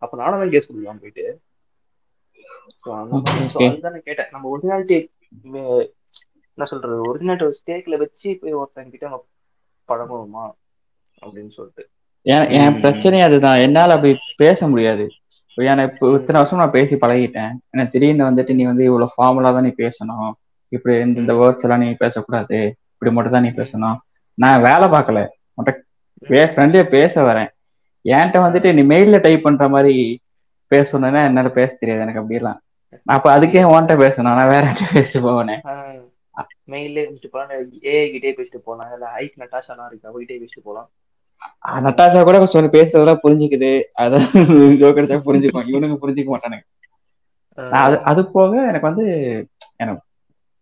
[0.02, 1.26] அப்ப நானும் தான் கேஸ் கொடுக்கலாம் போயிட்டு.
[3.00, 3.20] அந்த.
[3.68, 4.30] அதுதான் கேட்டேன்.
[4.32, 4.98] நம்ம ஒரிஜினாலிட்டி
[6.58, 6.96] என்ன சொல்றது?
[7.10, 9.24] ஒரிஜினாலிட்டி ஸ்டேக்ல வச்சு போய் ஒருத்தன் கிட்ட நம்ம
[9.90, 10.46] பழகணுமா?
[11.22, 11.84] அப்படின்னு சொல்லிட்டு.
[12.26, 12.78] என்.
[12.84, 13.60] பிரச்சனையே அதுதான்.
[13.60, 15.06] என்னால அப்படி பேச முடியாது.
[15.58, 17.54] ஏன்னா இப்போ இத்தனை வருஷம் நான் பேசி பழகிட்டேன்.
[17.70, 20.32] எனக்கு திடீர்னு வந்துட்டு நீ வந்து இவ்வளவு ஃபார்முலா தான் நீ பேசணும்.
[20.68, 22.60] இப்படி இந்த இந்த வேர்ட்ஸ் எல்லாம் நீ பேசக்கூடாது.
[22.94, 23.98] இப்படி மட்டும் தான் நீ பேசணும்.
[24.38, 25.20] நான் வேலை பார்க்கல.
[25.58, 25.82] உன்கிட்ட
[26.50, 27.50] ஃப்ரெண்டே பேச வரேன்.
[28.06, 29.96] என்கிட்ட வந்துட்டு நீ மெயில்ல டைப் பண்ற மாதிரி
[30.72, 32.04] பேசணும்னா என்னால பேச தெரியாது.
[32.06, 32.60] எனக்கு அப்படிலாம்
[33.00, 34.30] நான் அப்ப அதுக்கே உன்கிட்ட பேசணும்.
[34.32, 35.58] நான் வேற பேசிட்டு போவேனே.
[36.72, 37.52] மெயிலே வச்சுட்டு போலாம்
[37.88, 38.92] ஏ கிட்டே பேசிட்டு போலாம்.
[38.96, 40.10] இல்ல ஐக் நட்டாஷாலாம் இருக்கு?
[40.12, 40.90] அவகிட்டே பேசிட்டு போலாம்.
[41.86, 43.72] நட்டாஷா கூட சொல்லி பேசுறதெல்லாம் புரிஞ்சுக்குது.
[44.04, 44.28] அதான்
[44.82, 46.66] ஜோக் அடிச்சா புரிஞ்சுக்கும் இவனுங்க புரிஞ்சுக்க மாட்டானுங்க.
[47.80, 49.06] அது அது போக எனக்கு வந்து
[49.80, 50.02] எனக்கு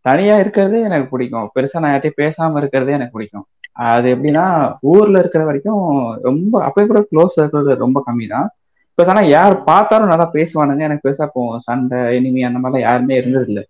[0.05, 1.49] தனியா இருக்கிறது எனக்கு பிடிக்கும்.
[1.55, 3.47] பெருசா நான் யார்ட்டையும் பேசாம இருக்கிறதே எனக்கு பிடிக்கும்.
[3.89, 4.45] அது எப்படின்னா
[4.91, 5.83] ஊர்ல இருக்கிற வரைக்கும்
[6.21, 8.47] ரொம்ப அப்பயும் கூட க்ளோஸ் இருக்கிறது ரொம்ப கம்மி தான்
[8.89, 10.81] இப்போ ஆனா யார் பார்த்தாலும் நல்லா பேசுவானுங்க.
[10.87, 13.63] எனக்கு பெருசா இப்போ சண்டை இனிமே அந்த மாதிரிலாம் யாருமே இருந்தது இல்லை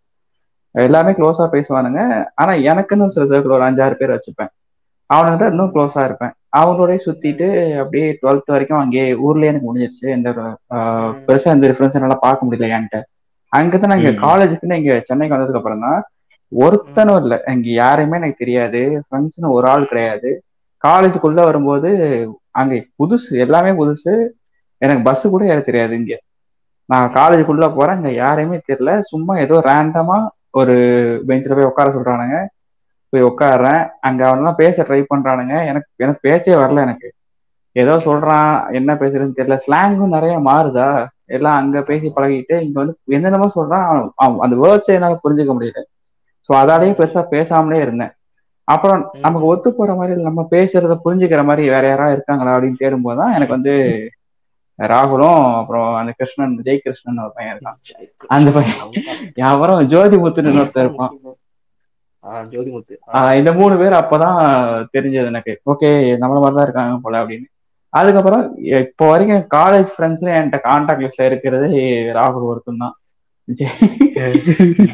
[0.76, 2.02] எல்லாமே க்ளோஸா பேசுவானுங்க.
[2.36, 4.52] ஆனா எனக்குன்னு சில சர்க்கிள் ஒரு அஞ்சாறு பேர் வச்சுப்பேன்.
[5.10, 6.34] அவனுங்கிட்ட இன்னும் க்ளோஸா இருப்பேன்.
[6.58, 7.48] அவங்களோடய சுத்திட்டு
[7.82, 10.06] அப்படியே டுவெல்த் வரைக்கும் அங்கேயே ஊர்லயே எனக்கு முடிஞ்சிருச்சு.
[10.18, 10.30] எந்த
[11.28, 13.00] பெருசா எந்த டிஃபரன்ஸ் என்னால பார்க்க முடியல என்கிட்ட.
[13.54, 14.14] அங்கதான் நான் இங்க.
[14.26, 16.00] காலேஜுக்குன்னு இங்க சென்னைக்கு வந்ததுக்கு அப்புறம் தான்
[16.52, 17.38] ஒருத்தனும் இல்லை.
[17.48, 18.82] இங்க யாரையுமே எனக்கு தெரியாது.
[19.06, 20.30] ஃப்ரெண்ட்ஸ்னு ஒரு ஆள் கிடையாது.
[20.84, 21.90] காலேஜுக்குள்ள வரும்போது
[22.52, 24.14] அங்க புதுசு எல்லாமே புதுசு.
[24.82, 26.14] எனக்கு பஸ் கூட ஏற தெரியாது இங்க.
[26.90, 27.96] நான் காலேஜுக்குள்ள போறேன்.
[27.96, 29.00] இங்க யாரையுமே தெரியல.
[29.12, 30.18] சும்மா ஏதோ ரேண்டமா
[30.52, 30.76] ஒரு
[31.28, 32.38] பெஞ்சில் போய் உட்கார சொல்றானுங்க.
[33.14, 35.56] போய் உட்காடுறேன் அங்க அவனெல்லாம் பேச ட்ரை பண்றானுங்க.
[35.66, 37.10] எனக்கு எனக்கு பேச்சே வரல எனக்கு.
[37.76, 38.50] ஏதோ சொல்றான்.
[38.74, 39.58] என்ன பேசுறதுன்னு தெரியல.
[39.66, 40.90] ஸ்லாங்கும் நிறைய மாறுதா?
[41.26, 43.88] எல்லாம் அங்க பேசி பழகிட்டு இங்க வந்து என்னென்னமோ சொல்றான்.
[44.46, 45.82] அந்த வேர்ட்ஸை என்னால புரிஞ்சுக்க முடியல.
[46.48, 48.14] ஸோ அதாலேயே பெருசா பேசாமலே இருந்தேன்.
[48.68, 53.36] அப்புறம் நமக்கு ஒத்து போற மாதிரி நம்ம பேசுறத புரிஞ்சுக்கிற மாதிரி வேற யாராவது இருக்காங்களா அப்படின்னு தேடும்போது தான்
[53.38, 53.74] எனக்கு வந்து
[54.80, 57.78] ராகுலும் அப்புறம் அந்த கிருஷ்ணன் ஜெய் கிருஷ்ணன் ஒரு பையன் இருக்கான்.
[58.36, 58.78] அந்த பையன்.
[59.52, 61.14] அப்புறம் ஜோதி முத்துன்னு ஒருத்தர் இருப்பான்.
[62.54, 62.96] ஜோதிமுத்து.
[63.40, 64.40] இந்த மூணு பேர் அப்பதான்
[64.96, 65.54] தெரிஞ்சது எனக்கு.
[65.72, 65.90] ஓகே
[66.24, 67.48] நம்மள மாதிரி தான் இருக்காங்க போல அப்படின்னு.
[67.94, 68.44] அதுக்கப்புறம்
[68.82, 71.68] இப்போ வரைக்கும் காலேஜ் ஃப்ரெண்ட்ஸ்ல என்கிட்ட கான்டாக்ட் லிஸ்ட்ல இருக்கிறது
[72.20, 72.96] ராகுல் ஒருத்தன் தான்.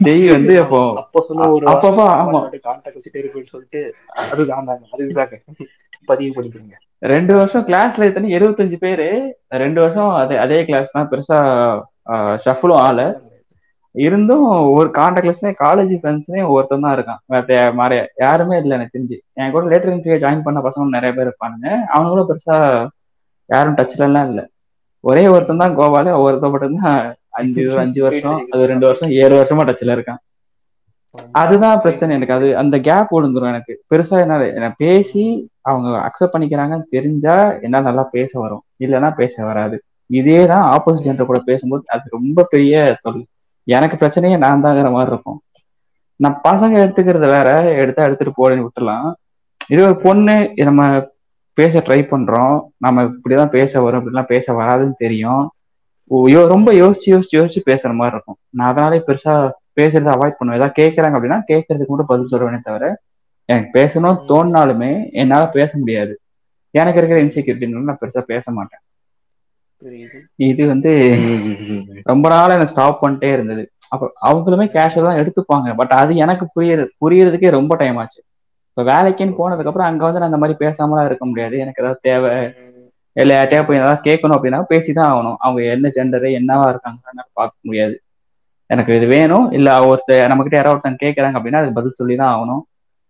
[0.06, 2.40] ஜெய் வந்து அப்போ அப்போ சொன்ன ஒரு அப்பப்போ ஆமா.
[2.68, 3.80] கான்டாக்ட் வச்சுட்டே இருக்குன்னு சொல்லிட்டு
[4.32, 5.40] அதுதான் அதுதாங்க
[6.12, 6.76] பதிவு பண்ணிக்கிறீங்க.
[7.14, 9.08] ரெண்டு வருஷம் கிளாஸ்ல எத்தனை எழுபத்தஞ்சு பேரு.
[9.64, 11.10] ரெண்டு வருஷம் அதே அதே கிளாஸ் தான்.
[11.12, 11.40] பெருசா
[12.46, 13.00] ஷஃபுலும் ஆள
[13.96, 14.46] இருந்தும்
[14.78, 17.22] ஒரு கான்டாக்ட் லிஸ்ட்ல காலேஜ் ஃப்ரெண்ட்ஸ்லயே ஒருத்தன் தான் இருக்கான்.
[17.80, 17.96] மாதிரி
[18.26, 19.18] யாருமே இல்லை எனக்கு தெரிஞ்சு.
[19.42, 21.70] என் கூட லேட்டர் இன்டர்வியூ ஜாயின் பண்ண பசங்க நிறைய பேர் இருப்பானுங்க.
[21.98, 22.58] அவங்களும் பெருசா
[23.50, 24.46] யாரும் டச்ல எல்லாம் இல்லை.
[25.04, 27.00] ஒரே ஒருத்தன் தான் கோவால ஒருத்தன் மட்டும்தான்
[27.38, 30.22] அஞ்சு அஞ்சு வருஷம் அது ரெண்டு வருஷம் ஏழு வருஷமா டச்ல இருக்கான்.
[31.40, 32.36] அதுதான் பிரச்சனை எனக்கு.
[32.36, 33.74] அது அந்த கேப் விழுந்துரும் எனக்கு.
[33.90, 35.24] பெருசா என்ன எனக்கு பேசி
[35.66, 37.36] அவங்க அக்செப்ட் பண்ணிக்கிறாங்கன்னு தெரிஞ்சா
[37.66, 38.64] என்னால நல்லா பேச வரும்.
[38.84, 39.78] இல்லைன்னா பேச வராது.
[40.10, 43.22] இதே தான் ஆப்போசிட் ஜென்டர் கூட பேசும்போது அது ரொம்ப பெரிய தொல்
[43.68, 45.40] எனக்கு பிரச்சனையே நான் தாங்கிற மாதிரி இருக்கும்.
[46.20, 47.50] நான் பசங்க எடுத்துக்கிறது வேற
[47.82, 49.08] எடுத்தா எடுத்துட்டு போறேன்னு விட்டுலாம்
[49.70, 50.82] இது ஒரு பொண்ணு நம்ம
[51.58, 52.56] பேச ட்ரை பண்றோம்.
[52.78, 55.44] நம்ம இப்படிதான் பேச வரும் இப்படிலாம் பேச வராதுன்னு தெரியும்.
[56.48, 58.38] ரொம்ப யோசிச்சு யோசிச்சு யோசிச்சு பேசுற மாதிரி இருக்கும்.
[58.50, 59.34] நான் அதனாலே பெருசா
[59.76, 60.60] பேசுறதை அவாய்ட் பண்ணுவேன்.
[60.60, 62.86] ஏதாவது கேட்கறாங்க அப்படின்னா கேட்கறதுக்கு மட்டும் பதில் சொல்லுவேனே தவிர
[63.50, 66.14] எனக்கு பேசணும் தோணினாலுமே என்னால பேச முடியாது.
[66.74, 68.84] எனக்கு இருக்கிற இன்செக்யூரிட்டினால நான் பெருசா பேச மாட்டேன்.
[69.82, 70.18] புரியுது.
[70.44, 70.92] இது வந்து
[72.12, 73.64] ரொம்ப நாளா எனக்கு ஸ்டாப் பண்ணிட்டே இருந்தது.
[73.90, 75.76] அப்ப அவங்களுமே கேஷுவல் தான் எடுத்துப்பாங்க.
[75.76, 78.20] பட் அது எனக்கு புரியுது புரியறதுக்கே ரொம்ப டைம் ஆச்சு.
[78.70, 81.58] இப்போ வேலைக்குன்னு போனதுக்கு அப்புறம் அங்க வந்து நான் அந்த மாதிரி பேசாமலாம் இருக்க முடியாது.
[81.58, 82.34] எனக்கு ஏதாவது தேவை.
[83.18, 85.38] இல்லை யார்ட்டையா போய் ஏதாவது கேட்கணும் அப்படின்னா பேசிதான் ஆகணும்.
[85.40, 87.96] அவங்க என்ன ஜெண்டரு என்னவா இருக்காங்கன்னு பார்க்க முடியாது.
[88.70, 89.52] எனக்கு இது வேணும்.
[89.52, 92.64] இல்லை ஒருத்தர் நம்ம கிட்ட யாராவது ஒருத்தன் கேட்கறாங்க அப்படின்னா அதுக்கு பதில் சொல்லி தான் ஆகணும்.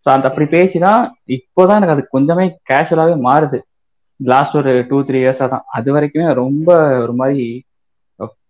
[0.05, 1.01] ஸோ அந்த அப்படி பேசிதான்
[1.35, 3.59] இப்போதான் எனக்கு அது கொஞ்சமே கேஷுவலாகவே மாறுது.
[4.19, 6.69] லாஸ்ட் ஒரு டூ த்ரீ இயர்ஸாக தான் அது வரைக்குமே ரொம்ப
[7.03, 7.45] ஒரு மாதிரி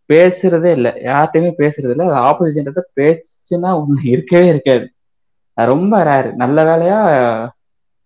[0.10, 0.92] பேசுறதே இல்லை.
[1.06, 2.06] யார்கிட்டையுமே பேசுறது இல்லை.
[2.08, 4.86] அது ஆப்போசிஷன்ட்ட பேச்சுன்னா ஒன்று இருக்கவே இருக்காது.
[5.58, 6.98] ரொம்ப ரேர் நல்ல வேலையா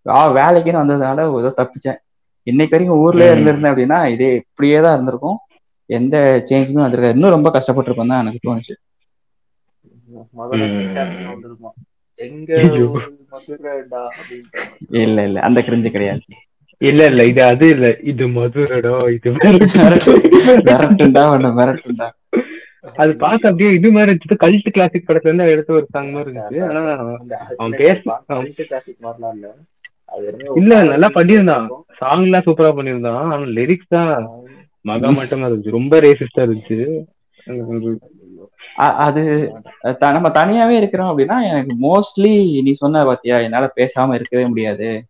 [0.06, 2.00] ஆ, வேலைக்குன்னு வந்ததுனால ஏதோ தப்பிச்சேன்.
[2.44, 3.32] இன்னைக்கு வரைக்கும் ஊர்லயே.
[3.32, 5.38] இருந்திருந்தேன் அப்படின்னா இதே இப்படியே தான் இருந்திருக்கும்.
[5.86, 7.10] எந்த சேஞ்சுமே வந்திருக்காது.
[7.10, 8.90] இன்னும் ரொம்ப கஷ்டப்பட்டிருப்பேன் தான் எனக்கு தோணுச்சு.
[14.90, 15.40] இல்ல இல்ல.
[15.40, 16.20] அந்த கிரிஞ்சு கிடையாது.
[16.78, 17.26] இல்ல இல்ல.
[17.26, 17.96] இது அது இல்ல.
[18.04, 19.14] இது மதுரடா.
[19.14, 22.10] இது மிரட்டுண்டா ஒண்ணு மிரட்டுண்டா.
[22.96, 24.44] அது பார்க்க அப்படியே இது மாதிரி இருந்துச்சு.
[24.46, 26.76] கல்ட் கிளாசிக் படத்துல இருந்து எடுத்த ஒரு சாங் மாதிரி இருந்துச்சு.
[26.76, 26.96] ஆனா
[27.56, 29.56] அவன் பேச- கல்ட்டு classic மாதிரிலாம் இல்ல.
[30.56, 31.68] இல்ல நல்லா பண்ணியிருந்தான்.
[31.98, 34.30] சாங் எல்லாம் சூப்பரா பண்ணியிருந்தான் ஆனா லிரிக்ஸ் தான்
[34.82, 35.70] மகா மட்டமா இருந்துச்சு.
[35.70, 37.04] ரொம்ப ரேசிஸ்டா இருந்துச்சு.
[38.76, 39.52] அது
[39.98, 45.04] த- நம்ம தனியாவே இருக்கிறோம் அப்படின்னா எனக்கு மோஸ்ட்லி நீ சொன்ன பாத்தியா என்னால பேசாம இருக்கவே முடியாது.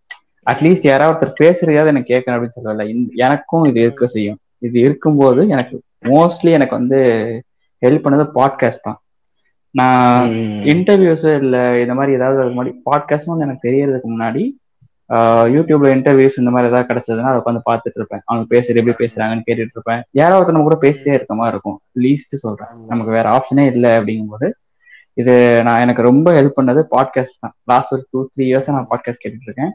[0.51, 3.07] அட்லீஸ்ட் யாராவது ஒருத்தர் பேசுறதையாவது எனக்கு கேட்கணும் அப்படின்னு சொல்லல.
[3.13, 4.37] எனக்கும் இது இருக்க செய்யும்.
[4.57, 6.99] இது இருக்கும்போது எனக்கு மோஸ்ட்லி எனக்கு வந்து
[7.85, 9.01] ஹெல்ப் பண்ணது பாட்காஸ்ட் தான்.
[9.71, 10.29] நான்.
[10.63, 14.51] இன்டர்வியூஸ் இல்ல இந்த மாதிரி ஏதாவது அது மாதிரி பாட்காஸ்ட்னு எனக்கு தெரியறதுக்கு முன்னாடி
[15.55, 18.21] யூடியூப்ல இன்டர்வியூஸ் இந்த மாதிரி ஏதாவது கிடைச்சதுன்னா அதை உட்காந்து பார்த்துட்டு இருப்பேன்.
[18.25, 20.01] அவங்க பேசுறது எப்படி பேசுறாங்கன்னு கேட்டுட்டு இருப்பேன்.
[20.11, 21.77] யாராவது நம்ம கூட பேசிட்டே இருக்க மாதிரி இருக்கும்.
[22.03, 22.71] லீஸ்ட் சொல்றேன்.
[22.87, 24.49] நமக்கு வேற ஆப்ஷனே இல்லை அப்படிங்கும்போது
[25.13, 27.53] இது நான் எனக்கு ரொம்ப ஹெல்ப் பண்ணது பாட்காஸ்ட் தான்.
[27.63, 29.73] லாஸ்ட் ஒரு டூ த்ரீ இயர்ஸ் நான் பாட்காஸ்ட் கேட்டுட்டு இருக்கேன்.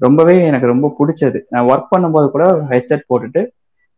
[0.00, 1.38] ரொம்பவே எனக்கு ரொம்ப பிடிச்சது.
[1.48, 3.42] நான் ஒர்க் பண்ணும்போது கூட ஹெட்செட் போட்டுட்டு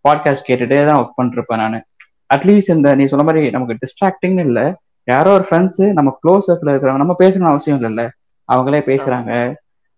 [0.05, 1.87] பாட்காஸ்ட் கேட்டுட்டே தான் ஒர்க் பண்ணிருப்பேன் நான்.
[2.35, 4.67] அட்லீஸ்ட் இந்த நீ சொன்ன மாதிரி நமக்கு டிஸ்ட்ராக்டிங்னு இல்லை.
[5.05, 8.05] யாரோ ஒரு ஃப்ரெண்ட்ஸ் நம்ம க்ளோஸ் சர்க்கிள் இருக்கிறவங்க நம்ம பேசணும்னு அவசியம் இல்லைல்ல.
[8.49, 9.33] அவங்களே பேசுறாங்க.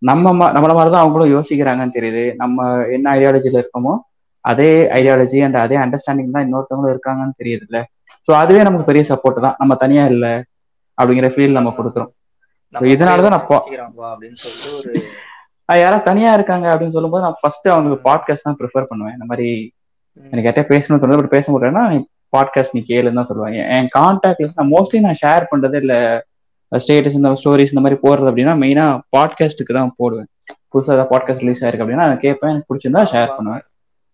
[0.03, 2.23] நம்ம நம்மள மாதிரி தான் அவங்களும் யோசிக்கிறாங்கன்னு தெரியுது.
[2.37, 3.93] நம்ம என்ன ஐடியாலஜில இருக்கோமோ
[4.45, 7.79] அதே ஐடியாலஜி அண்ட் அதே அண்டர்ஸ்டாண்டிங் தான் இன்னொருத்தவங்களும் இருக்காங்கன்னு தெரியுதுல்ல.
[8.29, 9.57] ஸோ அதுவே நமக்கு பெரிய சப்போர்ட் தான்.
[9.59, 10.27] நம்ம தனியா இல்ல
[10.99, 12.11] அப்படிங்கிற ஃபீல் நம்ம கொடுக்குறோம்
[12.91, 13.47] இதனாலதான் நான்
[14.13, 14.91] அப்படின்னு சொல்லிட்டு ஒரு
[15.69, 19.15] யாராவது தனியா இருக்காங்க அப்படின்னு சொல்லும்போது நான் ஃபர்ஸ்ட் அவங்களுக்கு பாட்காஸ்ட் தான் ப்ரிஃபர் பண்ணுவேன்.
[19.15, 19.49] இந்த மாதிரி
[20.25, 21.85] எனக்கு யார்ட்டா பேசணும் தோணுது பட் பேச முடியலன்னா
[22.33, 25.95] பாட்காஸ்ட் நீ கேளுன்னு தான் சொல்லுவேன் என்- என் கான்டாக்ட் லிஸ்ட் நான் மோஸ்ட்லி நான் ஷேர் பண்றது இல்ல.
[26.79, 30.27] ஸ்டேட்டஸ் இந்த ஸ்டோரிஸ் இந்த மாதிரி போடுறது அப்படின்னா மெயினா பாட்காஸ்ட்டுக்கு தான் போடுவேன்.
[30.75, 32.51] புதுசா ஏதாவது பாட்காஸ்ட் ரிலீஸ் ஆயிருக்கு அப்படின்னா நான் கேட்பேன்.
[32.51, 33.63] எனக்கு பிடிச்சிருந்தா ஷேர் பண்ணுவேன்.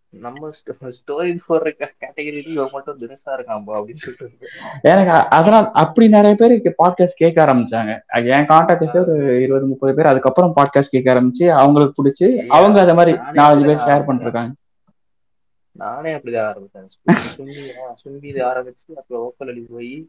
[0.09, 4.49] நம்ம ஸ்டோரிஸ் போடுற கேட்டகரி இவன் மட்டும் தினசா இருக்கான்பா அப்படின்னு சொல்லிட்டு
[4.83, 8.01] எனக்கு அதனால அப்படி நிறைய பேர் பாட்காஸ்ட் கேட்க ஆரம்பிச்சாங்க.
[8.07, 12.95] என் கான்டாக்ட் லிஸ்ட் ஒரு இருபது முப்பது பேர் அதுக்கப்புறம் பாட்காஸ்ட் கேட்க ஆரம்பிச்சு அவங்களுக்கு பிடிச்சி அவங்க அதை
[12.95, 14.53] மாதிரி நாலஞ்சு பேர் ஷேர் பண்ணிருக்காங்க.
[15.71, 16.89] நானே அப்படிதான் ஆரம்பிச்சேன்.
[17.39, 20.09] சும்பி- ஆரம்பிச்சு அப்புறம் ஓக்கல் அடி போய்.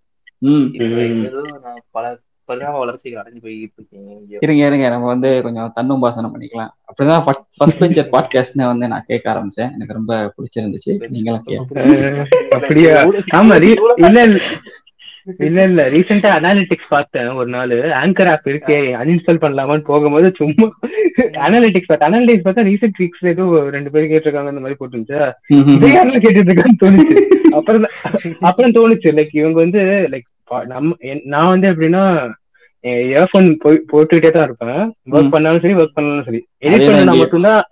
[1.23, 2.17] ஏதோ நான் பல
[2.47, 4.37] பரிணாம வளர்ச்சிகள் அடைஞ்சு போய்கிட்டு இருக்கேன் இங்க.
[4.39, 4.89] இருங்க இருங்க.
[4.89, 6.71] நம்ம வந்து கொஞ்சம் தன்னும் பாசனம் பண்ணிக்கலாம்.
[6.89, 7.23] அப்படிதான்
[7.57, 9.71] ஃபர்ஸ்ட் பெஞ்சர் பாட்காஸ்ட்னு வந்து நான் கேட்க ஆரம்பிச்சேன்.
[9.77, 10.93] எனக்கு ரொம்ப பிடிச்சிருந்துச்சு.
[11.07, 11.43] நீங்களும்
[12.49, 12.93] அப்படியா
[13.35, 13.55] ஆமா
[14.07, 14.39] இல்ல இல்ல.
[15.63, 17.73] இல்ல ரீசெண்டா அனாலிட்டிக்ஸ் பார்த்தேன் ஒரு நாள்.
[18.03, 20.67] ஆங்கர் ஆப் இருக்கே அன்இன்ஸ்டால் பண்ணலாமான்னு போகும்போது சும்மா
[21.47, 22.09] அனாலிட்டிக்ஸ் பார்த்தேன்.
[22.09, 23.45] அனாலிட்டிக்ஸ் பார்த்தா ரீசெண்ட் வீக்ஸ்ல ஏதோ
[23.75, 25.21] ரெண்டு பேர் கேட்டிருக்காங்க இந்த மாதிரி போட்டுருந்துச்சா?
[25.75, 27.17] இதை யாரெல்லாம் கேட்டுட்டு இருக்கான்னு தோணுச்சு.
[27.59, 29.11] அப்புறம் தான் அப்புறம் தோணுச்சு.
[29.19, 29.79] லைக் இவங்க வந்து
[30.13, 30.27] லைக்
[30.65, 32.31] நம்ம நான் வந்து எப்படின்னா
[32.83, 34.93] இயர்ஃபோன் போய் போட்டுக்கிட்டே தான் இருப்பேன்.
[35.11, 35.29] ஒர்க்.
[35.29, 36.47] பண்ணாலும் சரி ஒர்க் பண்ணாலும் சரி.
[36.59, 37.13] எடிட் பண்ணா.
[37.13, 37.63] மட்டும்தான்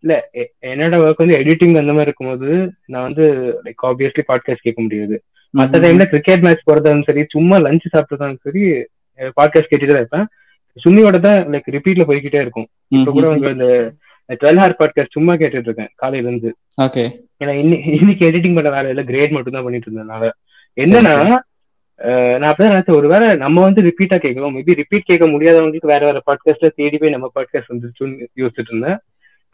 [0.00, 0.30] இல்ல
[0.62, 5.22] என்னோட ஒர்க் வந்து எடிட்டிங் அந்த மாதிரி இருக்கும்போது நான் வந்து லைக் ஆப்வியஸ்லி பாட்காஸ்ட் கேட்க முடியாது.
[5.58, 8.62] மத்த டைம்ல கிரிக்கெட் மேட்ச் போறதாலும் சரி சும்மா லஞ்ச் சாப்பிட்டதாலும் சரி
[9.18, 10.26] பாட்காஸ்ட் கேட்டுட்டு தான் இருப்பேன்.
[10.84, 12.66] சும்மியோட தான் லைக் ரிப்பீட்ல போய்கிட்டே இருக்கும்.
[12.88, 13.92] இப்ப கூட உங்க இந்த
[14.28, 16.54] டுவெல் ஹவர் பாட்காஸ்ட் சும்மா கேட்டுட்டு இருக்கேன் காலையில இருந்து.
[16.82, 17.26] ஓகே.
[17.44, 20.30] ஏன்னா இன்னி- இன்னைக்கு எடிட்டிங் பண்ண வேலை இல்ல கிரேட் மட்டும் தான் பண்ணிட்டு இருந்ததுனால.
[20.76, 21.38] என்னன்னா
[22.04, 24.56] நான் அப்படிதான் நினைச்சேன் ஒருவேளை நம்ம வந்து ரிப்பீட்டா கேட்கலாம்.
[24.56, 28.98] மேபி ரிப்பீட் கேட்க முடியாதவங்களுக்கு வேற வேற பாட்காஸ்ட்ல தேடி போய் நம்ம பாட்காஸ்ட் வந்துருச்சுன்னு யோசிச்சுட்டு இருந்தேன்.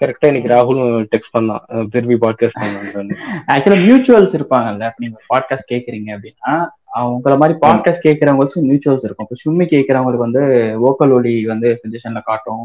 [0.00, 1.88] கரெக்டா இன்னைக்கு ராகுலும் டெக்ஸ்ட் பண்ணான்.
[1.88, 3.16] திரும்பி பாட்காஸ்ட் பண்ணலான்னு
[3.52, 4.90] ஆக்சுவலா மியூச்சுவல்ஸ் இருப்பாங்கல்ல.
[4.96, 6.52] நீங்க பாட்காஸ்ட் கேக்குறீங்க அப்படின்னா
[7.00, 9.26] அவங்கள மாதிரி பாட்காஸ்ட் கேட்கறவங்களுக்கு மியூச்சுவல்ஸ் இருக்கும்.
[9.26, 10.42] இப்போ சும்மி கேட்கறவங்களுக்கு வந்து
[10.84, 12.64] வோக்கல் ஒலி வந்து சஜஷன்ல காட்டும்.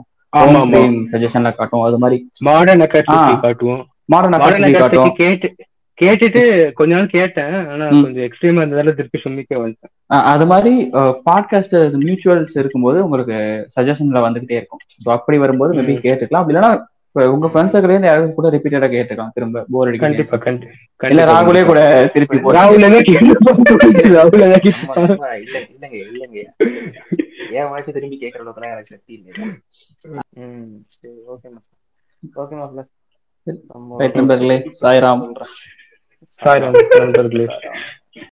[1.13, 1.81] சஜஷன்ல காட்டும்.
[1.81, 2.85] அது மாதிரி மாடர்ன்.
[3.45, 3.87] காட்டுவோம்.
[4.05, 5.13] மாடர்ன் காட்டும்.
[5.13, 5.55] கேட்டு
[5.99, 7.69] கேட்டுட்டு கொஞ்ச நாள் கேட்டேன்.
[7.69, 7.89] ஆனா.
[7.89, 9.95] கொஞ்சம் எக்ஸ்ட்ரீமா இருந்ததால திருப்பி சும்மிக்க வந்துட்டேன்.
[10.05, 10.89] அது மாதிரி
[11.25, 14.79] பாட்காஸ்ட் மியூச்சுவல்ஸ் இருக்கும்போது உங்களுக்கு சஜஷன்ல வந்துகிட்டே இருக்கும்.
[15.05, 15.85] ஸோ அப்படி வரும்போது மேபி.
[15.85, 16.35] கேட்டுக்கலாம்.
[16.35, 16.83] அப்படி இல்லைன்னா
[17.27, 19.29] உங்க ஃப்ரெண்ட்ஸ் இருந்து யாராவது கூட ரிப்பீட்டடா கேட்டுக்கலாம்.
[19.33, 23.01] திரும்ப போர் அடிக்க கண்டிப்பா கண்டி- இல்ல கண்டிப்பா ராகுலே கூட திருப்பி ராகுல்
[25.81, 26.45] இல்லங்க இல்லங்க.
[27.51, 29.33] என் வாய்ஸ் திரும்பி கேட்கற அளவுக்கு எனக்கு சக்தி இல்லை
[32.37, 32.67] ஓகே
[33.99, 35.31] ஓகே சாய்ராம்.
[36.21, 37.79] சொல்றேன் சாய்ராம் நண்பர்களே சாய்ராம்.